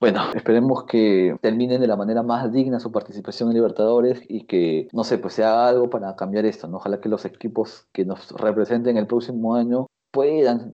Bueno, 0.00 0.20
esperemos 0.34 0.84
que 0.84 1.36
terminen 1.40 1.80
de 1.80 1.86
la 1.86 1.96
manera 1.96 2.22
más 2.22 2.52
digna 2.52 2.80
su 2.80 2.92
participación 2.92 3.48
en 3.48 3.54
Libertadores 3.54 4.22
y 4.28 4.46
que, 4.46 4.88
no 4.92 5.04
sé, 5.04 5.18
pues 5.18 5.34
se 5.34 5.44
haga 5.44 5.68
algo 5.68 5.90
para 5.90 6.14
cambiar 6.16 6.46
esto, 6.46 6.68
¿no? 6.68 6.76
Ojalá 6.78 7.00
que 7.00 7.08
los 7.08 7.24
equipos 7.24 7.86
que 7.92 8.04
nos 8.04 8.30
representen 8.32 8.96
el 8.96 9.06
próximo 9.06 9.54
año 9.54 9.86
puedan 10.12 10.74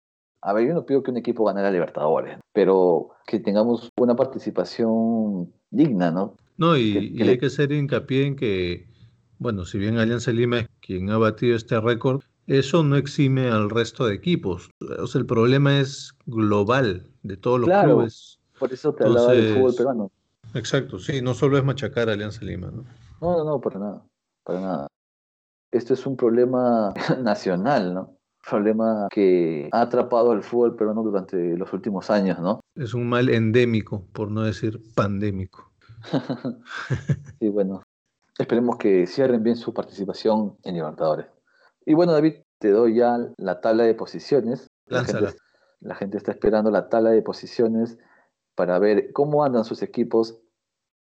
a 0.46 0.52
ver, 0.52 0.68
yo 0.68 0.74
no 0.74 0.84
pido 0.84 1.02
que 1.02 1.10
un 1.10 1.16
equipo 1.16 1.44
gane 1.44 1.62
la 1.62 1.70
Libertadores, 1.70 2.38
pero 2.52 3.10
que 3.26 3.40
tengamos 3.40 3.90
una 3.98 4.14
participación 4.14 5.52
digna, 5.70 6.10
¿no? 6.10 6.36
No, 6.56 6.76
y, 6.76 6.92
Que- 6.92 6.98
y 7.00 7.16
que 7.16 7.22
hay 7.30 7.38
que 7.38 7.46
hacer 7.46 7.72
hincapié 7.72 8.26
en 8.26 8.36
que, 8.36 8.86
bueno, 9.38 9.64
si 9.64 9.78
bien 9.78 9.98
Alianza 9.98 10.30
Lima 10.32 10.60
es 10.60 10.68
quien 10.80 11.10
ha 11.10 11.18
batido 11.18 11.56
este 11.56 11.80
récord, 11.80 12.22
eso 12.46 12.82
no 12.84 12.96
exime 12.96 13.48
al 13.48 13.70
resto 13.70 14.06
de 14.06 14.14
equipos. 14.14 14.70
O 15.00 15.06
sea, 15.06 15.18
el 15.18 15.26
problema 15.26 15.80
es 15.80 16.12
global 16.26 17.08
de 17.22 17.36
todos 17.38 17.60
los 17.60 17.68
Claro. 17.68 17.94
clubes. 17.96 18.38
Por 18.58 18.72
eso 18.72 18.92
te 18.94 19.04
hablaba 19.04 19.32
del 19.32 19.44
fútbol 19.48 19.56
Entonces- 19.56 19.76
peruano. 19.78 20.10
Exacto, 20.54 20.98
sí, 20.98 21.20
no 21.22 21.34
solo 21.34 21.56
es 21.58 21.64
machacar 21.64 22.08
a 22.08 22.12
Alianza 22.12 22.44
Lima, 22.44 22.70
¿no? 22.70 22.84
No, 23.20 23.38
no, 23.38 23.44
no, 23.44 23.60
para 23.60 23.78
nada, 23.80 24.02
para 24.44 24.60
nada. 24.60 24.86
Esto 25.72 25.94
es 25.94 26.06
un 26.06 26.16
problema 26.16 26.92
nacional, 27.22 27.94
¿no? 27.94 28.16
Problema 28.48 29.08
que 29.10 29.68
ha 29.72 29.82
atrapado 29.82 30.32
al 30.32 30.42
fútbol 30.42 30.76
peruano 30.76 31.02
durante 31.02 31.56
los 31.56 31.72
últimos 31.72 32.10
años, 32.10 32.38
¿no? 32.40 32.60
Es 32.74 32.92
un 32.92 33.08
mal 33.08 33.28
endémico, 33.28 34.04
por 34.12 34.30
no 34.30 34.42
decir 34.42 34.80
pandémico. 34.94 35.72
Y 37.40 37.48
bueno, 37.48 37.82
esperemos 38.38 38.76
que 38.76 39.06
cierren 39.06 39.42
bien 39.42 39.56
su 39.56 39.72
participación 39.72 40.56
en 40.62 40.74
Libertadores. 40.74 41.26
Y 41.86 41.94
bueno, 41.94 42.12
David, 42.12 42.36
te 42.58 42.70
doy 42.70 42.96
ya 42.96 43.18
la 43.36 43.60
tabla 43.60 43.84
de 43.84 43.94
posiciones. 43.94 44.68
La 44.86 45.04
gente, 45.04 45.34
la 45.80 45.94
gente 45.94 46.16
está 46.16 46.32
esperando 46.32 46.70
la 46.70 46.88
tabla 46.88 47.10
de 47.10 47.22
posiciones 47.22 47.98
para 48.54 48.78
ver 48.78 49.12
cómo 49.12 49.44
andan 49.44 49.64
sus 49.64 49.82
equipos. 49.82 50.38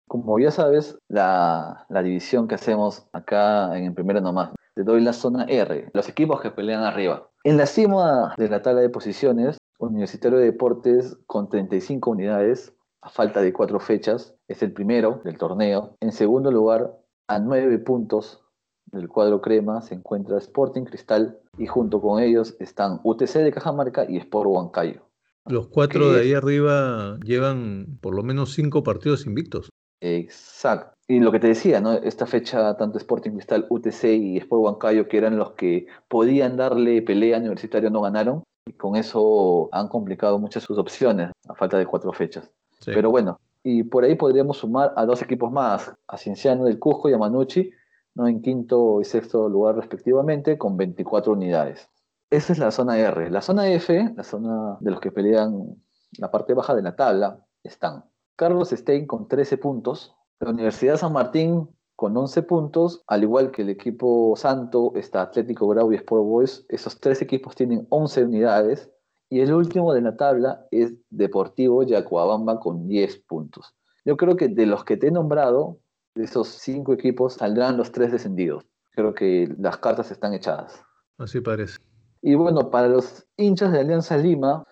Como 0.08 0.40
ya 0.40 0.52
sabes, 0.52 0.98
la, 1.08 1.86
la 1.90 2.04
división 2.04 2.48
que 2.48 2.56
hacemos 2.56 3.08
acá 3.14 3.78
en 3.78 3.86
el 3.86 3.94
primero 3.94 4.22
nomás, 4.22 4.52
te 4.74 4.84
doy 4.84 5.02
la 5.02 5.14
zona 5.14 5.46
R, 5.46 5.90
los 5.94 6.10
equipos 6.10 6.42
que 6.42 6.52
pelean 6.52 6.84
arriba. 6.84 7.30
En 7.44 7.58
la 7.58 7.66
cima 7.66 8.36
de 8.38 8.50
la 8.50 8.62
tabla 8.62 8.82
de 8.82 8.90
posiciones, 8.90 9.58
Universitario 9.80 10.38
de 10.38 10.46
Deportes 10.46 11.18
con 11.26 11.50
35 11.50 12.12
unidades, 12.12 12.76
a 13.02 13.10
falta 13.10 13.42
de 13.42 13.52
cuatro 13.52 13.80
fechas, 13.80 14.36
es 14.48 14.62
el 14.62 14.74
primero 14.74 15.22
del 15.26 15.40
torneo. 15.40 15.98
En 16.02 16.12
segundo 16.12 16.52
lugar, 16.52 16.96
a 17.28 17.40
nueve 17.40 17.80
puntos 17.80 18.44
del 18.92 19.08
cuadro 19.08 19.42
crema, 19.42 19.82
se 19.82 19.96
encuentra 19.96 20.38
Sporting 20.38 20.84
Cristal 20.84 21.40
y 21.58 21.66
junto 21.66 22.00
con 22.00 22.22
ellos 22.22 22.56
están 22.60 23.00
UTC 23.04 23.34
de 23.40 23.52
Cajamarca 23.52 24.06
y 24.08 24.18
Sport 24.18 24.48
Huancayo. 24.48 25.02
Los 25.48 25.68
cuatro 25.70 26.12
de 26.12 26.22
ahí 26.22 26.34
arriba 26.36 27.18
llevan 27.24 27.98
por 28.02 28.14
lo 28.14 28.22
menos 28.22 28.54
cinco 28.54 28.84
partidos 28.84 29.26
invictos. 29.26 29.71
Exacto. 30.02 30.96
Y 31.08 31.20
lo 31.20 31.32
que 31.32 31.40
te 31.40 31.48
decía, 31.48 31.80
¿no? 31.80 31.94
Esta 31.94 32.26
fecha, 32.26 32.76
tanto 32.76 32.98
Sporting 32.98 33.32
Cristal, 33.32 33.68
UTC 33.70 34.04
y 34.06 34.38
Sport 34.38 34.64
Huancayo, 34.64 35.08
que 35.08 35.18
eran 35.18 35.38
los 35.38 35.52
que 35.52 35.88
podían 36.08 36.58
darle 36.58 37.02
pelea 37.02 37.38
a 37.38 37.40
Universitario, 37.40 37.90
no 37.90 38.02
ganaron. 38.02 38.44
Y 38.66 38.74
con 38.74 38.96
eso 38.96 39.70
han 39.72 39.88
complicado 39.88 40.40
muchas 40.40 40.64
sus 40.64 40.78
opciones, 40.78 41.32
a 41.48 41.56
falta 41.56 41.78
de 41.78 41.86
cuatro 41.86 42.12
fechas. 42.14 42.50
Sí. 42.80 42.92
Pero 42.94 43.12
bueno, 43.12 43.40
y 43.64 43.84
por 43.84 44.04
ahí 44.04 44.16
podríamos 44.16 44.58
sumar 44.58 44.94
a 44.96 45.06
dos 45.06 45.22
equipos 45.22 45.52
más, 45.52 45.94
a 46.08 46.18
Cienciano 46.18 46.66
del 46.66 46.80
Cusco 46.80 47.10
y 47.10 47.14
a 47.14 47.18
Manucci, 47.18 47.72
¿no? 48.16 48.28
en 48.28 48.42
quinto 48.42 49.02
y 49.02 49.06
sexto 49.06 49.48
lugar 49.50 49.76
respectivamente, 49.76 50.58
con 50.58 50.78
24 50.78 51.34
unidades. 51.34 51.90
Esa 52.30 52.54
es 52.54 52.60
la 52.60 52.72
zona 52.72 52.98
R. 52.98 53.30
La 53.30 53.42
zona 53.42 53.70
F, 53.70 54.14
la 54.16 54.24
zona 54.24 54.78
de 54.80 54.92
los 54.92 55.00
que 55.00 55.12
pelean 55.12 55.76
la 56.18 56.32
parte 56.32 56.54
baja 56.54 56.74
de 56.74 56.82
la 56.82 56.96
tabla, 56.96 57.46
están 57.64 58.06
Carlos 58.42 58.70
Stein 58.72 59.06
con 59.06 59.28
13 59.28 59.60
puntos, 59.60 60.16
la 60.40 60.50
Universidad 60.50 60.98
San 60.98 61.14
Martín 61.14 61.70
con 61.96 62.18
11 62.18 62.42
puntos, 62.42 63.04
al 63.06 63.22
igual 63.22 63.52
que 63.52 63.62
el 63.62 63.70
equipo 63.70 64.34
Santo, 64.36 64.94
está 64.96 65.22
Atlético 65.22 65.68
Grau 65.68 65.94
y 65.94 65.98
Sport 65.98 66.24
Boys, 66.24 66.66
esos 66.68 67.00
tres 67.00 67.22
equipos 67.22 67.54
tienen 67.54 67.86
11 67.90 68.24
unidades, 68.24 68.90
y 69.30 69.42
el 69.42 69.54
último 69.54 69.94
de 69.94 70.02
la 70.02 70.18
tabla 70.18 70.66
es 70.72 70.92
Deportivo 71.12 71.84
Yacuabamba 71.84 72.60
con 72.60 72.88
10 72.88 73.26
puntos. 73.28 73.76
Yo 74.06 74.18
creo 74.18 74.36
que 74.36 74.48
de 74.48 74.66
los 74.66 74.86
que 74.86 74.98
te 74.98 75.10
he 75.10 75.12
nombrado, 75.12 75.78
de 76.16 76.24
esos 76.24 76.48
cinco 76.48 76.94
equipos, 76.94 77.36
saldrán 77.36 77.78
los 77.78 77.92
tres 77.92 78.12
descendidos. 78.12 78.66
Creo 78.90 79.14
que 79.14 79.54
las 79.60 79.78
cartas 79.78 80.10
están 80.10 80.34
echadas. 80.34 80.84
Así 81.20 81.42
parece. 81.42 81.78
Y 82.24 82.34
bueno, 82.34 82.72
para 82.72 82.88
los 82.88 83.24
hinchas 83.38 83.72
de 83.72 83.82
Alianza 83.82 84.18
Lima, 84.18 84.64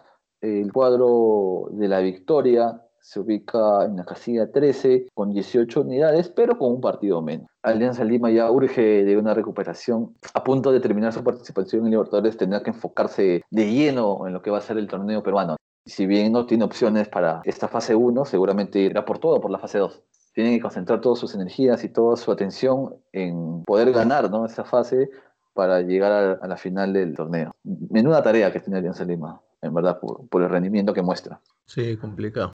el 0.41 0.73
cuadro 0.73 1.67
de 1.73 1.87
la 1.87 1.99
victoria 1.99 2.83
se 3.01 3.19
ubica 3.19 3.85
en 3.85 3.97
la 3.97 4.05
casilla 4.05 4.51
13 4.51 5.07
con 5.13 5.33
18 5.33 5.81
unidades, 5.81 6.29
pero 6.29 6.57
con 6.57 6.73
un 6.73 6.81
partido 6.81 7.21
menos. 7.21 7.47
Alianza 7.63 8.03
Lima 8.03 8.31
ya 8.31 8.49
urge 8.51 9.03
de 9.03 9.17
una 9.17 9.33
recuperación. 9.33 10.15
A 10.33 10.43
punto 10.43 10.71
de 10.71 10.79
terminar 10.79 11.13
su 11.13 11.23
participación 11.23 11.85
en 11.85 11.91
Libertadores, 11.91 12.37
tendrá 12.37 12.61
que 12.63 12.71
enfocarse 12.71 13.43
de 13.49 13.71
lleno 13.71 14.27
en 14.27 14.33
lo 14.33 14.41
que 14.41 14.51
va 14.51 14.59
a 14.59 14.61
ser 14.61 14.77
el 14.77 14.87
torneo 14.87 15.23
peruano. 15.23 15.57
Si 15.85 16.05
bien 16.05 16.31
no 16.31 16.45
tiene 16.45 16.63
opciones 16.63 17.07
para 17.07 17.41
esta 17.45 17.67
fase 17.67 17.95
1, 17.95 18.25
seguramente 18.25 18.79
irá 18.79 19.05
por 19.05 19.19
todo 19.19 19.41
por 19.41 19.51
la 19.51 19.59
fase 19.59 19.79
2. 19.79 20.03
Tienen 20.33 20.53
que 20.53 20.61
concentrar 20.61 21.01
todas 21.01 21.19
sus 21.19 21.33
energías 21.33 21.83
y 21.83 21.89
toda 21.89 22.15
su 22.15 22.31
atención 22.31 22.95
en 23.11 23.63
poder 23.63 23.91
ganar 23.91 24.29
¿no? 24.29 24.45
esa 24.45 24.63
fase 24.63 25.09
para 25.53 25.81
llegar 25.81 26.11
a, 26.11 26.31
a 26.33 26.47
la 26.47 26.57
final 26.57 26.93
del 26.93 27.15
torneo. 27.15 27.51
Menuda 27.63 28.21
tarea 28.21 28.51
que 28.51 28.59
tiene 28.59 28.77
Alianza 28.77 29.03
Lima, 29.03 29.41
en 29.61 29.73
verdad, 29.73 29.99
por, 29.99 30.27
por 30.29 30.43
el 30.43 30.49
rendimiento 30.49 30.93
que 30.93 31.01
muestra. 31.01 31.41
Sí, 31.65 31.97
complicado. 31.97 32.53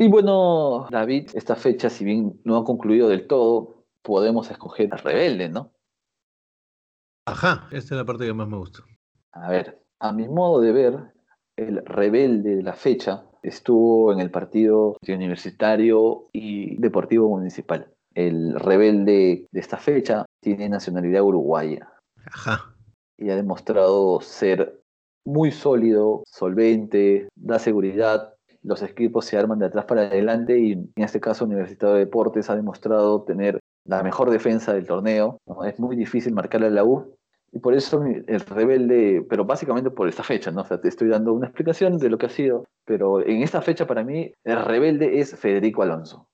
Y 0.00 0.06
bueno, 0.06 0.86
David, 0.90 1.30
esta 1.34 1.56
fecha, 1.56 1.90
si 1.90 2.04
bien 2.04 2.40
no 2.44 2.56
ha 2.56 2.64
concluido 2.64 3.08
del 3.08 3.26
todo, 3.26 3.84
podemos 4.00 4.48
escoger 4.48 4.94
a 4.94 4.96
Rebelde, 4.96 5.48
¿no? 5.48 5.72
Ajá, 7.26 7.66
esta 7.72 7.94
es 7.94 7.98
la 7.98 8.04
parte 8.04 8.24
que 8.24 8.32
más 8.32 8.46
me 8.46 8.58
gusta. 8.58 8.84
A 9.32 9.50
ver, 9.50 9.82
a 9.98 10.12
mi 10.12 10.28
modo 10.28 10.60
de 10.60 10.70
ver, 10.70 11.12
el 11.56 11.84
rebelde 11.84 12.54
de 12.54 12.62
la 12.62 12.74
fecha 12.74 13.24
estuvo 13.42 14.12
en 14.12 14.20
el 14.20 14.30
partido 14.30 14.96
universitario 15.06 16.28
y 16.32 16.80
deportivo 16.80 17.28
municipal. 17.28 17.92
El 18.14 18.54
rebelde 18.54 19.48
de 19.50 19.60
esta 19.60 19.78
fecha 19.78 20.26
tiene 20.40 20.68
nacionalidad 20.68 21.22
uruguaya 21.22 21.92
Ajá. 22.26 22.72
y 23.16 23.30
ha 23.30 23.36
demostrado 23.36 24.20
ser 24.20 24.80
muy 25.26 25.50
sólido, 25.50 26.22
solvente, 26.24 27.28
da 27.34 27.58
seguridad. 27.58 28.34
Los 28.68 28.82
equipos 28.82 29.24
se 29.24 29.38
arman 29.38 29.58
de 29.58 29.66
atrás 29.66 29.86
para 29.86 30.02
adelante 30.02 30.58
y 30.58 30.72
en 30.72 30.92
este 30.96 31.20
caso 31.20 31.46
Universitario 31.46 31.94
de 31.94 32.00
Deportes 32.04 32.50
ha 32.50 32.56
demostrado 32.56 33.22
tener 33.22 33.58
la 33.86 34.02
mejor 34.02 34.30
defensa 34.30 34.74
del 34.74 34.86
torneo. 34.86 35.38
¿no? 35.46 35.64
Es 35.64 35.80
muy 35.80 35.96
difícil 35.96 36.34
marcarle 36.34 36.66
a 36.66 36.70
la 36.70 36.84
U 36.84 37.14
y 37.50 37.60
por 37.60 37.72
eso 37.72 38.04
el 38.04 38.40
rebelde, 38.40 39.26
pero 39.28 39.46
básicamente 39.46 39.90
por 39.90 40.06
esta 40.06 40.22
fecha, 40.22 40.50
¿no? 40.50 40.60
O 40.60 40.64
sea, 40.66 40.78
te 40.80 40.88
estoy 40.88 41.08
dando 41.08 41.32
una 41.32 41.46
explicación 41.46 41.96
de 41.96 42.10
lo 42.10 42.18
que 42.18 42.26
ha 42.26 42.28
sido, 42.28 42.66
pero 42.84 43.26
en 43.26 43.42
esta 43.42 43.62
fecha 43.62 43.86
para 43.86 44.04
mí 44.04 44.30
el 44.44 44.62
rebelde 44.62 45.18
es 45.18 45.34
Federico 45.34 45.82
Alonso. 45.82 46.28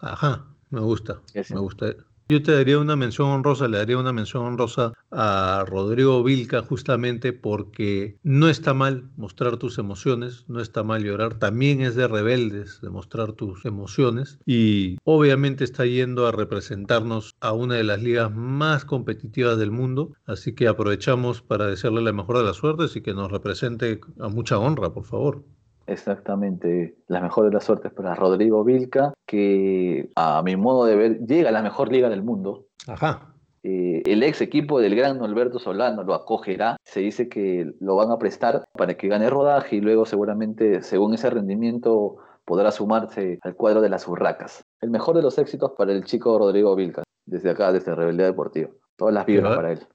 Ajá, 0.00 0.46
me 0.70 0.80
gusta, 0.80 1.20
me 1.34 1.60
gusta. 1.60 1.94
Yo 2.26 2.42
te 2.42 2.52
daría 2.52 2.78
una 2.78 2.96
mención 2.96 3.28
honrosa, 3.28 3.68
le 3.68 3.76
daría 3.76 3.98
una 3.98 4.12
mención 4.12 4.44
honrosa 4.44 4.94
a 5.10 5.64
Rodrigo 5.68 6.22
Vilca 6.22 6.62
justamente 6.62 7.34
porque 7.34 8.18
no 8.22 8.48
está 8.48 8.72
mal 8.72 9.10
mostrar 9.16 9.58
tus 9.58 9.76
emociones, 9.76 10.44
no 10.48 10.60
está 10.60 10.82
mal 10.82 11.04
llorar, 11.04 11.38
también 11.38 11.82
es 11.82 11.96
de 11.96 12.08
rebeldes 12.08 12.80
demostrar 12.80 13.32
tus 13.32 13.66
emociones 13.66 14.38
y 14.46 14.96
obviamente 15.04 15.64
está 15.64 15.84
yendo 15.84 16.26
a 16.26 16.32
representarnos 16.32 17.36
a 17.40 17.52
una 17.52 17.74
de 17.74 17.84
las 17.84 18.02
ligas 18.02 18.34
más 18.34 18.86
competitivas 18.86 19.58
del 19.58 19.70
mundo, 19.70 20.14
así 20.24 20.54
que 20.54 20.66
aprovechamos 20.66 21.42
para 21.42 21.66
desearle 21.66 22.00
la 22.00 22.12
mejor 22.14 22.38
de 22.38 22.44
las 22.44 22.56
suertes 22.56 22.96
y 22.96 23.02
que 23.02 23.12
nos 23.12 23.30
represente 23.30 24.00
a 24.18 24.28
mucha 24.28 24.58
honra, 24.58 24.94
por 24.94 25.04
favor. 25.04 25.44
Exactamente, 25.86 26.96
la 27.08 27.20
mejor 27.20 27.46
de 27.46 27.52
las 27.52 27.64
suertes 27.64 27.92
para 27.92 28.14
Rodrigo 28.14 28.64
Vilca, 28.64 29.12
que 29.26 30.10
a 30.16 30.42
mi 30.42 30.56
modo 30.56 30.86
de 30.86 30.96
ver 30.96 31.18
llega 31.20 31.50
a 31.50 31.52
la 31.52 31.62
mejor 31.62 31.92
liga 31.92 32.08
del 32.08 32.22
mundo. 32.22 32.66
Ajá. 32.86 33.34
Eh, 33.62 34.02
el 34.04 34.22
ex 34.22 34.42
equipo 34.42 34.78
del 34.78 34.94
gran 34.94 35.22
Alberto 35.22 35.58
Solano 35.58 36.02
lo 36.02 36.14
acogerá. 36.14 36.76
Se 36.84 37.00
dice 37.00 37.28
que 37.28 37.72
lo 37.80 37.96
van 37.96 38.10
a 38.10 38.18
prestar 38.18 38.64
para 38.72 38.94
que 38.94 39.08
gane 39.08 39.30
rodaje 39.30 39.76
y 39.76 39.80
luego 39.80 40.04
seguramente, 40.04 40.82
según 40.82 41.14
ese 41.14 41.30
rendimiento, 41.30 42.16
podrá 42.44 42.70
sumarse 42.70 43.38
al 43.42 43.54
cuadro 43.54 43.80
de 43.80 43.88
las 43.88 44.06
urracas. 44.06 44.64
El 44.80 44.90
mejor 44.90 45.16
de 45.16 45.22
los 45.22 45.38
éxitos 45.38 45.72
para 45.78 45.92
el 45.92 46.04
chico 46.04 46.38
Rodrigo 46.38 46.76
Vilca, 46.76 47.02
desde 47.24 47.50
acá, 47.50 47.72
desde 47.72 47.94
Rebeldía 47.94 48.26
Deportiva. 48.26 48.70
Todas 48.96 49.14
las 49.14 49.26
vibras 49.26 49.56
para 49.56 49.72
él. 49.72 49.86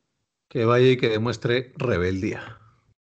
Que 0.50 0.66
vaya 0.66 0.90
y 0.90 0.98
que 0.98 1.10
demuestre 1.10 1.72
rebeldía. 1.78 2.42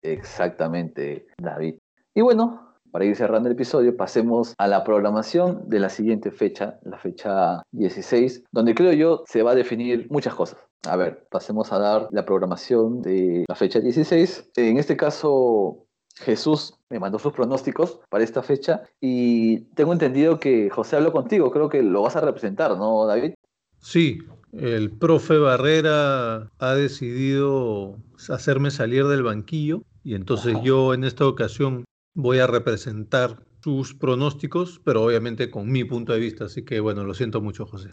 Exactamente, 0.03 1.25
David. 1.39 1.75
Y 2.13 2.21
bueno, 2.21 2.68
para 2.91 3.05
ir 3.05 3.15
cerrando 3.15 3.49
el 3.49 3.53
episodio, 3.53 3.95
pasemos 3.95 4.53
a 4.57 4.67
la 4.67 4.83
programación 4.83 5.67
de 5.67 5.79
la 5.79 5.89
siguiente 5.89 6.31
fecha, 6.31 6.79
la 6.83 6.97
fecha 6.97 7.61
16, 7.71 8.43
donde 8.51 8.75
creo 8.75 8.93
yo 8.93 9.23
se 9.27 9.43
va 9.43 9.51
a 9.51 9.55
definir 9.55 10.07
muchas 10.09 10.35
cosas. 10.35 10.59
A 10.87 10.95
ver, 10.95 11.27
pasemos 11.29 11.71
a 11.73 11.79
dar 11.79 12.07
la 12.11 12.25
programación 12.25 13.01
de 13.01 13.45
la 13.47 13.55
fecha 13.55 13.79
16. 13.79 14.51
En 14.55 14.77
este 14.77 14.95
caso, 14.95 15.85
Jesús 16.15 16.73
me 16.89 16.99
mandó 16.99 17.19
sus 17.19 17.33
pronósticos 17.33 17.99
para 18.09 18.23
esta 18.23 18.41
fecha 18.43 18.83
y 18.99 19.61
tengo 19.75 19.93
entendido 19.93 20.39
que 20.39 20.69
José 20.69 20.95
habló 20.95 21.11
contigo, 21.11 21.51
creo 21.51 21.69
que 21.69 21.83
lo 21.83 22.01
vas 22.01 22.15
a 22.15 22.21
representar, 22.21 22.77
¿no, 22.77 23.05
David? 23.05 23.33
Sí, 23.79 24.19
el 24.51 24.91
profe 24.91 25.37
Barrera 25.37 26.49
ha 26.57 26.73
decidido 26.75 27.97
hacerme 28.29 28.71
salir 28.71 29.05
del 29.07 29.23
banquillo 29.23 29.83
y 30.03 30.15
entonces 30.15 30.55
Ajá. 30.55 30.63
yo 30.63 30.93
en 30.93 31.03
esta 31.03 31.27
ocasión 31.27 31.85
voy 32.21 32.39
a 32.39 32.47
representar 32.47 33.37
sus 33.63 33.93
pronósticos, 33.93 34.81
pero 34.83 35.03
obviamente 35.03 35.49
con 35.49 35.71
mi 35.71 35.83
punto 35.83 36.13
de 36.13 36.19
vista. 36.19 36.45
Así 36.45 36.63
que 36.65 36.79
bueno, 36.79 37.03
lo 37.03 37.13
siento 37.13 37.41
mucho, 37.41 37.65
José. 37.65 37.89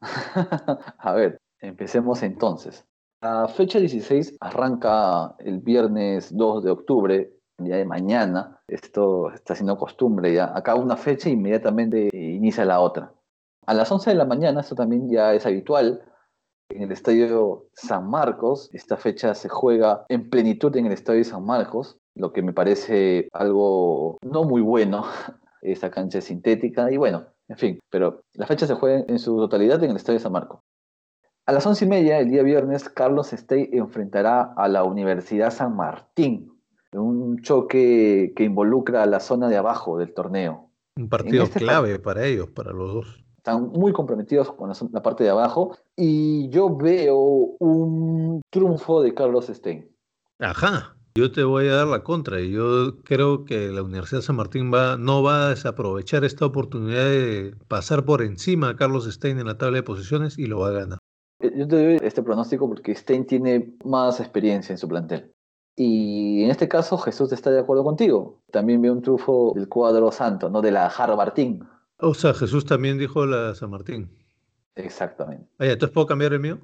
A 0.98 1.12
ver, 1.12 1.38
empecemos 1.60 2.22
entonces. 2.22 2.84
La 3.22 3.48
fecha 3.48 3.78
16 3.78 4.36
arranca 4.40 5.34
el 5.38 5.58
viernes 5.60 6.34
2 6.36 6.64
de 6.64 6.70
octubre, 6.70 7.32
día 7.58 7.76
de 7.76 7.84
mañana. 7.84 8.60
Esto 8.68 9.30
está 9.32 9.54
siendo 9.54 9.76
costumbre 9.76 10.34
ya. 10.34 10.52
Acaba 10.54 10.80
una 10.80 10.96
fecha 10.96 11.28
e 11.28 11.32
inmediatamente 11.32 12.10
inicia 12.12 12.64
la 12.64 12.80
otra. 12.80 13.12
A 13.66 13.74
las 13.74 13.90
11 13.90 14.10
de 14.10 14.16
la 14.16 14.26
mañana, 14.26 14.60
esto 14.60 14.74
también 14.74 15.10
ya 15.10 15.34
es 15.34 15.44
habitual, 15.44 16.02
en 16.76 16.82
el 16.82 16.92
Estadio 16.92 17.66
San 17.74 18.08
Marcos. 18.08 18.70
Esta 18.72 18.96
fecha 18.96 19.34
se 19.34 19.48
juega 19.48 20.04
en 20.08 20.28
plenitud 20.30 20.74
en 20.76 20.86
el 20.86 20.92
Estadio 20.92 21.24
San 21.24 21.44
Marcos, 21.44 21.98
lo 22.14 22.32
que 22.32 22.42
me 22.42 22.52
parece 22.52 23.28
algo 23.32 24.18
no 24.22 24.44
muy 24.44 24.60
bueno. 24.60 25.04
Esta 25.62 25.90
cancha 25.90 26.18
es 26.18 26.24
sintética 26.24 26.92
y 26.92 26.96
bueno, 26.96 27.26
en 27.48 27.56
fin, 27.56 27.78
pero 27.90 28.20
la 28.34 28.46
fecha 28.46 28.66
se 28.66 28.74
juega 28.74 29.04
en 29.08 29.18
su 29.18 29.36
totalidad 29.36 29.82
en 29.82 29.90
el 29.90 29.96
Estadio 29.96 30.20
San 30.20 30.32
Marcos. 30.32 30.60
A 31.46 31.52
las 31.52 31.66
once 31.66 31.84
y 31.84 31.88
media, 31.88 32.18
el 32.18 32.30
día 32.30 32.42
viernes, 32.42 32.88
Carlos 32.88 33.28
Stey 33.30 33.70
enfrentará 33.72 34.52
a 34.56 34.68
la 34.68 34.84
Universidad 34.84 35.52
San 35.52 35.76
Martín, 35.76 36.52
un 36.92 37.40
choque 37.40 38.32
que 38.34 38.44
involucra 38.44 39.02
a 39.02 39.06
la 39.06 39.20
zona 39.20 39.48
de 39.48 39.56
abajo 39.56 39.98
del 39.98 40.12
torneo. 40.12 40.70
Un 40.96 41.08
partido 41.08 41.44
este 41.44 41.60
clave 41.60 41.98
para 41.98 42.24
ellos, 42.24 42.48
para 42.50 42.72
los 42.72 42.92
dos. 42.92 43.25
Están 43.46 43.68
muy 43.68 43.92
comprometidos 43.92 44.50
con 44.50 44.72
la, 44.90 45.02
parte 45.04 45.22
de 45.22 45.30
abajo 45.30 45.76
y 45.94 46.48
yo 46.48 46.76
veo 46.76 47.16
un 47.60 48.42
triunfo 48.50 49.00
de 49.02 49.14
Carlos 49.14 49.46
Stein. 49.46 49.88
Ajá. 50.40 50.96
Yo 51.14 51.30
te 51.30 51.44
voy 51.44 51.68
a 51.68 51.76
dar 51.76 51.86
la 51.86 52.02
contra 52.02 52.40
yo 52.40 52.96
creo 53.04 53.44
que 53.44 53.68
la 53.68 53.84
Universidad 53.84 54.22
San 54.22 54.34
Martín 54.34 54.72
va, 54.74 54.96
no 54.96 55.22
va 55.22 55.46
a 55.46 55.50
desaprovechar 55.50 56.24
esta 56.24 56.44
oportunidad 56.44 57.04
de 57.04 57.54
pasar 57.68 58.04
por 58.04 58.20
encima 58.22 58.70
a 58.70 58.74
Carlos 58.74 59.06
Stein 59.06 59.38
en 59.38 59.46
la 59.46 59.56
tabla 59.56 59.76
de 59.76 59.84
posiciones 59.84 60.36
y 60.40 60.46
lo 60.46 60.58
va 60.58 60.70
a 60.70 60.72
ganar. 60.72 60.98
Eh, 61.38 61.52
Yo 61.56 61.68
te 61.68 61.76
doy 61.76 61.98
este 62.02 62.24
pronóstico 62.24 62.68
porque 62.68 62.96
Stein 62.96 63.28
tiene 63.28 63.76
más 63.84 64.18
experiencia 64.18 64.72
en 64.72 64.78
su 64.78 64.88
plantel. 64.88 65.32
Y 65.76 66.42
en 66.42 66.50
este 66.50 66.66
caso 66.66 66.98
Jesús 66.98 67.30
está 67.30 67.52
de 67.52 67.60
acuerdo 67.60 67.84
contigo. 67.84 68.40
También 68.50 68.82
veo 68.82 68.92
un 68.92 69.02
triunfo 69.02 69.52
del 69.54 69.68
cuadro 69.68 70.10
santo, 70.10 70.50
no 70.50 70.62
de 70.62 70.72
la 70.72 70.86
Harvard 70.86 71.34
Team. 71.34 71.60
O 71.98 72.14
sea, 72.14 72.34
Jesús 72.34 72.64
también 72.66 72.98
dijo 72.98 73.24
la 73.26 73.54
San 73.54 73.70
Martín. 73.70 74.10
Exactamente. 74.74 75.46
Oye, 75.58 75.72
¿entonces 75.72 75.94
puedo 75.94 76.06
cambiar 76.06 76.32
el 76.34 76.40
mío? 76.40 76.58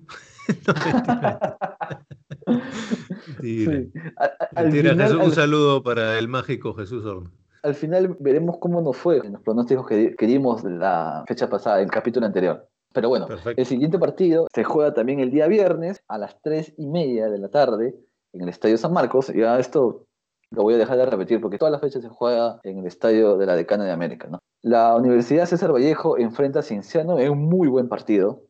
no, 0.66 0.74
mentira. 0.84 1.58
Mentira. 2.46 3.72
Sí. 3.72 3.92
A- 4.16 4.24
a- 4.24 4.48
al, 4.56 4.64
Mentira, 4.66 4.90
final, 4.90 5.06
Jesús, 5.06 5.18
un 5.22 5.28
al- 5.30 5.34
saludo 5.34 5.82
para 5.82 6.18
el 6.18 6.28
mágico 6.28 6.74
Jesús 6.74 7.04
Horno. 7.04 7.30
al 7.62 7.74
final 7.74 8.16
veremos 8.20 8.56
cómo 8.58 8.80
nos 8.82 8.96
fue 8.96 9.18
en 9.18 9.32
los 9.34 9.42
pronósticos 9.42 9.86
que, 9.86 10.14
que 10.16 10.26
dimos 10.26 10.64
la 10.64 11.24
fecha 11.26 11.48
pasada, 11.48 11.80
el 11.80 11.90
capítulo 11.90 12.26
anterior. 12.26 12.68
Pero 12.92 13.08
bueno, 13.08 13.26
Perfecto. 13.26 13.58
el 13.60 13.66
siguiente 13.66 13.98
partido 13.98 14.46
se 14.52 14.64
juega 14.64 14.92
también 14.92 15.20
el 15.20 15.30
día 15.30 15.46
viernes 15.46 16.02
a 16.08 16.18
las 16.18 16.36
3 16.42 16.74
y 16.76 16.86
media 16.88 17.28
de 17.30 17.38
la 17.38 17.48
tarde 17.48 17.94
en 18.34 18.40
el 18.42 18.48
Estadio 18.50 18.76
San 18.76 18.92
Marcos. 18.92 19.28
Ya 19.34 19.58
esto 19.58 20.06
lo 20.52 20.62
voy 20.62 20.74
a 20.74 20.78
dejar 20.78 20.98
de 20.98 21.06
repetir 21.06 21.40
porque 21.40 21.58
todas 21.58 21.72
las 21.72 21.80
fechas 21.80 22.02
se 22.02 22.08
juega 22.08 22.60
en 22.62 22.78
el 22.78 22.86
Estadio 22.86 23.36
de 23.36 23.46
la 23.46 23.56
Decana 23.56 23.84
de 23.84 23.92
América. 23.92 24.28
¿no? 24.30 24.38
La 24.62 24.94
Universidad 24.96 25.46
César 25.46 25.72
Vallejo 25.72 26.18
enfrenta 26.18 26.60
a 26.60 26.62
Cienciano 26.62 27.18
en 27.18 27.30
un 27.30 27.48
muy 27.48 27.68
buen 27.68 27.88
partido. 27.88 28.42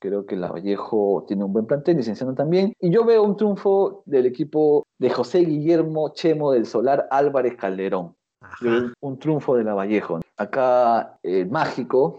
Creo 0.00 0.26
que 0.26 0.36
la 0.36 0.48
Vallejo 0.50 1.24
tiene 1.26 1.44
un 1.44 1.52
buen 1.52 1.66
plantel 1.66 1.98
y 1.98 2.02
Cienciano 2.02 2.34
también. 2.34 2.74
Y 2.80 2.90
yo 2.90 3.04
veo 3.04 3.22
un 3.22 3.36
triunfo 3.36 4.02
del 4.04 4.26
equipo 4.26 4.86
de 4.98 5.10
José 5.10 5.40
Guillermo 5.40 6.12
Chemo 6.12 6.52
del 6.52 6.66
Solar 6.66 7.06
Álvarez 7.10 7.56
Calderón. 7.56 8.14
Yo 8.60 8.70
veo 8.70 8.78
Ajá. 8.80 8.92
un 9.00 9.18
triunfo 9.18 9.56
de 9.56 9.64
la 9.64 9.74
Vallejo. 9.74 10.20
Acá 10.36 11.18
el 11.22 11.48
mágico, 11.48 12.18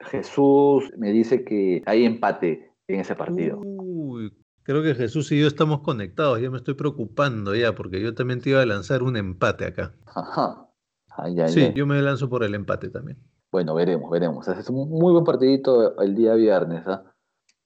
Jesús, 0.00 0.90
me 0.96 1.10
dice 1.10 1.44
que 1.44 1.82
hay 1.84 2.04
empate 2.04 2.72
en 2.88 3.00
ese 3.00 3.14
partido. 3.14 3.60
Uy, 3.62 4.32
creo 4.66 4.82
que 4.82 4.94
Jesús 4.94 5.30
y 5.32 5.40
yo 5.40 5.46
estamos 5.46 5.80
conectados. 5.80 6.40
Ya 6.40 6.50
me 6.50 6.58
estoy 6.58 6.74
preocupando 6.74 7.54
ya, 7.54 7.74
porque 7.74 8.00
yo 8.02 8.14
también 8.14 8.40
te 8.40 8.50
iba 8.50 8.60
a 8.60 8.66
lanzar 8.66 9.02
un 9.02 9.16
empate 9.16 9.64
acá. 9.64 9.94
Ajá. 10.06 10.68
Ay, 11.16 11.40
ay, 11.40 11.48
Sí, 11.48 11.60
ay. 11.62 11.72
yo 11.74 11.86
me 11.86 12.02
lanzo 12.02 12.28
por 12.28 12.42
el 12.44 12.54
empate 12.54 12.90
también. 12.90 13.16
Bueno, 13.52 13.74
veremos, 13.74 14.10
veremos. 14.10 14.46
Es 14.48 14.68
un 14.68 14.90
muy 14.90 15.12
buen 15.12 15.24
partidito 15.24 15.98
el 16.00 16.14
día 16.14 16.34
viernes. 16.34 16.82
¿ah? 16.86 17.04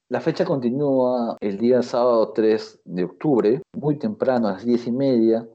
La 0.09 0.21
fecha 0.21 0.45
continúa 0.45 1.37
el 1.41 1.59
día 1.59 1.83
sábado 1.83 2.33
3 2.33 2.83
de 2.85 3.05
octubre, 3.05 3.63
muy 3.75 3.99
temprano, 3.99 4.49
a 4.49 4.53
las 4.53 4.65
10 4.65 4.87
y 4.87 4.93
media. 4.93 5.49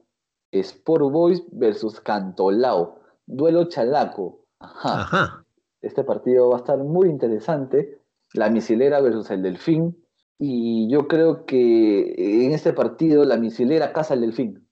Sport 0.52 1.12
Boys 1.12 1.42
versus 1.52 2.00
Cantolao. 2.00 2.98
Duelo 3.26 3.64
chalaco. 3.68 4.40
Ajá. 4.60 5.00
Ajá. 5.02 5.44
Este 5.80 6.02
partido 6.04 6.50
va 6.50 6.56
a 6.56 6.58
estar 6.58 6.78
muy 6.78 7.08
interesante. 7.08 8.00
La 8.34 8.50
misilera 8.50 9.00
versus 9.00 9.30
el 9.30 9.42
delfín. 9.42 9.96
Y 10.38 10.88
yo 10.90 11.08
creo 11.08 11.46
que 11.46 12.44
en 12.44 12.52
este 12.52 12.72
partido 12.72 13.24
la 13.24 13.36
misilera 13.36 13.92
caza 13.92 14.14
al 14.14 14.20
delfín. 14.20 14.66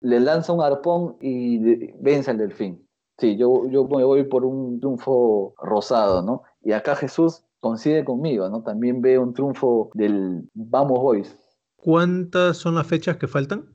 Le 0.00 0.20
lanza 0.20 0.52
un 0.52 0.62
arpón 0.62 1.16
y 1.20 1.92
vence 2.00 2.30
al 2.30 2.38
delfín. 2.38 2.86
Sí, 3.18 3.36
yo, 3.36 3.68
yo 3.70 3.86
me 3.86 4.04
voy 4.04 4.24
por 4.24 4.44
un 4.44 4.80
triunfo 4.80 5.54
rosado, 5.62 6.22
¿no? 6.22 6.42
Y 6.62 6.72
acá 6.72 6.96
Jesús 6.96 7.44
coincide 7.60 8.04
conmigo, 8.04 8.48
¿no? 8.48 8.62
También 8.62 9.00
veo 9.00 9.22
un 9.22 9.34
triunfo 9.34 9.90
del 9.94 10.48
Vamos 10.54 10.98
Boys. 10.98 11.36
¿Cuántas 11.76 12.56
son 12.56 12.74
las 12.74 12.86
fechas 12.86 13.16
que 13.16 13.28
faltan? 13.28 13.66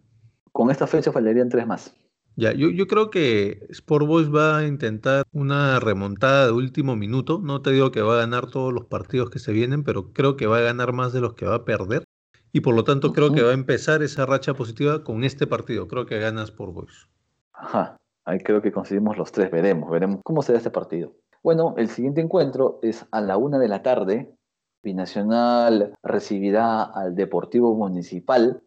Con 0.51 0.71
esta 0.71 0.87
fecha 0.87 1.11
faltarían 1.11 1.49
tres 1.49 1.65
más. 1.65 1.95
Ya, 2.39 2.53
yo, 2.53 2.69
yo 2.69 2.87
creo 2.87 3.09
que 3.09 3.67
Sport 3.69 4.07
Boys 4.07 4.33
va 4.33 4.59
a 4.59 4.65
intentar 4.65 5.25
una 5.33 5.77
remontada 5.81 6.45
de 6.45 6.53
último 6.53 6.95
minuto. 6.95 7.41
No 7.43 7.61
te 7.61 7.71
digo 7.71 7.91
que 7.91 8.01
va 8.01 8.13
a 8.13 8.19
ganar 8.19 8.49
todos 8.49 8.71
los 8.71 8.85
partidos 8.85 9.29
que 9.29 9.39
se 9.39 9.51
vienen, 9.51 9.83
pero 9.83 10.13
creo 10.13 10.37
que 10.37 10.47
va 10.47 10.59
a 10.59 10.61
ganar 10.61 10.93
más 10.93 11.11
de 11.11 11.19
los 11.19 11.33
que 11.33 11.45
va 11.45 11.55
a 11.55 11.65
perder. 11.65 12.05
Y 12.53 12.61
por 12.61 12.75
lo 12.75 12.85
tanto 12.85 13.11
creo 13.11 13.33
que 13.33 13.43
va 13.43 13.51
a 13.51 13.53
empezar 13.53 14.01
esa 14.03 14.25
racha 14.25 14.53
positiva 14.53 15.03
con 15.03 15.25
este 15.25 15.47
partido. 15.47 15.89
Creo 15.89 16.05
que 16.05 16.17
gana 16.17 16.43
Sport 16.43 16.73
Boys. 16.73 17.09
Ajá, 17.51 17.97
ahí 18.23 18.39
creo 18.39 18.61
que 18.61 18.71
conseguimos 18.71 19.17
los 19.17 19.33
tres. 19.33 19.51
Veremos, 19.51 19.91
veremos 19.91 20.21
cómo 20.23 20.41
será 20.41 20.59
este 20.59 20.71
partido. 20.71 21.11
Bueno, 21.43 21.75
el 21.77 21.89
siguiente 21.89 22.21
encuentro 22.21 22.79
es 22.81 23.05
a 23.11 23.19
la 23.19 23.35
una 23.35 23.59
de 23.59 23.67
la 23.67 23.83
tarde. 23.83 24.33
Binacional 24.81 25.93
recibirá 26.03 26.83
al 26.83 27.15
Deportivo 27.15 27.75
Municipal 27.75 28.63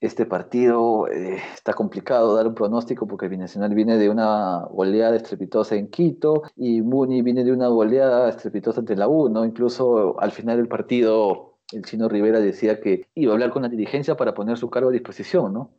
este 0.00 0.26
partido 0.26 1.08
eh, 1.08 1.38
está 1.54 1.72
complicado 1.72 2.34
dar 2.34 2.46
un 2.46 2.54
pronóstico 2.54 3.06
porque 3.06 3.28
Binacional 3.28 3.74
viene 3.74 3.96
de 3.96 4.10
una 4.10 4.66
goleada 4.70 5.16
estrepitosa 5.16 5.76
en 5.76 5.88
Quito 5.88 6.42
y 6.54 6.82
Muni 6.82 7.22
viene 7.22 7.44
de 7.44 7.52
una 7.52 7.68
goleada 7.68 8.28
estrepitosa 8.28 8.80
ante 8.80 8.96
la 8.96 9.08
U, 9.08 9.28
¿no? 9.28 9.44
Incluso 9.44 10.20
al 10.20 10.32
final 10.32 10.58
del 10.58 10.68
partido 10.68 11.56
el 11.72 11.84
chino 11.84 12.08
Rivera 12.08 12.40
decía 12.40 12.80
que 12.80 13.08
iba 13.14 13.32
a 13.32 13.34
hablar 13.34 13.50
con 13.50 13.62
la 13.62 13.68
dirigencia 13.68 14.16
para 14.16 14.34
poner 14.34 14.58
su 14.58 14.70
cargo 14.70 14.90
a 14.90 14.92
disposición, 14.92 15.52
¿no? 15.52 15.70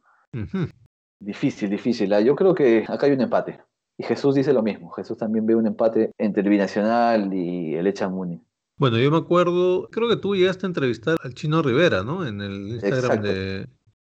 Difícil, 1.20 1.70
difícil. 1.70 2.12
Ah, 2.14 2.22
yo 2.22 2.36
creo 2.36 2.54
que 2.54 2.86
acá 2.88 3.06
hay 3.06 3.14
un 3.14 3.22
empate. 3.22 3.60
Y 3.98 4.04
Jesús 4.04 4.36
dice 4.36 4.54
lo 4.54 4.62
mismo. 4.62 4.92
Jesús 4.92 5.18
también 5.18 5.46
ve 5.46 5.56
un 5.56 5.66
empate 5.66 6.12
entre 6.18 6.44
el 6.44 6.50
Binacional 6.50 7.34
y 7.34 7.76
el 7.76 7.88
Echa 7.88 8.10
Muni. 8.10 8.42
Bueno, 8.78 9.00
yo 9.00 9.10
me 9.10 9.18
acuerdo, 9.18 9.90
creo 9.90 10.08
que 10.08 10.18
tú 10.18 10.36
llegaste 10.36 10.66
a 10.66 10.70
entrevistar 10.70 11.18
al 11.24 11.34
chino 11.34 11.64
Rivera, 11.64 12.04
¿no? 12.04 12.28
En 12.28 12.42
el 12.42 12.68
Instagram 12.68 13.22
de, 13.24 13.68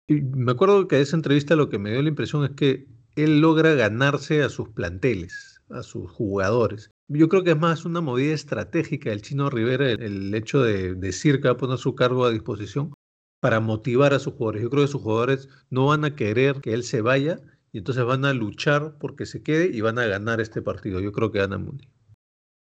y 0.09 0.23
me 0.23 0.53
acuerdo 0.53 0.89
que 0.89 0.97
de 0.97 1.03
esa 1.03 1.17
entrevista 1.17 1.55
lo 1.55 1.69
que 1.69 1.79
me 1.79 1.91
dio 1.91 2.03
la 2.03 2.09
impresión 2.09 2.43
es 2.45 2.51
que 2.53 2.89
él 3.15 3.41
logra 3.41 3.75
ganarse 3.75 4.43
a 4.43 4.49
sus 4.49 4.71
planteles, 4.71 5.61
a 5.69 5.83
sus 5.83 6.11
jugadores. 6.11 6.91
Yo 7.09 7.29
creo 7.29 7.45
que 7.45 7.51
es 7.51 7.59
más 7.59 7.85
una 7.85 8.01
movida 8.01 8.33
estratégica 8.33 9.11
del 9.11 9.21
chino 9.21 9.51
Rivera 9.51 9.91
el, 9.91 10.35
hecho 10.35 10.63
de 10.63 10.95
decir 10.95 11.41
que 11.41 11.49
va 11.49 11.55
a 11.55 11.59
poner 11.59 11.77
su 11.77 11.95
cargo 11.95 12.25
a 12.25 12.31
disposición 12.31 12.95
para 13.41 13.61
motivar 13.61 14.15
a 14.15 14.19
sus 14.19 14.33
jugadores. 14.33 14.63
Yo 14.63 14.71
creo 14.71 14.85
que 14.85 14.93
sus 14.93 15.03
jugadores 15.03 15.49
no 15.69 15.87
van 15.87 16.07
a 16.07 16.17
querer 16.17 16.63
que 16.63 16.73
él 16.73 16.85
se 16.85 17.03
vaya 17.03 17.41
y 17.71 17.79
entonces 17.79 18.05
van 18.05 18.25
a 18.25 18.33
luchar 18.33 18.97
porque 18.99 19.27
se 19.27 19.43
quede 19.43 19.67
y 19.67 19.83
van 19.83 19.99
a 19.99 20.07
ganar 20.07 20.41
este 20.41 20.63
partido. 20.63 21.01
Yo 21.01 21.13
creo 21.13 21.31
que 21.31 21.41
gana 21.41 21.59
Muni. 21.59 21.87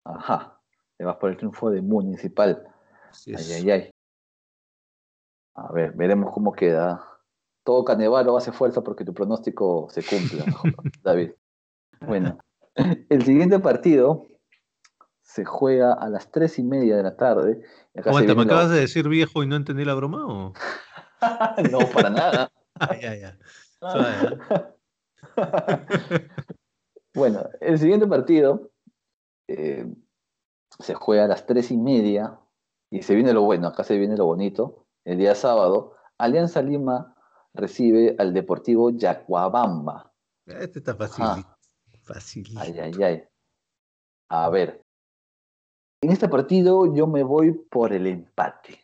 Ajá, 0.04 0.60
te 0.96 1.04
vas 1.04 1.16
por 1.16 1.30
el 1.30 1.36
triunfo 1.36 1.70
de 1.70 1.80
Municipal. 1.80 2.66
Ay, 3.26 3.52
ay, 3.52 3.70
ay. 3.70 3.90
A 5.54 5.72
ver, 5.72 5.92
veremos 5.92 6.32
cómo 6.34 6.52
queda 6.52 7.15
todo 7.66 7.84
Canevaro 7.84 8.36
hace 8.36 8.52
fuerza 8.52 8.82
porque 8.82 9.04
tu 9.04 9.12
pronóstico 9.12 9.88
se 9.90 10.02
cumpla, 10.04 10.44
David. 11.02 11.32
Bueno, 12.00 12.38
el 12.76 13.24
siguiente 13.24 13.58
partido 13.58 14.28
se 15.22 15.44
juega 15.44 15.92
a 15.92 16.08
las 16.08 16.30
tres 16.30 16.60
y 16.60 16.62
media 16.62 16.96
de 16.96 17.02
la 17.02 17.16
tarde. 17.16 17.60
Aguanta, 17.96 18.36
¿me 18.36 18.42
acabas 18.42 18.70
de 18.70 18.78
decir 18.78 19.08
viejo 19.08 19.42
y 19.42 19.48
no 19.48 19.56
entendí 19.56 19.84
la 19.84 19.94
broma 19.94 20.24
o? 20.26 20.52
no, 21.72 21.78
para 21.92 22.08
nada. 22.08 22.52
ah, 22.80 22.96
ya, 22.96 23.16
ya. 23.16 23.38
bueno, 27.14 27.48
el 27.60 27.80
siguiente 27.80 28.06
partido 28.06 28.70
eh, 29.48 29.92
se 30.78 30.94
juega 30.94 31.24
a 31.24 31.28
las 31.28 31.46
tres 31.46 31.72
y 31.72 31.76
media 31.76 32.38
y 32.90 33.02
se 33.02 33.16
viene 33.16 33.32
lo 33.32 33.42
bueno, 33.42 33.66
acá 33.66 33.82
se 33.82 33.98
viene 33.98 34.16
lo 34.16 34.26
bonito. 34.26 34.86
El 35.04 35.18
día 35.18 35.34
sábado, 35.34 35.96
Alianza 36.16 36.62
Lima 36.62 37.15
recibe 37.56 38.14
al 38.18 38.32
Deportivo 38.32 38.90
Yacuabamba. 38.90 40.12
Este 40.46 40.78
está 40.78 40.94
fácil. 40.94 41.24
Fácil. 42.02 42.46
Ay, 42.56 42.78
ay, 42.78 42.92
ay. 43.02 43.24
A 44.28 44.48
ver. 44.50 44.82
En 46.02 46.12
este 46.12 46.28
partido 46.28 46.94
yo 46.94 47.06
me 47.06 47.22
voy 47.22 47.52
por 47.52 47.92
el 47.92 48.06
empate. 48.06 48.78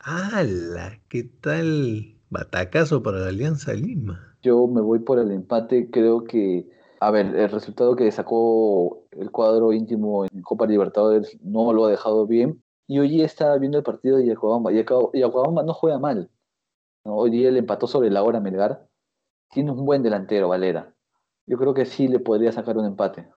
¡Hala! 0.00 1.00
¿Qué 1.08 1.24
tal 1.24 2.20
batacazo 2.30 3.02
para 3.02 3.18
la 3.18 3.28
Alianza 3.28 3.72
Lima? 3.72 4.36
Yo 4.42 4.66
me 4.68 4.80
voy 4.80 5.00
por 5.00 5.18
el 5.18 5.32
empate. 5.32 5.90
Creo 5.90 6.22
que, 6.22 6.68
a 7.00 7.10
ver, 7.10 7.34
el 7.34 7.50
resultado 7.50 7.96
que 7.96 8.12
sacó 8.12 9.08
el 9.10 9.30
cuadro 9.32 9.72
íntimo 9.72 10.24
en 10.24 10.42
Copa 10.42 10.66
Libertadores 10.66 11.36
no 11.42 11.72
lo 11.72 11.86
ha 11.86 11.90
dejado 11.90 12.26
bien. 12.26 12.62
Y 12.86 13.00
hoy 13.00 13.22
estaba 13.22 13.58
viendo 13.58 13.78
el 13.78 13.84
partido 13.84 14.18
de 14.18 14.26
Yacuabamba. 14.26 14.70
Yacuabamba 14.72 15.62
no 15.64 15.74
juega 15.74 15.98
mal. 15.98 16.30
Hoy 17.04 17.30
día 17.30 17.50
le 17.50 17.60
empató 17.60 17.86
sobre 17.86 18.10
la 18.10 18.22
hora 18.22 18.40
Melgar. 18.40 18.86
Tiene 19.50 19.70
un 19.70 19.84
buen 19.84 20.02
delantero, 20.02 20.48
Valera. 20.48 20.94
Yo 21.46 21.56
creo 21.56 21.72
que 21.72 21.86
sí 21.86 22.08
le 22.08 22.20
podría 22.20 22.52
sacar 22.52 22.76
un 22.76 22.84
empate. 22.84 23.30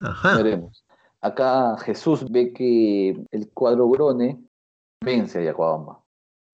Ajá. 0.00 0.36
Veremos. 0.36 0.84
Acá 1.20 1.76
Jesús 1.78 2.30
ve 2.30 2.52
que 2.52 3.24
el 3.30 3.50
cuadro 3.52 3.88
Grone 3.88 4.44
vence 5.04 5.38
a 5.38 5.42
Yacuabamba. 5.42 6.02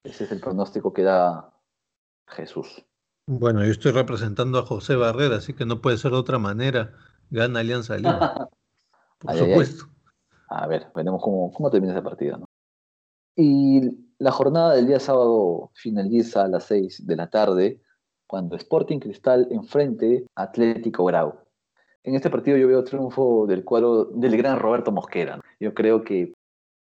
Ese 0.05 0.24
es 0.24 0.32
el 0.32 0.40
pronóstico 0.40 0.93
que 0.93 1.03
da 1.03 1.53
Jesús. 2.28 2.84
Bueno, 3.26 3.64
yo 3.64 3.70
estoy 3.70 3.93
representando 3.93 4.59
a 4.59 4.66
José 4.66 4.97
Barrera, 4.97 5.36
así 5.36 5.55
que 5.55 5.64
no 5.64 5.80
puede 5.80 5.97
ser 5.97 6.11
de 6.11 6.18
otra 6.18 6.38
manera. 6.38 6.93
Gana 7.30 7.61
Alianza 7.61 7.97
Lima. 7.97 8.49
Por 9.18 9.34
supuesto. 9.34 9.86
A 10.49 10.66
ver, 10.66 10.90
veremos 10.95 11.22
cómo, 11.22 11.53
cómo 11.53 11.70
termina 11.70 11.93
ese 11.93 12.03
partido. 12.03 12.38
¿no? 12.38 12.47
Y 13.36 13.90
la 14.22 14.30
jornada 14.30 14.76
del 14.76 14.86
día 14.86 15.00
sábado 15.00 15.72
finaliza 15.74 16.44
a 16.44 16.48
las 16.48 16.64
6 16.64 17.08
de 17.08 17.16
la 17.16 17.28
tarde, 17.28 17.80
cuando 18.28 18.54
Sporting 18.54 19.00
Cristal 19.00 19.48
enfrente 19.50 20.24
a 20.36 20.44
Atlético 20.44 21.04
Grau. 21.04 21.40
En 22.04 22.14
este 22.14 22.30
partido 22.30 22.56
yo 22.56 22.68
veo 22.68 22.84
triunfo 22.84 23.46
del 23.48 23.64
cuadro 23.64 24.04
del 24.04 24.36
gran 24.36 24.60
Roberto 24.60 24.92
Mosquera. 24.92 25.40
Yo 25.58 25.74
creo 25.74 26.04
que 26.04 26.32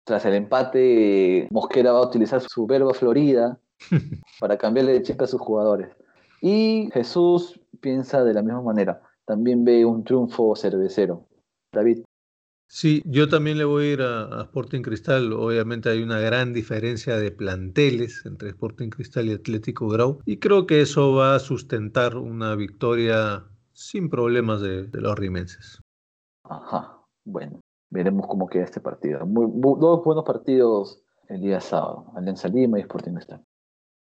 tras 0.05 0.23
el 0.25 0.33
empate, 0.33 1.49
Mosquera 1.51 1.91
va 1.91 1.99
a 1.99 2.07
utilizar 2.07 2.39
su 2.39 2.65
verba 2.65 2.93
florida 2.93 3.59
para 4.39 4.57
cambiarle 4.57 4.93
de 4.93 5.03
cheque 5.03 5.25
a 5.25 5.27
sus 5.27 5.41
jugadores. 5.41 5.89
Y 6.39 6.89
Jesús 6.93 7.59
piensa 7.81 8.23
de 8.23 8.33
la 8.33 8.43
misma 8.43 8.61
manera. 8.61 9.01
También 9.25 9.65
ve 9.65 9.83
un 9.83 10.05
triunfo 10.05 10.55
cervecero. 10.55 11.25
David. 11.73 12.05
Sí, 12.67 13.01
yo 13.05 13.29
también 13.29 13.57
le 13.57 13.63
voy 13.63 13.85
a 13.85 13.93
ir 13.93 14.01
a, 14.01 14.41
Sporting 14.41 14.81
Cristal. 14.81 15.31
Obviamente 15.33 15.89
hay 15.89 16.01
una 16.01 16.19
gran 16.19 16.51
diferencia 16.51 17.17
de 17.17 17.31
planteles 17.31 18.25
entre 18.25 18.49
Sporting 18.49 18.89
Cristal 18.89 19.27
y 19.27 19.33
Atlético 19.33 19.87
Grau. 19.87 20.19
Y 20.25 20.39
creo 20.39 20.65
que 20.65 20.81
eso 20.81 21.13
va 21.13 21.35
a 21.35 21.39
sustentar 21.39 22.17
una 22.17 22.55
victoria 22.55 23.45
sin 23.71 24.09
problemas 24.09 24.61
de, 24.61 24.89
los 24.93 25.17
rimenses. 25.17 25.81
Ajá, 26.43 27.01
bueno, 27.23 27.59
veremos 27.89 28.27
cómo 28.27 28.47
queda 28.47 28.63
este 28.63 28.81
partido. 28.81 29.19
dos 29.25 30.03
buenos 30.03 30.23
partidos 30.25 31.01
el 31.27 31.41
día 31.41 31.59
sábado, 31.59 32.11
Alianza 32.15 32.47
Lima 32.47 32.79
y 32.79 32.81
Sporting 32.81 33.13
Cristal. 33.13 33.43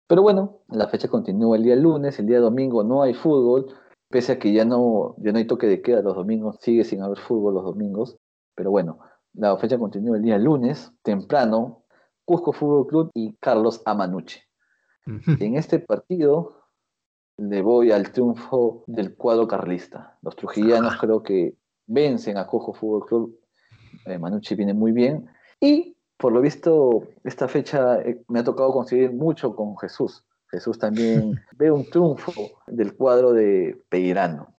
Pero 0.07 0.23
bueno, 0.23 0.59
la 0.67 0.87
fecha 0.87 1.07
continúa 1.07 1.55
el 1.55 1.63
día 1.63 1.75
lunes, 1.75 2.19
el 2.19 2.27
día 2.27 2.39
domingo 2.39 2.83
no 2.83 3.01
hay 3.01 3.13
fútbol, 3.13 3.67
pese 4.09 4.33
a 4.33 4.39
que 4.39 4.51
ya 4.51 4.65
no, 4.65 5.15
ya 5.19 5.31
no 5.31 5.37
hay 5.37 5.47
toque 5.47 5.67
de 5.67 5.81
queda 5.81 6.01
los 6.01 6.15
domingos, 6.15 6.57
sigue 6.59 6.83
sin 6.83 7.01
haber 7.01 7.17
fútbol 7.19 7.53
los 7.53 7.63
domingos. 7.63 8.17
Pero 8.55 8.71
bueno, 8.71 8.99
la 9.33 9.57
fecha 9.57 9.77
continúa 9.77 10.17
el 10.17 10.23
día 10.23 10.37
lunes, 10.37 10.91
temprano, 11.03 11.83
Cusco 12.25 12.53
Fútbol 12.53 12.87
Club 12.87 13.11
y 13.13 13.33
Carlos 13.37 13.81
Amanuche. 13.85 14.43
En 15.39 15.55
este 15.55 15.79
partido 15.79 16.61
le 17.37 17.61
voy 17.61 17.91
al 17.91 18.11
triunfo 18.11 18.83
del 18.87 19.15
cuadro 19.15 19.47
carlista. 19.47 20.17
Los 20.21 20.35
trujillanos 20.35 20.97
creo 20.97 21.23
que 21.23 21.55
vencen 21.87 22.37
a 22.37 22.45
Cusco 22.45 22.73
Fútbol 22.73 23.05
Club. 23.05 23.39
Eh, 24.05 24.17
Manucci 24.17 24.55
viene 24.55 24.73
muy 24.73 24.91
bien. 24.91 25.27
Y 25.59 25.97
por 26.17 26.31
lo 26.31 26.41
visto, 26.41 27.07
esta 27.23 27.47
fecha 27.47 27.99
eh, 28.01 28.23
me 28.27 28.39
ha 28.39 28.43
tocado 28.43 28.71
conseguir 28.71 29.11
mucho 29.11 29.55
con 29.55 29.77
Jesús. 29.77 30.23
Jesús 30.49 30.77
también 30.77 31.39
ve 31.57 31.71
un 31.71 31.89
triunfo 31.89 32.31
del 32.67 32.95
cuadro 32.95 33.33
de 33.33 33.81
Peirano. 33.89 34.55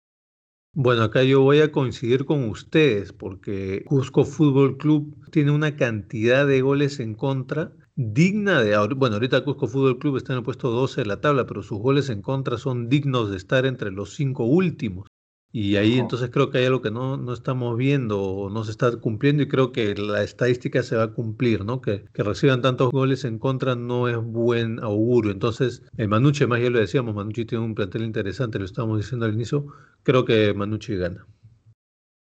Bueno, 0.75 1.03
acá 1.03 1.23
yo 1.23 1.41
voy 1.41 1.61
a 1.61 1.71
coincidir 1.71 2.25
con 2.25 2.49
ustedes 2.49 3.13
porque 3.13 3.83
Cusco 3.85 4.23
Fútbol 4.25 4.77
Club 4.77 5.15
tiene 5.31 5.51
una 5.51 5.75
cantidad 5.75 6.47
de 6.47 6.61
goles 6.61 6.99
en 6.99 7.13
contra 7.15 7.73
digna 7.95 8.61
de... 8.61 8.75
Bueno, 8.95 9.15
ahorita 9.15 9.43
Cusco 9.43 9.67
Fútbol 9.67 9.99
Club 9.99 10.17
está 10.17 10.33
en 10.33 10.39
el 10.39 10.45
puesto 10.45 10.71
12 10.71 11.01
de 11.01 11.07
la 11.07 11.21
tabla, 11.21 11.45
pero 11.45 11.61
sus 11.63 11.79
goles 11.79 12.09
en 12.09 12.21
contra 12.21 12.57
son 12.57 12.89
dignos 12.89 13.29
de 13.29 13.37
estar 13.37 13.65
entre 13.65 13.91
los 13.91 14.15
cinco 14.15 14.45
últimos. 14.45 15.07
Y 15.55 15.75
ahí 15.75 15.99
entonces 15.99 16.31
creo 16.31 16.49
que 16.49 16.57
hay 16.57 16.65
algo 16.65 16.81
que 16.81 16.89
no, 16.89 17.15
no 17.15 17.31
estamos 17.31 17.77
viendo 17.77 18.19
o 18.19 18.49
no 18.49 18.63
se 18.63 18.71
está 18.71 18.99
cumpliendo 18.99 19.43
y 19.43 19.47
creo 19.47 19.71
que 19.71 19.93
la 19.93 20.23
estadística 20.23 20.81
se 20.81 20.95
va 20.95 21.03
a 21.03 21.13
cumplir, 21.13 21.63
¿no? 21.63 21.79
Que, 21.79 22.05
que 22.11 22.23
reciban 22.23 22.63
tantos 22.63 22.89
goles 22.89 23.23
en 23.23 23.37
contra 23.37 23.75
no 23.75 24.07
es 24.07 24.17
buen 24.17 24.79
augurio. 24.79 25.31
Entonces, 25.31 25.83
el 25.95 26.07
Manucci, 26.07 26.47
más 26.47 26.59
ya 26.59 26.71
lo 26.71 26.79
decíamos, 26.79 27.13
Manucci 27.13 27.45
tiene 27.45 27.63
un 27.63 27.75
plantel 27.75 28.01
interesante, 28.01 28.57
lo 28.57 28.65
estábamos 28.65 28.97
diciendo 28.97 29.27
al 29.27 29.35
inicio, 29.35 29.67
creo 30.01 30.25
que 30.25 30.55
Manucci 30.55 30.95
gana. 30.95 31.27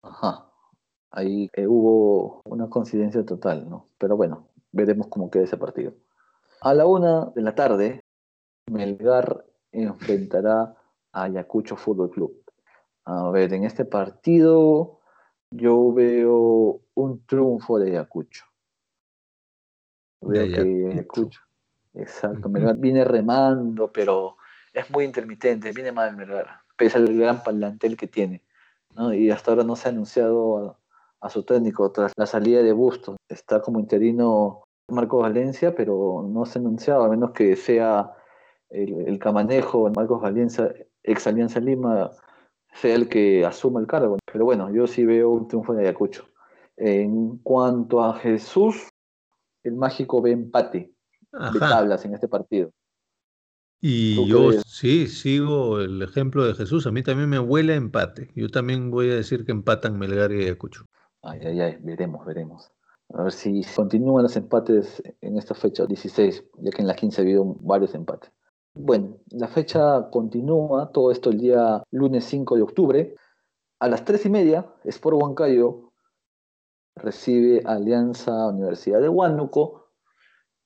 Ajá. 0.04 0.50
Ahí 1.12 1.50
eh, 1.52 1.68
hubo 1.68 2.42
una 2.46 2.70
coincidencia 2.70 3.26
total, 3.26 3.70
¿no? 3.70 3.90
Pero 3.98 4.16
bueno, 4.16 4.48
veremos 4.72 5.08
cómo 5.08 5.30
queda 5.30 5.44
ese 5.44 5.58
partido. 5.58 5.92
A 6.62 6.74
la 6.74 6.86
una 6.86 7.26
de 7.36 7.42
la 7.42 7.54
tarde, 7.56 8.00
Melgar 8.72 9.44
enfrentará 9.74 10.78
a 11.12 11.24
Ayacucho 11.24 11.76
Fútbol 11.76 12.10
Club. 12.12 12.47
A 13.08 13.30
ver, 13.32 13.54
en 13.54 13.64
este 13.64 13.86
partido 13.86 15.00
yo 15.50 15.94
veo 15.94 16.82
un 16.94 17.26
triunfo 17.26 17.80
de 17.80 17.92
Ayacucho. 17.92 18.44
Veo 20.22 20.42
De 20.42 20.52
que 20.52 20.92
Ayacucho. 20.92 21.40
Exacto. 21.94 22.50
Melgar 22.50 22.76
viene 22.78 23.06
remando, 23.06 23.94
pero 23.94 24.36
es 24.74 24.92
muy 24.92 25.06
intermitente, 25.06 25.72
viene 25.72 25.94
mal 25.94 26.18
Melgar, 26.18 26.48
pese 26.76 26.98
al 26.98 27.18
gran 27.18 27.42
plantel 27.42 27.96
que 27.96 28.08
tiene. 28.08 28.44
¿no? 28.94 29.14
Y 29.14 29.32
hasta 29.32 29.52
ahora 29.52 29.64
no 29.64 29.78
se 29.78 29.88
ha 29.88 29.92
anunciado 29.92 30.58
a, 30.68 30.78
a 31.22 31.30
su 31.30 31.44
técnico 31.44 31.90
tras 31.94 32.12
la 32.18 32.26
salida 32.26 32.62
de 32.62 32.74
Bustos. 32.74 33.16
Está 33.30 33.62
como 33.62 33.80
interino 33.80 34.64
Marcos 34.90 35.22
Valencia, 35.22 35.74
pero 35.74 36.26
no 36.28 36.46
se 36.46 36.60
ha 36.60 36.62
anunciado, 36.62 37.06
a 37.06 37.10
menos 37.10 37.32
que 37.32 37.56
sea 37.56 38.12
el, 38.70 39.08
el 39.08 39.18
camanejo 39.18 39.90
Marcos 39.96 40.22
Valencia, 40.22 40.74
ex 41.04 41.26
Alianza 41.26 41.62
Lima, 41.62 42.12
sea 42.82 42.96
el 42.96 43.10
que 43.10 43.46
asuma 43.46 43.80
el 43.80 43.88
cargo. 43.88 44.18
Pero 44.32 44.46
bueno, 44.46 44.74
yo 44.74 44.88
sí 44.88 45.06
veo 45.06 45.30
un 45.30 45.48
triunfo 45.48 45.74
de 45.74 45.84
Ayacucho. 45.84 46.28
En 46.76 47.38
cuanto 47.38 48.04
a 48.04 48.14
Jesús, 48.16 48.90
el 49.64 49.74
mágico 49.74 50.22
ve 50.22 50.32
empate 50.32 50.94
de 51.32 51.38
Ajá. 51.40 51.70
tablas 51.70 52.06
en 52.06 52.14
este 52.14 52.28
partido. 52.28 52.72
Y 53.80 54.16
¿Tú 54.16 54.26
yo 54.26 54.48
crees? 54.50 54.64
sí 54.66 55.08
sigo 55.08 55.80
el 55.80 56.02
ejemplo 56.02 56.46
de 56.46 56.54
Jesús. 56.54 56.88
A 56.88 56.92
mí 56.92 57.04
también 57.04 57.30
me 57.30 57.40
huele 57.40 57.74
a 57.74 57.78
empate. 57.78 58.32
Yo 58.36 58.50
también 58.50 58.90
voy 58.90 59.12
a 59.12 59.16
decir 59.16 59.46
que 59.46 59.52
empatan 59.52 59.98
Melgar 59.98 60.32
y 60.32 60.44
Ayacucho. 60.44 60.86
Ay, 61.22 61.42
ay, 61.44 61.60
ay, 61.60 61.78
veremos, 61.82 62.26
veremos. 62.26 62.72
A 63.14 63.24
ver 63.24 63.32
si 63.32 63.64
continúan 63.76 64.24
los 64.24 64.36
empates 64.36 65.02
en 65.22 65.38
esta 65.38 65.54
fecha 65.54 65.86
16, 65.86 66.44
ya 66.60 66.72
que 66.72 66.82
en 66.82 66.88
la 66.88 66.96
15 66.96 67.22
ha 67.22 67.24
habido 67.24 67.46
varios 67.62 67.96
empates. 67.96 68.32
Bueno, 68.80 69.18
la 69.32 69.48
fecha 69.48 70.08
continúa, 70.12 70.92
todo 70.92 71.12
esto 71.12 71.32
el 71.32 71.40
día 71.40 71.82
lunes 71.90 72.26
5 72.26 72.56
de 72.56 72.62
octubre. 72.62 73.16
A 73.80 73.88
las 73.88 74.06
3 74.06 74.28
y 74.28 74.30
media, 74.30 74.68
Sport 74.84 75.18
Huancayo 75.20 75.92
recibe 76.96 77.64
Alianza 77.66 78.48
Universidad 78.48 79.02
de 79.02 79.10
Huánuco. 79.10 79.88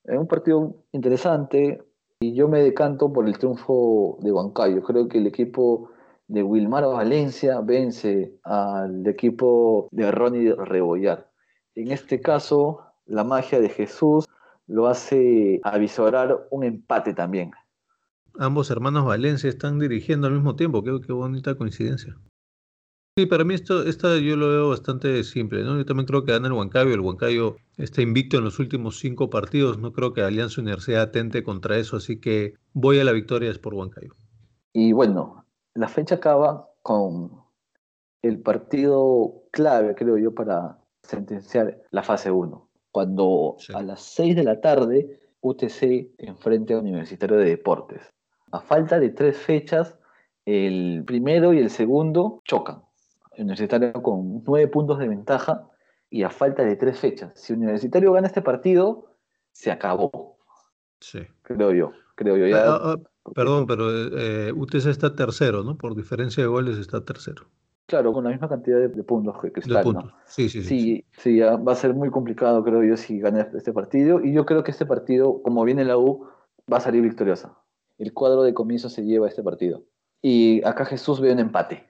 Es 0.03 0.17
un 0.17 0.27
partido 0.27 0.83
interesante 0.91 1.81
y 2.19 2.33
yo 2.33 2.49
me 2.49 2.61
decanto 2.61 3.13
por 3.13 3.27
el 3.27 3.37
triunfo 3.37 4.17
de 4.19 4.33
Huancayo. 4.33 4.83
Creo 4.83 5.07
que 5.07 5.19
el 5.19 5.27
equipo 5.27 5.89
de 6.27 6.43
Wilmar 6.43 6.85
Valencia 6.87 7.61
vence 7.61 8.37
al 8.43 9.07
equipo 9.07 9.87
de 9.91 10.11
Ronnie 10.11 10.53
Rebollar. 10.53 11.31
En 11.75 11.91
este 11.91 12.19
caso, 12.19 12.81
la 13.05 13.23
magia 13.23 13.61
de 13.61 13.69
Jesús 13.69 14.25
lo 14.67 14.87
hace 14.87 15.61
avisorar 15.63 16.47
un 16.51 16.65
empate 16.65 17.13
también. 17.13 17.51
Ambos 18.39 18.71
hermanos 18.71 19.05
Valencia 19.05 19.49
están 19.49 19.79
dirigiendo 19.79 20.27
al 20.27 20.33
mismo 20.33 20.55
tiempo. 20.55 20.83
Qué, 20.83 20.99
qué 21.05 21.13
bonita 21.13 21.55
coincidencia. 21.55 22.15
Sí, 23.17 23.25
para 23.25 23.43
mí 23.43 23.53
esto, 23.53 23.83
esta 23.83 24.17
yo 24.19 24.37
lo 24.37 24.47
veo 24.47 24.69
bastante 24.69 25.23
simple, 25.25 25.63
¿no? 25.63 25.77
Yo 25.77 25.85
también 25.85 26.05
creo 26.07 26.23
que 26.23 26.31
gana 26.31 26.47
el 26.47 26.53
Huancayo. 26.53 26.93
El 26.93 27.01
Huancayo 27.01 27.57
está 27.77 28.01
invicto 28.01 28.37
en 28.37 28.45
los 28.45 28.57
últimos 28.59 28.99
cinco 28.99 29.29
partidos. 29.29 29.79
No 29.79 29.91
creo 29.91 30.13
que 30.13 30.21
Alianza 30.21 30.61
Universidad 30.61 31.01
atente 31.01 31.43
contra 31.43 31.77
eso, 31.77 31.97
así 31.97 32.21
que 32.21 32.53
voy 32.73 32.99
a 32.99 33.03
la 33.03 33.11
victoria 33.11 33.51
es 33.51 33.59
por 33.59 33.73
Huancayo. 33.73 34.15
Y 34.71 34.93
bueno, 34.93 35.45
la 35.73 35.89
fecha 35.89 36.15
acaba 36.15 36.69
con 36.81 37.31
el 38.21 38.39
partido 38.39 39.43
clave, 39.51 39.93
creo 39.95 40.17
yo, 40.17 40.33
para 40.33 40.79
sentenciar 41.03 41.81
la 41.91 42.03
fase 42.03 42.31
1. 42.31 42.69
Cuando 42.91 43.55
Sí. 43.59 43.73
a 43.75 43.81
las 43.81 44.01
6 44.03 44.37
de 44.37 44.43
la 44.43 44.61
tarde 44.61 45.19
UTC 45.41 46.13
enfrenta 46.17 46.75
a 46.75 46.79
Universitario 46.79 47.37
de 47.37 47.45
Deportes. 47.45 48.01
A 48.51 48.59
falta 48.61 48.99
de 48.99 49.09
tres 49.09 49.37
fechas, 49.37 49.97
el 50.45 51.03
primero 51.05 51.53
y 51.53 51.59
el 51.59 51.69
segundo 51.69 52.41
chocan. 52.45 52.83
Universitario 53.37 53.93
con 53.93 54.43
nueve 54.45 54.67
puntos 54.67 54.99
de 54.99 55.07
ventaja 55.07 55.67
y 56.09 56.23
a 56.23 56.29
falta 56.29 56.63
de 56.63 56.75
tres 56.75 56.99
fechas. 56.99 57.31
Si 57.35 57.53
Universitario 57.53 58.11
gana 58.11 58.27
este 58.27 58.41
partido, 58.41 59.15
se 59.51 59.71
acabó, 59.71 60.37
Sí. 60.99 61.19
creo 61.43 61.71
yo. 61.71 61.91
Creo 62.15 62.37
yo. 62.37 62.45
Ya, 62.47 62.63
Ah, 62.75 62.79
ah, 62.83 62.97
perdón, 63.33 63.65
pero 63.65 63.89
eh, 63.89 64.51
UTC 64.53 64.87
está 64.89 65.15
tercero, 65.15 65.63
¿no? 65.63 65.77
Por 65.77 65.95
diferencia 65.95 66.43
de 66.43 66.47
goles 66.49 66.77
está 66.77 67.03
tercero. 67.03 67.45
Claro, 67.87 68.13
con 68.13 68.23
la 68.23 68.29
misma 68.29 68.47
cantidad 68.47 68.77
de, 68.77 68.87
de 68.89 69.03
puntos 69.03 69.35
que 69.41 69.47
De 69.47 69.53
Cristal, 69.53 69.83
¿no? 69.85 69.93
puntos. 69.93 70.13
Sí, 70.25 70.47
sí, 70.49 70.61
sí. 70.61 70.67
Sí, 70.79 71.05
sí, 71.17 71.37
ya 71.37 71.55
va 71.55 71.71
a 71.71 71.75
ser 71.75 71.93
muy 71.93 72.09
complicado, 72.09 72.63
creo 72.63 72.83
yo, 72.83 72.95
si 72.97 73.19
gana 73.19 73.41
este 73.53 73.73
partido. 73.73 74.21
Y 74.23 74.33
yo 74.33 74.45
creo 74.45 74.63
que 74.63 74.71
este 74.71 74.85
partido, 74.85 75.41
como 75.41 75.63
viene 75.63 75.83
la 75.83 75.97
U, 75.97 76.27
va 76.71 76.77
a 76.77 76.81
salir 76.81 77.01
victoriosa. 77.01 77.57
El 78.01 78.13
cuadro 78.13 78.41
de 78.41 78.53
comienzo 78.53 78.89
se 78.89 79.03
lleva 79.03 79.27
este 79.27 79.43
partido. 79.43 79.85
Y 80.23 80.63
acá 80.65 80.85
Jesús 80.85 81.19
ve 81.21 81.31
un 81.31 81.37
empate. 81.39 81.87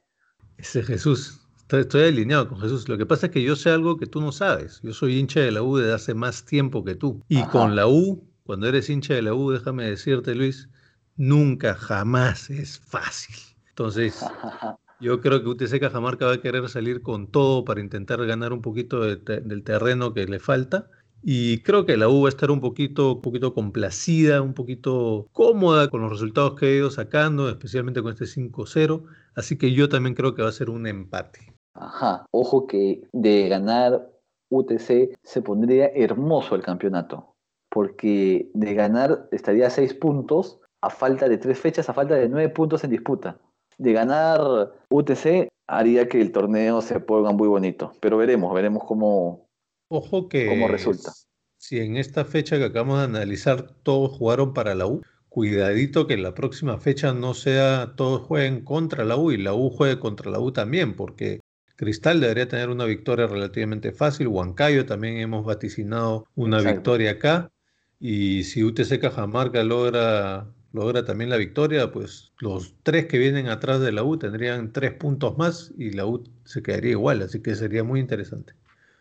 Ese 0.58 0.84
Jesús. 0.84 1.40
Estoy, 1.62 1.82
estoy 1.82 2.04
alineado 2.04 2.50
con 2.50 2.60
Jesús. 2.60 2.90
Lo 2.90 2.98
que 2.98 3.06
pasa 3.06 3.28
es 3.28 3.32
que 3.32 3.42
yo 3.42 3.56
sé 3.56 3.70
algo 3.70 3.96
que 3.98 4.08
tú 4.08 4.20
no 4.20 4.34
sabes. 4.34 4.82
Yo 4.84 4.92
soy 4.94 5.18
hincha 5.18 5.40
de 5.40 5.52
la 5.52 5.64
U 5.64 5.78
desde 5.78 5.94
hace 5.94 6.14
más 6.14 6.44
tiempo 6.46 6.84
que 6.84 6.96
tú. 6.96 7.22
Y 7.30 7.38
Ajá. 7.40 7.50
con 7.50 7.76
la 7.78 7.88
U, 7.88 8.28
cuando 8.44 8.68
eres 8.68 8.90
hincha 8.90 9.14
de 9.14 9.22
la 9.22 9.34
U, 9.34 9.52
déjame 9.52 9.86
decirte, 9.90 10.36
Luis, 10.36 10.68
nunca, 11.16 11.76
jamás 11.76 12.50
es 12.50 12.78
fácil. 12.80 13.36
Entonces, 13.70 14.20
yo 15.00 15.22
creo 15.22 15.42
que 15.42 15.48
UTC 15.50 15.80
Cajamarca 15.80 16.26
va 16.26 16.34
a 16.34 16.42
querer 16.42 16.68
salir 16.68 17.02
con 17.02 17.28
todo 17.28 17.64
para 17.64 17.80
intentar 17.80 18.26
ganar 18.26 18.52
un 18.52 18.62
poquito 18.62 19.00
de 19.00 19.16
te- 19.16 19.40
del 19.40 19.64
terreno 19.64 20.14
que 20.14 20.26
le 20.26 20.40
falta. 20.40 20.90
Y 21.24 21.62
creo 21.62 21.86
que 21.86 21.98
la 21.98 22.10
U 22.10 22.24
va 22.24 22.28
a 22.28 22.30
estar 22.30 22.50
un 22.50 22.62
poquito, 22.62 23.16
un 23.16 23.22
poquito 23.22 23.54
complacida, 23.54 24.42
un 24.42 24.54
poquito 24.54 25.28
cómoda 25.32 25.90
con 25.90 26.02
los 26.02 26.12
resultados 26.12 26.56
que 26.56 26.66
ha 26.66 26.76
ido 26.76 26.90
sacando, 26.90 27.50
especialmente 27.50 28.02
con 28.02 28.12
este 28.12 28.26
5-0. 28.26 29.04
Así 29.36 29.58
que 29.58 29.72
yo 29.74 29.88
también 29.88 30.16
creo 30.16 30.34
que 30.34 30.42
va 30.42 30.50
a 30.50 30.54
ser 30.54 30.70
un 30.70 30.88
empate. 30.88 31.54
Ajá. 31.74 32.26
Ojo 32.32 32.68
que 32.68 33.08
de 33.14 33.48
ganar 33.50 34.10
UTC 34.50 35.18
se 35.24 35.42
pondría 35.42 35.88
hermoso 35.88 36.56
el 36.56 36.64
campeonato. 36.64 37.34
Porque 37.70 38.50
de 38.54 38.74
ganar 38.74 39.30
estaría 39.32 39.68
a 39.68 39.70
seis 39.70 39.94
puntos 39.94 40.60
a 40.82 40.90
falta 40.90 41.30
de 41.30 41.38
tres 41.38 41.60
fechas, 41.60 41.90
a 41.90 41.94
falta 41.94 42.16
de 42.16 42.28
nueve 42.28 42.50
puntos 42.50 42.84
en 42.84 42.90
disputa. 42.90 43.40
De 43.78 43.94
ganar 43.94 44.74
UTC 44.90 45.48
haría 45.68 46.10
que 46.10 46.20
el 46.20 46.32
torneo 46.32 46.82
se 46.82 47.00
ponga 47.00 47.32
muy 47.32 47.48
bonito. 47.48 47.94
Pero 48.02 48.18
veremos, 48.18 48.54
veremos 48.54 48.84
cómo, 48.84 49.48
Ojo 49.94 50.30
que 50.30 50.48
¿Cómo 50.48 50.70
resulta? 50.70 51.12
si 51.58 51.80
en 51.80 51.98
esta 51.98 52.24
fecha 52.24 52.58
que 52.58 52.64
acabamos 52.64 53.00
de 53.00 53.04
analizar 53.06 53.74
todos 53.84 54.18
jugaron 54.18 54.54
para 54.54 54.74
la 54.74 54.88
U, 54.88 55.02
cuidadito 55.28 56.08
que 56.08 56.16
la 56.16 56.34
próxima 56.34 56.80
fecha 56.80 57.14
no 57.14 57.34
sea 57.34 57.94
todos 57.98 58.22
jueguen 58.22 58.64
contra 58.64 59.04
la 59.04 59.18
U 59.18 59.32
y 59.32 59.38
la 59.38 59.54
U 59.54 59.70
juegue 59.70 60.00
contra 60.00 60.32
la 60.32 60.40
U 60.40 60.54
también, 60.54 60.96
porque 60.96 61.42
Cristal 61.76 62.22
debería 62.22 62.48
tener 62.48 62.70
una 62.70 62.86
victoria 62.86 63.28
relativamente 63.28 63.92
fácil, 63.92 64.28
Huancayo 64.28 64.86
también 64.86 65.18
hemos 65.18 65.46
vaticinado 65.46 66.26
una 66.36 66.60
Exacto. 66.60 66.76
victoria 66.78 67.12
acá, 67.12 67.52
y 68.00 68.44
si 68.44 68.64
UTC 68.64 69.00
Cajamarca 69.00 69.62
logra, 69.64 70.48
logra 70.72 71.04
también 71.04 71.30
la 71.30 71.38
victoria, 71.38 71.92
pues 71.92 72.32
los 72.40 72.76
tres 72.84 73.08
que 73.08 73.18
vienen 73.18 73.50
atrás 73.50 73.82
de 73.82 73.92
la 73.92 74.04
U 74.04 74.18
tendrían 74.18 74.72
tres 74.72 74.94
puntos 74.94 75.38
más 75.38 75.74
y 75.78 75.92
la 75.92 76.06
U 76.06 76.24
se 76.46 76.64
quedaría 76.64 76.92
igual, 76.92 77.22
así 77.24 77.42
que 77.42 77.56
sería 77.56 77.84
muy 77.84 78.00
interesante. 78.00 78.54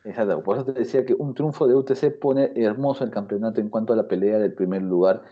Exacto, 0.05 0.43
por 0.43 0.57
eso 0.57 0.65
te 0.67 0.73
decía 0.73 1.05
que 1.05 1.15
un 1.15 1.35
triunfo 1.35 1.67
de 1.69 1.75
UTC 1.75 2.19
pone 2.21 2.53
hermoso 2.57 3.05
el 3.05 3.11
campeonato 3.11 3.61
en 3.61 3.69
cuanto 3.69 3.93
a 3.93 3.97
la 3.97 4.09
pelea 4.09 4.39
del 4.39 4.55
primer 4.55 4.83
lugar, 4.83 5.23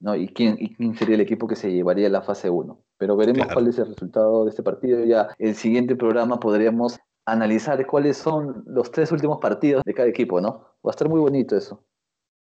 ¿no? 0.00 0.14
Y 0.14 0.28
quién, 0.28 0.56
y 0.58 0.74
quién 0.74 0.94
sería 0.94 1.14
el 1.14 1.20
equipo 1.22 1.46
que 1.48 1.56
se 1.56 1.72
llevaría 1.72 2.08
la 2.08 2.22
fase 2.22 2.50
1. 2.50 2.78
Pero 2.98 3.16
veremos 3.16 3.38
Claro. 3.46 3.54
cuál 3.54 3.68
es 3.68 3.78
el 3.78 3.86
resultado 3.88 4.44
de 4.44 4.50
este 4.50 4.62
partido. 4.62 5.04
Ya 5.04 5.28
el 5.38 5.54
siguiente 5.54 5.96
programa 5.96 6.38
podríamos 6.40 6.98
analizar 7.26 7.84
cuáles 7.86 8.16
son 8.16 8.64
los 8.66 8.90
tres 8.90 9.12
últimos 9.12 9.38
partidos 9.38 9.82
de 9.84 9.94
cada 9.94 10.08
equipo, 10.08 10.40
¿no? 10.40 10.60
Va 10.84 10.90
a 10.90 10.90
estar 10.90 11.08
muy 11.08 11.20
bonito 11.20 11.56
eso. 11.56 11.82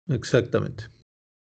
Exactamente. 0.08 0.86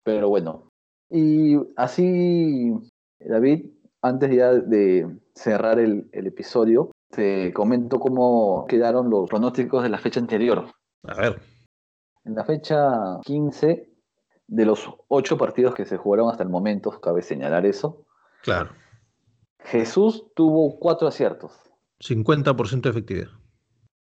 Pero 0.03 0.29
bueno. 0.29 0.69
Y 1.09 1.55
así, 1.77 2.73
David, 3.19 3.65
antes 4.01 4.35
ya 4.35 4.53
de 4.53 5.07
cerrar 5.35 5.79
el, 5.79 6.09
el 6.11 6.27
episodio, 6.27 6.91
te 7.09 7.53
comento 7.53 7.99
cómo 7.99 8.65
quedaron 8.67 9.09
los 9.09 9.29
pronósticos 9.29 9.83
de 9.83 9.89
la 9.89 9.97
fecha 9.97 10.19
anterior. 10.19 10.71
A 11.03 11.15
ver, 11.15 11.41
En 12.25 12.35
la 12.35 12.43
fecha 12.43 13.19
15, 13.23 13.89
de 14.47 14.65
los 14.65 14.89
ocho 15.07 15.37
partidos 15.37 15.73
que 15.75 15.85
se 15.85 15.97
jugaron 15.97 16.29
hasta 16.29 16.43
el 16.43 16.49
momento, 16.49 16.91
cabe 17.01 17.21
señalar 17.21 17.65
eso, 17.65 18.05
claro, 18.43 18.71
Jesús 19.59 20.25
tuvo 20.35 20.77
cuatro 20.79 21.07
aciertos. 21.07 21.51
50% 21.99 22.81
de 22.81 22.89
efectividad. 22.89 23.29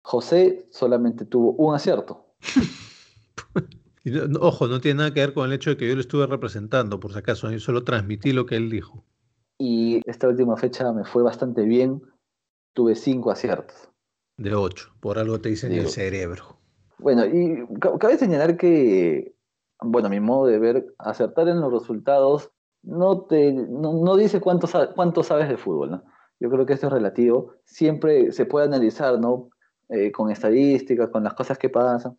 José 0.03 0.67
solamente 0.71 1.25
tuvo 1.25 1.53
un 1.53 1.75
acierto. 1.75 2.27
Y 4.03 4.11
no- 4.13 4.27
no- 4.29 4.41
ojo, 4.41 4.67
no 4.67 4.81
tiene 4.81 4.97
nada 4.99 5.13
que 5.13 5.21
ver 5.21 5.35
con 5.35 5.45
el 5.47 5.53
hecho 5.53 5.69
de 5.69 5.77
que 5.77 5.87
yo 5.87 5.95
lo 5.95 6.01
estuve 6.01 6.27
representando, 6.27 6.99
por 6.99 7.13
si 7.13 7.19
acaso, 7.19 7.51
yo 7.51 7.59
solo 7.61 7.85
transmití 7.85 8.33
lo 8.33 8.47
que 8.47 8.57
él 8.57 8.71
dijo. 8.71 9.05
Y 9.59 10.01
esta 10.09 10.27
última 10.27 10.57
fecha 10.57 10.91
me 10.95 11.05
fue 11.05 11.23
bastante 11.23 11.65
bien. 11.65 12.01
Tuve 12.73 12.95
cinco 12.95 13.31
aciertos. 13.31 13.89
De 14.37 14.55
8. 14.55 14.91
Por 15.01 15.19
algo 15.19 15.41
te 15.41 15.49
dicen 15.51 15.71
Digo. 15.71 15.83
el 15.85 15.89
cerebro. 15.91 16.57
Bueno, 16.99 17.25
y 17.27 17.67
ca- 17.79 17.97
cabe 17.99 18.17
señalar 18.19 18.57
que, 18.57 19.35
bueno, 19.81 20.09
mi 20.09 20.21
modo 20.21 20.47
de 20.47 20.59
ver, 20.59 20.95
acertar 20.99 21.49
en 21.49 21.61
los 21.61 21.73
resultados 21.73 22.51
no 22.83 23.23
te 23.23 23.53
no, 23.53 23.93
no 24.03 24.17
dice 24.17 24.41
cuánto, 24.41 24.67
cuánto 24.95 25.23
sabes 25.23 25.49
de 25.49 25.57
fútbol, 25.59 25.91
¿no? 25.91 26.05
Yo 26.39 26.49
creo 26.49 26.65
que 26.65 26.73
esto 26.73 26.87
es 26.87 26.93
relativo. 26.93 27.55
Siempre 27.65 28.33
se 28.33 28.47
puede 28.47 28.65
analizar, 28.67 29.19
¿no? 29.19 29.51
Eh, 29.91 30.11
con 30.13 30.31
estadísticas, 30.31 31.11
con 31.11 31.23
las 31.25 31.35
cosas 31.35 31.59
que 31.59 31.69
pasan. 31.69 32.17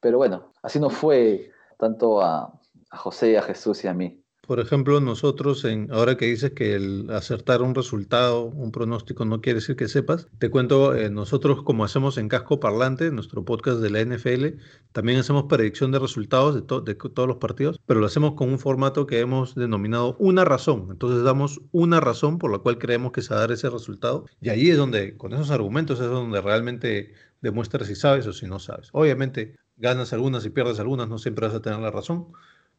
Pero 0.00 0.18
bueno, 0.18 0.52
así 0.62 0.78
no 0.78 0.90
fue 0.90 1.50
tanto 1.78 2.20
a, 2.20 2.52
a 2.90 2.96
José, 2.96 3.36
a 3.38 3.42
Jesús 3.42 3.82
y 3.84 3.88
a 3.88 3.94
mí. 3.94 4.22
Por 4.48 4.60
ejemplo, 4.60 4.98
nosotros, 5.02 5.62
en, 5.66 5.92
ahora 5.92 6.16
que 6.16 6.24
dices 6.24 6.52
que 6.52 6.74
el 6.74 7.10
acertar 7.10 7.60
un 7.60 7.74
resultado, 7.74 8.44
un 8.46 8.72
pronóstico, 8.72 9.26
no 9.26 9.42
quiere 9.42 9.56
decir 9.58 9.76
que 9.76 9.88
sepas, 9.88 10.26
te 10.38 10.48
cuento, 10.48 10.94
eh, 10.94 11.10
nosotros 11.10 11.62
como 11.64 11.84
hacemos 11.84 12.16
en 12.16 12.28
Casco 12.30 12.58
Parlante, 12.58 13.10
nuestro 13.10 13.44
podcast 13.44 13.78
de 13.80 13.90
la 13.90 14.00
NFL, 14.00 14.58
también 14.92 15.18
hacemos 15.18 15.44
predicción 15.50 15.92
de 15.92 15.98
resultados 15.98 16.54
de, 16.54 16.62
to- 16.62 16.80
de 16.80 16.94
todos 16.94 17.28
los 17.28 17.36
partidos, 17.36 17.78
pero 17.84 18.00
lo 18.00 18.06
hacemos 18.06 18.32
con 18.36 18.48
un 18.48 18.58
formato 18.58 19.06
que 19.06 19.20
hemos 19.20 19.54
denominado 19.54 20.16
una 20.18 20.46
razón. 20.46 20.88
Entonces 20.92 21.22
damos 21.24 21.60
una 21.70 22.00
razón 22.00 22.38
por 22.38 22.50
la 22.50 22.58
cual 22.60 22.78
creemos 22.78 23.12
que 23.12 23.20
se 23.20 23.34
va 23.34 23.36
a 23.36 23.40
dar 23.40 23.52
ese 23.52 23.68
resultado. 23.68 24.24
Y 24.40 24.48
ahí 24.48 24.70
es 24.70 24.78
donde, 24.78 25.18
con 25.18 25.34
esos 25.34 25.50
argumentos, 25.50 26.00
es 26.00 26.08
donde 26.08 26.40
realmente 26.40 27.12
demuestras 27.42 27.86
si 27.86 27.94
sabes 27.94 28.26
o 28.26 28.32
si 28.32 28.46
no 28.46 28.58
sabes. 28.58 28.88
Obviamente, 28.92 29.56
ganas 29.76 30.12
algunas 30.14 30.44
y 30.46 30.50
pierdes 30.50 30.80
algunas, 30.80 31.06
no 31.08 31.18
siempre 31.18 31.46
vas 31.46 31.54
a 31.54 31.60
tener 31.62 31.78
la 31.80 31.90
razón, 31.90 32.28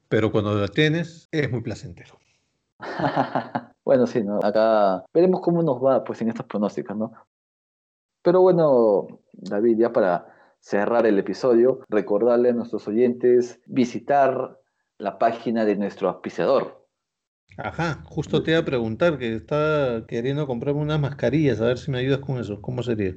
pero 0.10 0.32
cuando 0.32 0.55
la 0.55 0.68
tienes 0.68 1.30
es 1.32 1.49
muy 1.51 1.62
placentero. 1.62 2.20
bueno, 3.86 4.07
sí, 4.07 4.24
¿no? 4.24 4.39
Acá 4.43 5.05
veremos 5.14 5.41
cómo 5.41 5.64
nos 5.64 5.84
va 5.84 6.03
pues 6.03 6.22
en 6.22 6.30
estos 6.30 6.45
pronósticos, 6.45 6.97
¿no? 6.97 7.14
Pero 8.22 8.41
bueno, 8.41 9.07
David, 9.32 9.78
ya 9.78 9.93
para 9.93 10.34
cerrar 10.60 11.05
el 11.05 11.18
episodio, 11.20 11.80
recordarle 11.88 12.49
a 12.49 12.53
nuestros 12.53 12.88
oyentes 12.88 13.62
visitar 13.66 14.60
la 14.97 15.18
página 15.18 15.64
de 15.64 15.78
nuestro 15.78 16.10
auspiciador. 16.10 16.86
Ajá, 17.57 18.03
justo 18.05 18.43
te 18.43 18.51
iba 18.51 18.60
a 18.60 18.66
preguntar 18.66 19.18
que 19.18 19.36
estaba 19.36 20.05
queriendo 20.05 20.47
comprarme 20.47 20.82
unas 20.82 20.99
mascarillas, 20.99 21.62
a 21.62 21.68
ver 21.68 21.78
si 21.78 21.91
me 21.91 21.99
ayudas 21.99 22.20
con 22.20 22.38
eso. 22.38 22.62
¿Cómo 22.62 22.84
sería? 22.84 23.16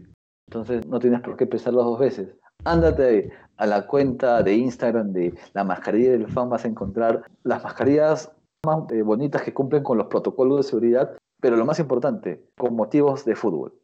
Entonces 0.48 0.86
no 0.86 0.98
tienes 0.98 1.20
por 1.20 1.36
qué 1.36 1.46
pensarlo 1.46 1.82
dos 1.82 1.98
veces. 1.98 2.36
Ándate 2.64 3.32
a 3.56 3.66
la 3.66 3.86
cuenta 3.86 4.42
de 4.42 4.54
Instagram 4.54 5.12
de 5.12 5.34
la 5.52 5.64
mascarilla 5.64 6.12
del 6.12 6.28
fan, 6.28 6.48
vas 6.48 6.64
a 6.64 6.68
encontrar 6.68 7.22
las 7.42 7.62
mascarillas 7.64 8.30
más 8.64 8.90
eh, 8.92 9.02
bonitas 9.02 9.42
que 9.42 9.52
cumplen 9.52 9.82
con 9.82 9.98
los 9.98 10.06
protocolos 10.06 10.58
de 10.58 10.70
seguridad, 10.70 11.16
pero 11.40 11.56
lo 11.56 11.64
más 11.64 11.80
importante, 11.80 12.44
con 12.56 12.76
motivos 12.76 13.24
de 13.24 13.34
fútbol. 13.34 13.74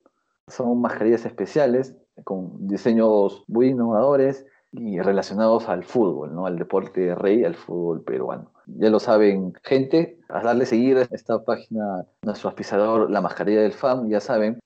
Son 0.47 0.81
mascarillas 0.81 1.27
especiales, 1.27 1.97
con 2.23 2.69
diseños 2.69 3.43
muy 3.49 3.69
innovadores 3.71 4.47
y 4.73 5.01
relacionados 5.01 5.69
al 5.69 5.83
fútbol, 5.83 6.35
¿no? 6.35 6.47
al 6.47 6.57
deporte 6.57 7.15
rey, 7.17 7.45
al 7.45 7.57
fútbol 7.57 8.03
peruano. 8.03 8.53
Ya 8.67 8.91
lo 8.91 9.01
saben, 9.01 9.55
gente, 9.65 10.21
a 10.29 10.43
darle 10.43 10.67
seguir 10.67 10.99
a 10.99 11.03
esta 11.11 11.45
página, 11.45 12.05
nuestro 12.23 12.51
auspiciador, 12.51 13.11
la 13.11 13.21
mascarilla 13.21 13.63
del 13.63 13.73
fan, 13.73 14.09
ya 14.09 14.21
saben, 14.21 14.61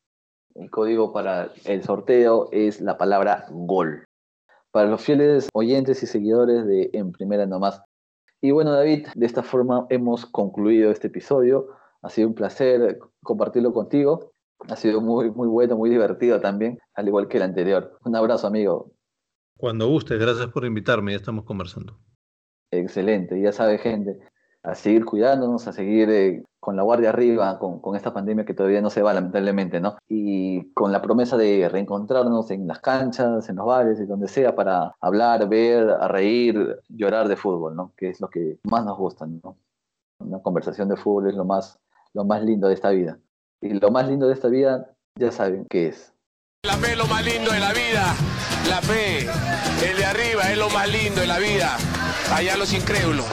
el 0.54 0.70
código 0.70 1.12
para 1.12 1.52
el 1.64 1.82
sorteo 1.82 2.48
es 2.52 2.80
la 2.80 2.98
palabra 2.98 3.46
gol. 3.50 4.04
Para 4.70 4.88
los 4.88 5.02
fieles 5.02 5.48
oyentes 5.52 6.02
y 6.02 6.06
seguidores 6.06 6.66
de 6.66 6.90
En 6.92 7.12
Primera 7.12 7.46
Nomás. 7.46 7.82
Y 8.40 8.50
bueno, 8.50 8.72
David, 8.72 9.06
de 9.14 9.26
esta 9.26 9.42
forma 9.42 9.86
hemos 9.90 10.26
concluido 10.26 10.90
este 10.90 11.08
episodio. 11.08 11.68
Ha 12.02 12.08
sido 12.08 12.28
un 12.28 12.34
placer 12.34 12.98
compartirlo 13.22 13.72
contigo. 13.72 14.32
Ha 14.68 14.76
sido 14.76 15.00
muy, 15.00 15.30
muy 15.30 15.48
bueno, 15.48 15.76
muy 15.76 15.90
divertido 15.90 16.40
también, 16.40 16.78
al 16.94 17.08
igual 17.08 17.28
que 17.28 17.36
el 17.36 17.42
anterior. 17.42 17.98
Un 18.04 18.16
abrazo, 18.16 18.46
amigo. 18.46 18.92
Cuando 19.58 19.88
guste, 19.88 20.16
gracias 20.16 20.48
por 20.48 20.64
invitarme, 20.64 21.12
ya 21.12 21.18
estamos 21.18 21.44
conversando. 21.44 21.98
Excelente. 22.70 23.40
Ya 23.40 23.52
sabe, 23.52 23.78
gente, 23.78 24.18
a 24.62 24.74
seguir 24.74 25.04
cuidándonos, 25.04 25.68
a 25.68 25.72
seguir 25.72 26.10
eh, 26.10 26.42
con 26.62 26.76
la 26.76 26.84
guardia 26.84 27.08
arriba, 27.08 27.58
con, 27.58 27.96
esta 27.96 28.14
pandemia 28.14 28.44
que 28.44 28.54
todavía 28.54 28.80
no 28.80 28.88
se 28.88 29.02
va, 29.02 29.12
lamentablemente, 29.12 29.80
¿no? 29.80 29.96
Y 30.08 30.70
con 30.74 30.92
la 30.92 31.02
promesa 31.02 31.36
de 31.36 31.68
reencontrarnos 31.68 32.52
en 32.52 32.68
las 32.68 32.78
canchas, 32.78 33.48
en 33.48 33.56
los 33.56 33.66
bares 33.66 33.98
y 33.98 34.04
donde 34.04 34.28
sea 34.28 34.54
para 34.54 34.94
hablar, 35.00 35.48
ver, 35.48 35.88
reír, 36.06 36.78
llorar 36.88 37.26
de 37.26 37.34
fútbol, 37.34 37.74
¿no? 37.74 37.92
Que 37.96 38.10
es 38.10 38.20
lo 38.20 38.30
que 38.30 38.60
más 38.62 38.84
nos 38.84 38.96
gusta, 38.96 39.26
¿no? 39.26 39.56
Una 40.20 40.38
conversación 40.38 40.88
de 40.88 40.96
fútbol 40.96 41.30
es 41.30 41.34
lo 41.34 41.44
más, 41.44 41.80
lo 42.14 42.24
más 42.24 42.44
lindo 42.44 42.68
de 42.68 42.74
esta 42.74 42.90
vida. 42.90 43.18
Y 43.60 43.70
lo 43.70 43.90
más 43.90 44.06
lindo 44.06 44.28
de 44.28 44.34
esta 44.34 44.46
vida, 44.46 44.88
ya 45.16 45.32
saben 45.32 45.66
qué 45.68 45.88
es. 45.88 46.12
La 46.64 46.74
fe 46.74 46.92
es 46.92 46.98
lo 46.98 47.06
más 47.06 47.24
lindo 47.24 47.50
de 47.50 47.58
la 47.58 47.72
vida. 47.72 48.14
La 48.68 48.80
fe, 48.80 49.26
el 49.84 49.96
de 49.96 50.04
arriba, 50.04 50.52
es 50.52 50.56
lo 50.56 50.70
más 50.70 50.88
lindo 50.88 51.22
de 51.22 51.26
la 51.26 51.40
vida. 51.40 51.76
Allá 52.32 52.56
los 52.56 52.72
incrédulos. 52.72 53.26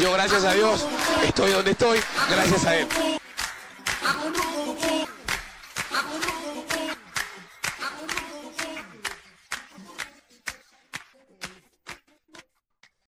Yo, 0.00 0.10
gracias 0.14 0.46
a 0.46 0.54
Dios, 0.54 0.86
Estoy 1.22 1.52
donde 1.52 1.70
estoy 1.70 2.00
gracias 2.28 2.64
a 2.66 2.76
él. 2.76 2.88